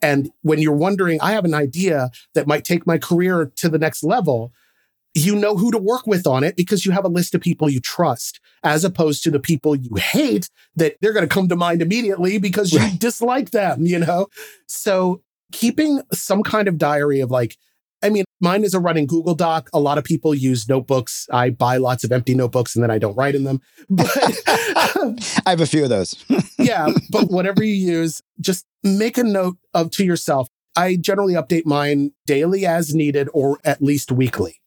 And 0.00 0.30
when 0.42 0.60
you're 0.60 0.72
wondering, 0.72 1.18
I 1.20 1.32
have 1.32 1.44
an 1.44 1.54
idea 1.54 2.10
that 2.34 2.46
might 2.46 2.64
take 2.64 2.86
my 2.86 2.98
career 2.98 3.50
to 3.56 3.68
the 3.68 3.78
next 3.78 4.04
level, 4.04 4.52
you 5.14 5.36
know 5.36 5.56
who 5.56 5.70
to 5.70 5.78
work 5.78 6.06
with 6.06 6.26
on 6.26 6.42
it 6.42 6.56
because 6.56 6.84
you 6.84 6.92
have 6.92 7.04
a 7.04 7.08
list 7.08 7.34
of 7.34 7.40
people 7.40 7.70
you 7.70 7.80
trust, 7.80 8.40
as 8.64 8.84
opposed 8.84 9.22
to 9.24 9.30
the 9.30 9.38
people 9.38 9.76
you 9.76 9.94
hate 9.94 10.50
that 10.74 10.96
they're 11.00 11.12
going 11.12 11.26
to 11.26 11.32
come 11.32 11.48
to 11.48 11.56
mind 11.56 11.80
immediately 11.80 12.38
because 12.38 12.72
you 12.72 12.80
right. 12.80 12.98
dislike 12.98 13.50
them, 13.50 13.86
you 13.86 13.98
know? 13.98 14.26
So 14.66 15.22
keeping 15.52 16.02
some 16.12 16.42
kind 16.42 16.66
of 16.66 16.78
diary 16.78 17.20
of 17.20 17.30
like, 17.30 17.56
I 18.02 18.10
mean, 18.10 18.24
mine 18.40 18.64
is 18.64 18.74
a 18.74 18.80
running 18.80 19.06
Google 19.06 19.36
Doc. 19.36 19.70
A 19.72 19.78
lot 19.78 19.98
of 19.98 20.04
people 20.04 20.34
use 20.34 20.68
notebooks. 20.68 21.26
I 21.32 21.50
buy 21.50 21.76
lots 21.76 22.02
of 22.04 22.12
empty 22.12 22.34
notebooks 22.34 22.74
and 22.74 22.82
then 22.82 22.90
I 22.90 22.98
don't 22.98 23.16
write 23.16 23.34
in 23.34 23.44
them. 23.44 23.60
But 23.88 24.10
I 24.46 25.50
have 25.50 25.60
a 25.60 25.66
few 25.66 25.84
of 25.84 25.90
those. 25.90 26.22
yeah, 26.58 26.88
but 27.10 27.30
whatever 27.30 27.62
you 27.62 27.72
use, 27.72 28.20
just 28.40 28.66
make 28.82 29.16
a 29.16 29.24
note 29.24 29.56
of 29.72 29.90
to 29.92 30.04
yourself. 30.04 30.48
I 30.76 30.96
generally 30.96 31.34
update 31.34 31.66
mine 31.66 32.10
daily 32.26 32.66
as 32.66 32.94
needed 32.94 33.28
or 33.32 33.60
at 33.64 33.80
least 33.80 34.10
weekly. 34.10 34.60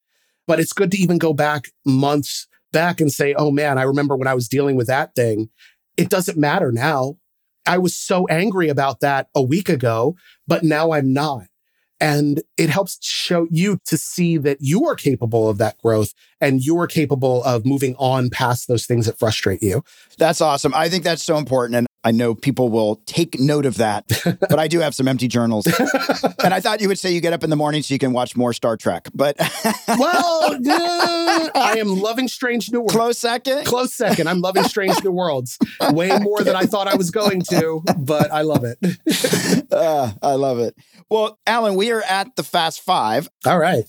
But 0.47 0.59
it's 0.59 0.73
good 0.73 0.91
to 0.91 0.97
even 0.97 1.17
go 1.17 1.33
back 1.33 1.69
months 1.85 2.47
back 2.71 2.99
and 2.99 3.11
say, 3.11 3.33
"Oh 3.33 3.51
man, 3.51 3.77
I 3.77 3.83
remember 3.83 4.15
when 4.15 4.27
I 4.27 4.33
was 4.33 4.47
dealing 4.47 4.75
with 4.75 4.87
that 4.87 5.13
thing. 5.15 5.49
It 5.97 6.09
doesn't 6.09 6.37
matter 6.37 6.71
now. 6.71 7.17
I 7.65 7.77
was 7.77 7.95
so 7.95 8.25
angry 8.27 8.69
about 8.69 9.01
that 9.01 9.27
a 9.35 9.41
week 9.41 9.69
ago, 9.69 10.15
but 10.47 10.63
now 10.63 10.91
I'm 10.91 11.13
not." 11.13 11.47
And 11.99 12.43
it 12.57 12.69
helps 12.69 12.99
show 13.01 13.47
you 13.49 13.79
to 13.85 13.97
see 13.97 14.37
that 14.37 14.57
you 14.61 14.85
are 14.85 14.95
capable 14.95 15.49
of 15.49 15.57
that 15.57 15.79
growth 15.79 16.13
and 16.39 16.63
you 16.63 16.77
are 16.79 16.85
capable 16.85 17.43
of 17.43 17.65
moving 17.65 17.95
on 17.97 18.29
past 18.29 18.67
those 18.67 18.85
things 18.85 19.07
that 19.07 19.17
frustrate 19.17 19.63
you. 19.63 19.83
That's 20.19 20.39
awesome. 20.39 20.73
I 20.75 20.89
think 20.89 21.03
that's 21.03 21.23
so 21.23 21.37
important. 21.37 21.75
And 21.75 21.86
I 22.03 22.11
know 22.11 22.35
people 22.35 22.69
will 22.69 23.01
take 23.05 23.39
note 23.39 23.65
of 23.65 23.77
that, 23.77 24.05
but 24.39 24.59
I 24.59 24.67
do 24.67 24.79
have 24.79 24.95
some 24.95 25.07
empty 25.07 25.27
journals. 25.27 25.65
and 26.43 26.53
I 26.53 26.59
thought 26.59 26.79
you 26.79 26.87
would 26.87 26.99
say 26.99 27.11
you 27.11 27.21
get 27.21 27.33
up 27.33 27.43
in 27.43 27.49
the 27.49 27.55
morning 27.55 27.81
so 27.81 27.93
you 27.93 27.99
can 27.99 28.13
watch 28.13 28.35
more 28.35 28.53
Star 28.53 28.77
Trek. 28.77 29.09
But 29.13 29.35
well, 29.87 30.53
uh, 30.53 31.49
I 31.55 31.75
am 31.77 31.99
loving 31.99 32.27
Strange 32.27 32.71
New 32.71 32.79
Worlds. 32.79 32.93
Close 32.93 33.17
second. 33.17 33.65
Close 33.65 33.93
second. 33.93 34.27
I'm 34.27 34.41
loving 34.41 34.63
Strange 34.63 35.03
New 35.03 35.11
Worlds 35.11 35.57
way 35.91 36.17
more 36.19 36.41
than 36.43 36.55
I 36.55 36.65
thought 36.65 36.87
I 36.87 36.95
was 36.95 37.11
going 37.11 37.41
to, 37.49 37.83
but 37.97 38.31
I 38.31 38.41
love 38.41 38.63
it. 38.63 38.77
uh, 39.71 40.11
I 40.21 40.33
love 40.33 40.59
it. 40.59 40.75
Well, 41.09 41.39
Alan, 41.47 41.75
we 41.75 41.91
are 41.91 42.03
at 42.03 42.35
the 42.35 42.43
Fast 42.43 42.81
Five. 42.81 43.29
All 43.45 43.57
right. 43.57 43.85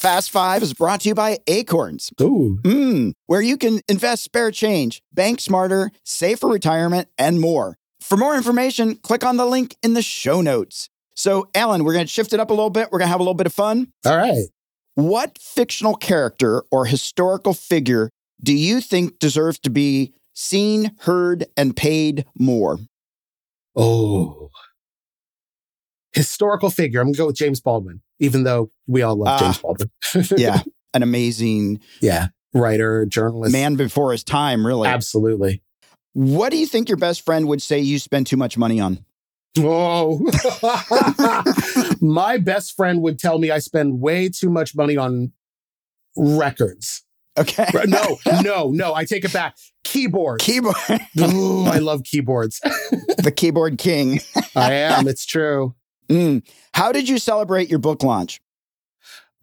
Fast 0.00 0.30
Five 0.30 0.62
is 0.62 0.72
brought 0.72 1.02
to 1.02 1.10
you 1.10 1.14
by 1.14 1.40
Acorns. 1.46 2.08
Ooh. 2.22 2.58
Mm, 2.62 3.12
where 3.26 3.42
you 3.42 3.58
can 3.58 3.80
invest 3.86 4.24
spare 4.24 4.50
change, 4.50 5.02
bank 5.12 5.42
smarter, 5.42 5.90
save 6.04 6.38
for 6.38 6.48
retirement, 6.48 7.08
and 7.18 7.38
more. 7.38 7.76
For 8.00 8.16
more 8.16 8.34
information, 8.34 8.96
click 8.96 9.26
on 9.26 9.36
the 9.36 9.44
link 9.44 9.76
in 9.82 9.92
the 9.92 10.00
show 10.00 10.40
notes. 10.40 10.88
So, 11.14 11.50
Alan, 11.54 11.84
we're 11.84 11.92
going 11.92 12.06
to 12.06 12.10
shift 12.10 12.32
it 12.32 12.40
up 12.40 12.48
a 12.48 12.54
little 12.54 12.70
bit. 12.70 12.88
We're 12.90 12.98
going 12.98 13.08
to 13.08 13.12
have 13.12 13.20
a 13.20 13.22
little 13.22 13.34
bit 13.34 13.46
of 13.46 13.52
fun. 13.52 13.92
All 14.06 14.16
right. 14.16 14.46
What 14.94 15.36
fictional 15.36 15.96
character 15.96 16.62
or 16.70 16.86
historical 16.86 17.52
figure 17.52 18.08
do 18.42 18.54
you 18.54 18.80
think 18.80 19.18
deserves 19.18 19.58
to 19.58 19.68
be 19.68 20.14
seen, 20.32 20.92
heard, 21.00 21.44
and 21.58 21.76
paid 21.76 22.24
more? 22.38 22.78
Oh, 23.76 24.48
historical 26.12 26.70
figure. 26.70 27.00
I'm 27.00 27.06
going 27.06 27.14
to 27.14 27.18
go 27.18 27.26
with 27.26 27.36
James 27.36 27.60
Baldwin, 27.60 28.00
even 28.18 28.44
though 28.44 28.70
we 28.86 29.02
all 29.02 29.16
love 29.16 29.40
uh, 29.40 29.44
James 29.44 29.58
Baldwin. 29.58 29.90
yeah. 30.36 30.62
An 30.92 31.04
amazing 31.04 31.78
yeah, 32.00 32.28
writer, 32.52 33.06
journalist. 33.06 33.52
Man 33.52 33.76
before 33.76 34.10
his 34.10 34.24
time, 34.24 34.66
really. 34.66 34.88
Absolutely. 34.88 35.62
What 36.14 36.50
do 36.50 36.58
you 36.58 36.66
think 36.66 36.88
your 36.88 36.98
best 36.98 37.24
friend 37.24 37.46
would 37.46 37.62
say 37.62 37.78
you 37.78 38.00
spend 38.00 38.26
too 38.26 38.36
much 38.36 38.58
money 38.58 38.80
on? 38.80 39.04
Oh, 39.58 40.20
my 42.00 42.38
best 42.38 42.76
friend 42.76 43.02
would 43.02 43.18
tell 43.18 43.38
me 43.38 43.50
I 43.50 43.58
spend 43.58 44.00
way 44.00 44.28
too 44.28 44.50
much 44.50 44.74
money 44.74 44.96
on 44.96 45.32
records. 46.16 47.04
Okay. 47.38 47.66
no, 47.86 48.18
no, 48.42 48.70
no. 48.70 48.94
I 48.94 49.04
take 49.04 49.24
it 49.24 49.32
back. 49.32 49.56
Keyboard. 49.84 50.40
Keyboard. 50.40 50.76
Ooh, 51.18 51.66
I 51.66 51.78
love 51.78 52.02
keyboards. 52.04 52.60
the 52.60 53.32
keyboard 53.34 53.78
king. 53.78 54.20
I 54.54 54.72
am. 54.72 55.08
It's 55.08 55.24
true. 55.24 55.74
Mm. 56.10 56.42
How 56.74 56.92
did 56.92 57.08
you 57.08 57.18
celebrate 57.18 57.70
your 57.70 57.78
book 57.78 58.02
launch? 58.02 58.40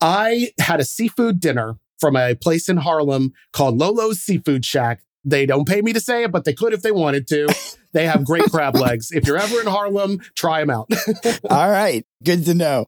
I 0.01 0.51
had 0.59 0.79
a 0.79 0.85
seafood 0.85 1.39
dinner 1.39 1.77
from 1.99 2.15
a 2.15 2.35
place 2.35 2.69
in 2.69 2.77
Harlem 2.77 3.33
called 3.53 3.77
Lolo's 3.77 4.19
Seafood 4.19 4.63
Shack. 4.65 5.01
They 5.23 5.45
don't 5.45 5.67
pay 5.67 5.81
me 5.81 5.93
to 5.93 5.99
say 5.99 6.23
it, 6.23 6.31
but 6.31 6.45
they 6.45 6.53
could 6.53 6.73
if 6.73 6.81
they 6.81 6.91
wanted 6.91 7.27
to. 7.29 7.47
They 7.93 8.05
have 8.05 8.25
great 8.25 8.43
crab 8.51 8.75
legs. 8.75 9.11
If 9.11 9.25
you're 9.25 9.37
ever 9.39 9.59
in 9.59 9.65
Harlem, 9.65 10.19
try 10.35 10.59
them 10.59 10.69
out. 10.69 10.91
All 11.49 11.71
right. 11.71 12.05
Good 12.23 12.45
to 12.45 12.53
know. 12.53 12.85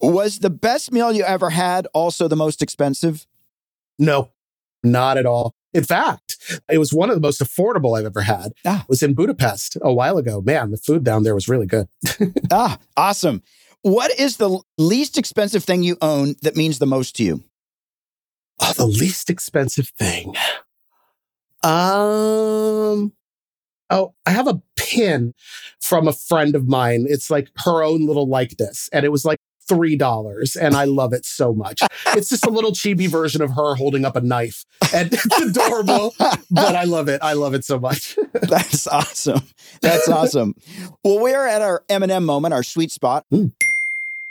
Was 0.00 0.38
the 0.38 0.48
best 0.48 0.90
meal 0.90 1.12
you 1.12 1.22
ever 1.24 1.50
had 1.50 1.86
also 1.92 2.28
the 2.28 2.36
most 2.36 2.62
expensive? 2.62 3.26
No, 3.98 4.30
not 4.82 5.18
at 5.18 5.26
all. 5.26 5.54
In 5.74 5.84
fact, 5.84 6.60
it 6.70 6.78
was 6.78 6.92
one 6.92 7.10
of 7.10 7.16
the 7.16 7.20
most 7.20 7.40
affordable 7.40 7.98
I've 7.98 8.06
ever 8.06 8.22
had. 8.22 8.52
Ah. 8.64 8.82
It 8.82 8.88
was 8.88 9.02
in 9.02 9.14
Budapest 9.14 9.76
a 9.82 9.92
while 9.92 10.16
ago. 10.16 10.40
Man, 10.40 10.70
the 10.70 10.78
food 10.78 11.04
down 11.04 11.24
there 11.24 11.34
was 11.34 11.48
really 11.48 11.66
good. 11.66 11.88
ah, 12.50 12.78
awesome. 12.96 13.42
What 13.82 14.18
is 14.18 14.38
the 14.38 14.60
least 14.76 15.18
expensive 15.18 15.64
thing 15.64 15.82
you 15.82 15.96
own 16.00 16.34
that 16.42 16.56
means 16.56 16.78
the 16.78 16.86
most 16.86 17.16
to 17.16 17.24
you? 17.24 17.44
Oh, 18.60 18.72
the 18.76 18.86
least 18.86 19.30
expensive 19.30 19.88
thing. 19.98 20.34
Um, 21.62 23.12
oh, 23.90 24.14
I 24.26 24.30
have 24.30 24.48
a 24.48 24.62
pin 24.76 25.34
from 25.80 26.08
a 26.08 26.12
friend 26.12 26.56
of 26.56 26.66
mine. 26.66 27.06
It's 27.08 27.30
like 27.30 27.50
her 27.64 27.82
own 27.82 28.06
little 28.06 28.26
likeness. 28.26 28.88
And 28.92 29.04
it 29.04 29.10
was 29.10 29.24
like 29.24 29.38
$3 29.68 30.56
and 30.60 30.74
I 30.74 30.84
love 30.84 31.12
it 31.12 31.24
so 31.24 31.52
much. 31.52 31.82
It's 32.08 32.28
just 32.28 32.46
a 32.46 32.50
little 32.50 32.72
chibi 32.78 33.08
version 33.08 33.42
of 33.42 33.50
her 33.52 33.74
holding 33.74 34.04
up 34.04 34.16
a 34.16 34.20
knife 34.20 34.64
and 34.92 35.12
it's 35.12 35.40
adorable, 35.40 36.14
but 36.50 36.74
I 36.74 36.84
love 36.84 37.08
it. 37.08 37.20
I 37.22 37.34
love 37.34 37.54
it 37.54 37.64
so 37.64 37.78
much. 37.78 38.18
That's 38.32 38.86
awesome. 38.86 39.42
That's 39.80 40.08
awesome. 40.08 40.54
Well, 41.04 41.20
we 41.20 41.34
are 41.34 41.46
at 41.46 41.62
our 41.62 41.82
M&M 41.88 42.24
moment, 42.24 42.54
our 42.54 42.62
sweet 42.62 42.90
spot. 42.90 43.24
Mm. 43.32 43.52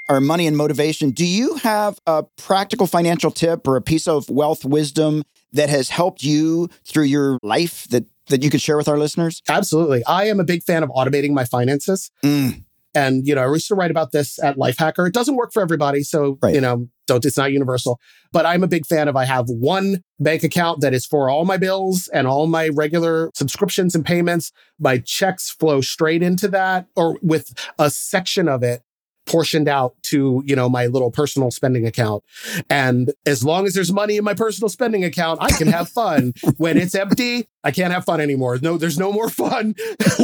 Our 0.10 0.22
money 0.22 0.48
and 0.48 0.56
motivation. 0.56 1.12
Do 1.12 1.26
you 1.26 1.56
have 1.56 2.00
a 2.08 2.24
practical 2.38 2.88
financial 2.88 3.30
tip 3.30 3.68
or 3.68 3.76
a 3.76 3.82
piece 3.82 4.08
of 4.08 4.30
wealth 4.30 4.64
wisdom 4.64 5.24
that 5.52 5.68
has 5.68 5.90
helped 5.90 6.24
you 6.24 6.70
through 6.86 7.04
your 7.06 7.40
life 7.44 7.86
that 7.90 8.06
that 8.30 8.42
you 8.44 8.50
could 8.50 8.62
share 8.62 8.78
with 8.78 8.88
our 8.88 8.98
listeners? 8.98 9.42
Absolutely. 9.50 10.04
I 10.06 10.26
am 10.26 10.40
a 10.40 10.44
big 10.44 10.64
fan 10.64 10.84
of 10.84 10.90
automating 10.92 11.32
my 11.32 11.44
finances. 11.44 12.10
Mm. 12.24 12.64
And, 12.98 13.28
you 13.28 13.36
know, 13.36 13.44
I 13.44 13.54
used 13.54 13.68
to 13.68 13.76
write 13.76 13.92
about 13.92 14.12
this 14.12 14.42
at 14.42 14.58
Lifehacker. 14.58 15.08
It 15.08 15.14
doesn't 15.14 15.36
work 15.36 15.54
for 15.54 15.62
everybody. 15.62 16.02
So, 16.02 16.40
right. 16.42 16.56
you 16.56 16.60
know, 16.60 16.90
don't, 17.06 17.24
it's 17.24 17.38
not 17.38 17.52
universal. 17.52 18.00
But 18.32 18.48
I'm 18.48 18.64
a 18.64 18.68
big 18.68 18.88
fan 18.88 19.08
of 19.08 19.16
I 19.16 19.26
have 19.26 19.46
one 19.50 20.04
bank 20.20 20.44
account 20.44 20.82
that 20.82 20.96
is 20.96 21.06
for 21.06 21.30
all 21.30 21.46
my 21.46 21.58
bills 21.58 22.08
and 22.08 22.26
all 22.26 22.48
my 22.48 22.70
regular 22.70 23.30
subscriptions 23.36 23.94
and 23.94 24.04
payments. 24.04 24.52
My 24.80 24.98
checks 24.98 25.52
flow 25.52 25.80
straight 25.80 26.24
into 26.24 26.48
that 26.48 26.88
or 26.96 27.20
with 27.22 27.54
a 27.78 27.92
section 27.92 28.48
of 28.50 28.64
it 28.64 28.82
portioned 29.28 29.68
out 29.68 29.96
to, 30.04 30.42
you 30.46 30.56
know, 30.56 30.70
my 30.70 30.88
little 30.88 31.12
personal 31.12 31.52
spending 31.52 31.86
account. 31.86 32.24
And 32.70 33.14
as 33.26 33.44
long 33.44 33.66
as 33.66 33.74
there's 33.74 33.92
money 33.92 34.18
in 34.18 34.24
my 34.24 34.34
personal 34.34 34.70
spending 34.70 35.04
account, 35.04 35.42
I 35.42 35.52
can 35.52 35.68
have 35.68 35.90
fun. 35.90 36.34
when 36.58 36.78
it's 36.78 36.96
empty, 36.96 37.48
I 37.64 37.72
can't 37.72 37.94
have 37.94 38.06
fun 38.06 38.22
anymore. 38.22 38.58
No, 38.62 38.78
there's 38.78 38.98
no 38.98 39.12
more 39.12 39.30
fun. 39.30 39.76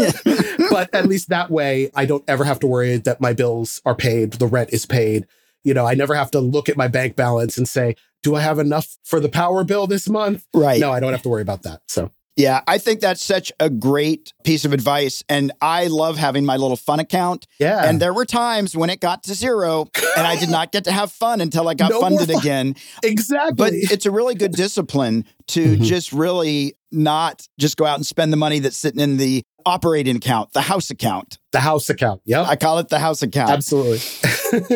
but 0.72 0.94
at 0.94 1.06
least 1.08 1.30
that 1.30 1.52
way, 1.52 1.92
I 1.96 2.06
don't 2.06 2.24
ever 2.28 2.44
have 2.44 2.60
to 2.62 2.68
worry 2.68 2.98
that 2.98 3.22
my 3.22 3.34
bills 3.34 3.82
are 3.86 3.96
paid, 3.96 4.34
the 4.34 4.48
rent 4.48 4.72
is 4.72 4.86
paid. 4.86 5.28
You 5.64 5.74
know, 5.74 5.86
I 5.86 5.94
never 5.94 6.16
have 6.16 6.32
to 6.32 6.40
look 6.40 6.68
at 6.68 6.78
my 6.78 6.88
bank 6.88 7.16
balance 7.16 7.58
and 7.58 7.68
say, 7.68 7.96
do 8.22 8.36
I 8.36 8.42
have 8.42 8.60
enough 8.60 8.98
for 9.04 9.20
the 9.20 9.30
power 9.30 9.64
bill 9.64 9.86
this 9.86 10.10
month? 10.10 10.46
Right. 10.54 10.80
No, 10.80 10.92
I 10.92 11.00
don't 11.00 11.12
have 11.12 11.22
to 11.24 11.30
worry 11.30 11.42
about 11.42 11.64
that. 11.64 11.82
So 11.88 12.12
yeah, 12.36 12.62
I 12.68 12.80
think 12.80 13.00
that's 13.00 13.24
such 13.24 13.52
a 13.60 13.70
great 13.70 14.34
piece 14.44 14.66
of 14.66 14.74
advice. 14.74 15.24
And 15.30 15.52
I 15.62 15.88
love 15.88 16.18
having 16.18 16.46
my 16.46 16.58
little 16.58 16.78
fun 16.78 17.00
account. 17.00 17.46
Yeah. 17.60 17.88
And 17.88 18.00
there 18.00 18.14
were 18.14 18.26
times 18.26 18.76
when 18.76 18.90
it 18.90 19.00
got 19.00 19.24
to 19.24 19.36
zero 19.36 19.88
and 20.18 20.26
I 20.26 20.40
did 20.40 20.50
not 20.50 20.72
get 20.72 20.86
to 20.86 20.92
have 20.92 21.12
fun 21.12 21.42
until 21.42 21.68
I 21.70 21.76
got 21.76 21.92
no 21.92 22.02
funded 22.02 22.30
fun. 22.30 22.40
again. 22.40 22.76
Exactly. 23.04 23.54
But 23.56 23.74
it's 23.74 24.06
a 24.06 24.12
really 24.12 24.34
good 24.34 24.54
discipline 24.54 25.26
to 25.48 25.64
mm-hmm. 25.64 25.84
just 25.84 26.12
really 26.12 26.76
not 26.92 27.48
just 27.60 27.78
go 27.78 27.86
out 27.86 27.96
and 27.96 28.06
spend 28.06 28.34
the 28.34 28.38
money 28.38 28.60
that's 28.60 28.78
sitting 28.78 29.00
in 29.00 29.18
the 29.18 29.44
operating 29.66 30.16
account, 30.16 30.54
the 30.54 30.62
house 30.62 30.90
account. 30.90 31.38
The 31.52 31.60
house 31.60 31.90
account. 31.90 32.22
Yeah. 32.26 32.44
I 32.44 32.56
call 32.56 32.80
it 32.80 32.90
the 32.90 33.00
house 33.00 33.22
account. 33.22 33.52
Absolutely. 33.52 34.00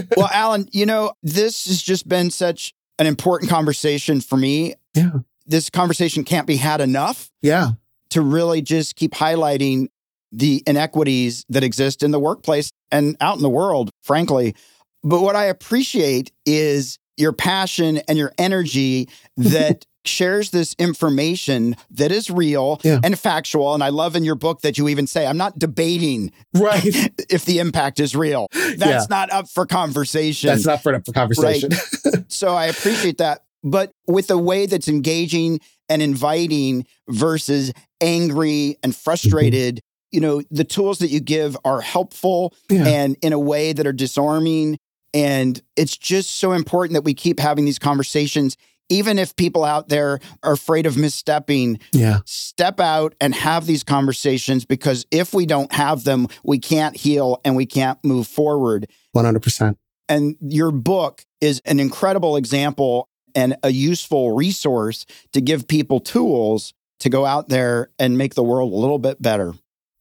well, 0.16 0.30
Alan, 0.32 0.68
you 0.72 0.86
know, 0.86 1.14
this 1.24 1.66
has 1.66 1.82
just 1.82 2.08
been 2.08 2.30
such 2.30 2.74
an 3.00 3.08
important 3.08 3.50
conversation 3.50 4.22
for 4.22 4.38
me. 4.38 4.76
Yeah. 4.94 5.12
This 5.48 5.70
conversation 5.70 6.24
can't 6.24 6.46
be 6.48 6.58
had 6.58 6.82
enough 6.82 7.30
yeah. 7.42 7.70
to 8.12 8.22
really 8.22 8.62
just 8.62 8.96
keep 8.96 9.14
highlighting 9.14 9.88
the 10.32 10.62
inequities 10.68 11.46
that 11.50 11.64
exist 11.64 12.04
in 12.04 12.12
the 12.12 12.20
workplace 12.20 12.70
and 12.92 13.16
out 13.22 13.38
in 13.38 13.42
the 13.42 13.50
world, 13.50 13.90
frankly. 14.04 14.56
But 15.04 15.22
what 15.22 15.36
I 15.38 15.46
appreciate 15.46 16.32
is 16.46 16.98
your 17.16 17.32
passion 17.34 17.98
and 18.10 18.18
your 18.18 18.34
energy 18.38 19.08
that 19.38 19.86
shares 20.06 20.52
this 20.52 20.74
information 20.80 21.76
that 21.92 22.12
is 22.14 22.30
real 22.30 22.80
Yeah. 22.84 23.00
and 23.04 23.18
factual. 23.20 23.74
And 23.74 23.84
I 23.84 23.90
love 23.90 24.16
in 24.16 24.24
your 24.24 24.36
book 24.36 24.62
that 24.62 24.78
you 24.78 24.88
even 24.88 25.06
say, 25.06 25.26
I'm 25.28 25.36
not 25.38 25.60
debating 25.60 26.32
Right. 26.54 26.82
if 27.30 27.44
the 27.44 27.60
impact 27.60 28.00
is 28.00 28.16
real. 28.16 28.48
That's 28.54 28.80
Yeah. 28.80 29.06
not 29.10 29.32
up 29.32 29.50
for 29.50 29.66
conversation. 29.66 30.48
That's 30.48 30.66
not 30.66 30.82
for, 30.82 30.98
for 31.06 31.12
conversation. 31.12 31.72
so 32.30 32.50
I 32.56 32.68
appreciate 32.68 33.18
that. 33.18 33.44
But 33.64 33.92
with 34.08 34.30
a 34.32 34.38
way 34.38 34.66
that's 34.66 34.88
engaging 34.88 35.60
and 35.90 36.02
inviting 36.02 36.86
versus 37.10 37.72
angry 38.02 38.78
and 38.84 38.96
frustrated, 38.96 39.80
you 40.12 40.20
know, 40.22 40.42
the 40.52 40.64
tools 40.64 41.00
that 41.00 41.10
you 41.10 41.20
give 41.20 41.58
are 41.66 41.82
helpful 41.82 42.54
Yeah. 42.70 42.88
and 42.88 43.18
in 43.22 43.34
a 43.34 43.40
way 43.40 43.74
that 43.74 43.86
are 43.88 43.94
disarming. 43.94 44.78
And 45.14 45.62
it's 45.76 45.98
just 45.98 46.32
so 46.38 46.52
important 46.54 46.94
that 46.94 47.04
we 47.04 47.14
keep 47.14 47.40
having 47.40 47.66
these 47.66 47.80
conversations, 47.80 48.56
even 48.90 49.18
if 49.20 49.36
people 49.36 49.64
out 49.64 49.90
there 49.90 50.20
are 50.44 50.54
afraid 50.54 50.86
of 50.86 50.96
misstepping. 50.96 51.82
yeah. 51.92 52.20
Step 52.26 52.80
out 52.80 53.16
and 53.20 53.34
have 53.36 53.66
these 53.66 53.84
conversations 53.84 54.66
because 54.66 55.06
if 55.12 55.34
we 55.34 55.46
don't 55.46 55.72
have 55.74 56.04
them, 56.04 56.28
we 56.44 56.60
can't 56.60 56.96
heal 56.96 57.40
and 57.44 57.56
we 57.56 57.66
can't 57.66 57.98
move 58.04 58.28
forward. 58.28 58.88
100%. 59.16 59.76
And 60.10 60.36
your 60.42 60.72
book 60.72 61.26
is 61.42 61.62
an 61.66 61.80
incredible 61.80 62.38
example 62.38 63.10
and 63.38 63.56
a 63.64 63.70
useful 63.70 64.32
resource 64.36 65.06
to 65.32 65.40
give 65.40 65.68
people 65.68 66.02
tools 66.02 66.74
to 67.00 67.10
go 67.10 67.26
out 67.26 67.48
there 67.50 67.90
and 68.00 68.18
make 68.18 68.34
the 68.34 68.44
world 68.44 68.74
a 68.74 68.76
little 68.76 68.98
bit 69.00 69.22
better. 69.22 69.54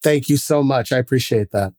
Thank 0.03 0.29
you 0.29 0.37
so 0.39 0.63
much. 0.63 0.91
I 0.91 0.97
appreciate 0.99 1.51
that. 1.53 1.75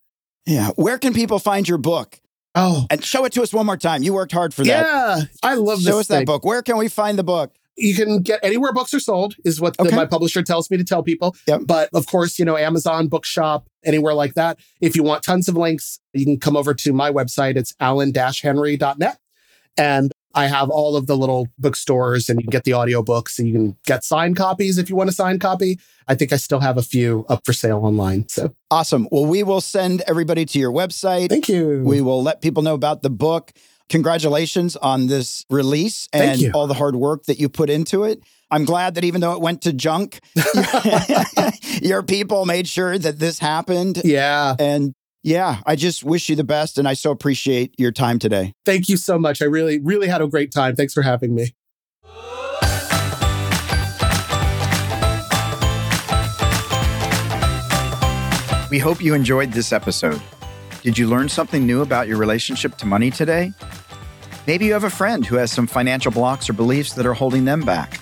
Yeah. 0.46 0.70
Where 0.76 0.98
can 1.00 1.14
people 1.14 1.40
find 1.40 1.68
your 1.68 1.80
book? 1.80 2.22
Oh, 2.56 2.86
And 2.90 3.04
show 3.04 3.26
it 3.26 3.34
to 3.34 3.42
us 3.44 3.52
one 3.54 3.66
more 3.66 3.78
time. 3.78 4.04
You 4.04 4.14
worked 4.14 4.32
hard 4.32 4.54
for 4.54 4.64
that. 4.64 4.86
yeah. 4.86 5.22
I 5.44 5.56
love 5.56 5.80
Show 5.82 5.98
this 5.98 6.00
us 6.02 6.08
that 6.08 6.26
book. 6.26 6.46
Where 6.46 6.62
can 6.62 6.78
we 6.78 6.88
find 6.88 7.18
the 7.20 7.24
book? 7.24 7.54
you 7.80 7.94
can 7.94 8.24
get 8.24 8.40
anywhere 8.42 8.74
books 8.74 8.92
are 8.96 9.00
sold 9.00 9.36
is 9.46 9.62
what 9.62 9.78
the- 9.78 9.92
my 9.96 10.04
publisher 10.08 10.42
tells 10.42 10.72
me 10.72 10.78
to 10.78 10.84
tell 10.84 11.04
people 11.04 11.36
Yep. 11.48 11.62
but 11.68 11.90
of 11.94 12.08
course 12.08 12.40
you 12.40 12.44
know 12.44 12.58
amazon 12.58 13.08
bookshop 13.08 13.68
anywhere 13.86 14.16
like 14.16 14.34
that 14.34 14.58
if 14.82 14.96
you 14.96 15.04
want 15.04 15.22
tons 15.22 15.48
of 15.48 15.56
links 15.56 16.00
you 16.12 16.26
can 16.26 16.40
come 16.40 16.58
over 16.58 16.74
to 16.74 16.92
my 16.92 17.12
website 17.12 17.56
it's 17.56 17.76
alan-henry.net 17.80 19.20
and 19.78 20.12
i 20.38 20.46
have 20.48 20.70
all 20.70 20.96
of 20.96 21.08
the 21.08 21.18
little 21.18 21.48
bookstores 21.58 22.30
and 22.30 22.40
you 22.40 22.44
can 22.46 22.52
get 22.52 22.64
the 22.64 22.72
audiobooks 22.72 23.40
and 23.40 23.48
you 23.48 23.54
can 23.54 23.76
get 23.86 24.04
signed 24.04 24.36
copies 24.38 24.78
if 24.78 24.90
you 24.90 24.96
want 24.96 25.10
a 25.10 25.14
signed 25.14 25.42
copy 25.42 25.80
i 26.08 26.14
think 26.16 26.32
i 26.32 26.38
still 26.38 26.60
have 26.60 26.78
a 26.78 26.82
few 26.82 27.26
up 27.28 27.46
for 27.46 27.54
sale 27.54 27.80
online 27.84 28.28
so 28.30 28.54
Awesome. 28.70 29.08
Well, 29.12 29.26
we 29.26 29.44
will 29.44 29.62
send 29.62 30.04
everybody 30.08 30.46
to 30.46 30.60
your 30.60 30.74
website. 30.74 31.30
thank 31.30 31.48
you 31.48 31.82
We 31.86 32.02
will 32.02 32.22
let 32.22 32.42
people 32.42 32.64
know 32.64 32.74
about 32.74 33.02
the 33.02 33.10
book. 33.10 33.54
Congratulations 33.88 34.76
on 34.76 35.08
this 35.08 35.46
release 35.50 36.10
and 36.12 36.52
all 36.54 36.68
the 36.68 36.74
hard 36.74 36.98
work 36.98 37.24
that 37.28 37.40
you 37.40 37.48
put 37.48 37.70
into 37.70 38.04
it. 38.04 38.22
I'm 38.52 38.66
glad 38.66 38.96
that 38.96 39.06
even 39.06 39.22
though 39.22 39.32
it 39.32 39.40
went 39.40 39.62
to 39.62 39.72
junk, 39.72 40.20
your 41.82 42.04
people 42.04 42.46
made 42.46 42.68
sure 42.68 42.98
that 42.98 43.20
this 43.20 43.40
happened. 43.40 44.02
yeah 44.04 44.56
And 44.60 44.94
yeah, 45.28 45.60
I 45.66 45.76
just 45.76 46.06
wish 46.06 46.30
you 46.30 46.38
the 46.38 46.46
best. 46.46 46.78
And 46.78 46.88
I 46.88 46.94
so 46.94 47.12
appreciate 47.12 47.78
your 47.78 47.92
time 47.92 48.18
today. 48.18 48.54
thank 48.66 48.90
you 48.90 48.98
so 48.98 49.20
much 49.20 49.42
i 49.42 49.46
really 49.46 49.80
really 49.80 50.08
had 50.08 50.22
a 50.22 50.28
great 50.28 50.52
time 50.52 50.76
thanks 50.76 50.94
for 50.94 51.02
having 51.02 51.36
me 51.36 51.54
We 58.70 58.80
hope 58.80 59.02
you 59.02 59.14
enjoyed 59.14 59.54
this 59.54 59.72
episode. 59.72 60.22
Did 60.84 60.98
you 60.98 61.08
learn 61.08 61.30
something 61.30 61.66
new 61.66 61.82
about 61.82 62.10
your 62.10 62.18
relationship 62.18 62.76
to 62.80 62.86
money 62.86 63.10
today? 63.10 63.54
Maybe 64.46 64.66
you 64.66 64.74
have 64.74 64.84
a 64.84 64.90
friend 64.90 65.26
who 65.26 65.38
has 65.38 65.54
some 65.54 65.68
financial 65.68 66.12
blocks 66.12 66.50
or 66.50 66.54
beliefs 66.54 66.92
that 66.94 67.06
are 67.06 67.14
holding 67.14 67.46
them 67.46 67.62
back. 67.62 68.02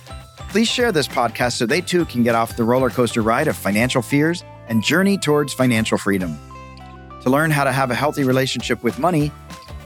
Please 0.50 0.68
share 0.68 0.92
this 0.92 1.08
podcast 1.08 1.54
so 1.54 1.68
they 1.68 1.82
too 1.82 2.06
can 2.06 2.24
get 2.24 2.34
off 2.34 2.58
the 2.58 2.64
roller 2.64 2.90
coaster 2.90 3.22
ride 3.22 3.48
of 3.48 3.56
financial 3.56 4.02
fears 4.02 4.44
and 4.68 4.82
journey 4.84 5.20
towards 5.20 5.54
financial 5.54 6.00
freedom. 6.00 6.36
To 7.26 7.32
learn 7.32 7.50
how 7.50 7.64
to 7.64 7.72
have 7.72 7.90
a 7.90 7.96
healthy 7.96 8.24
relationship 8.24 8.84
with 8.84 9.00
money, 9.00 9.32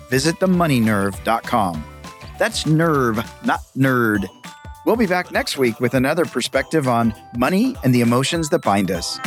visit 0.10 0.36
themoneynerve.com. 0.42 1.86
That's 2.38 2.66
nerve, 2.66 3.16
not 3.46 3.62
nerd. 3.78 4.28
We'll 4.86 4.98
be 4.98 5.08
back 5.08 5.32
next 5.32 5.58
week 5.58 5.80
with 5.80 5.94
another 5.94 6.26
perspective 6.26 6.90
on 6.90 7.14
money 7.38 7.78
and 7.86 7.96
the 7.96 8.02
emotions 8.02 8.50
that 8.50 8.60
bind 8.60 8.92
us. 8.92 9.20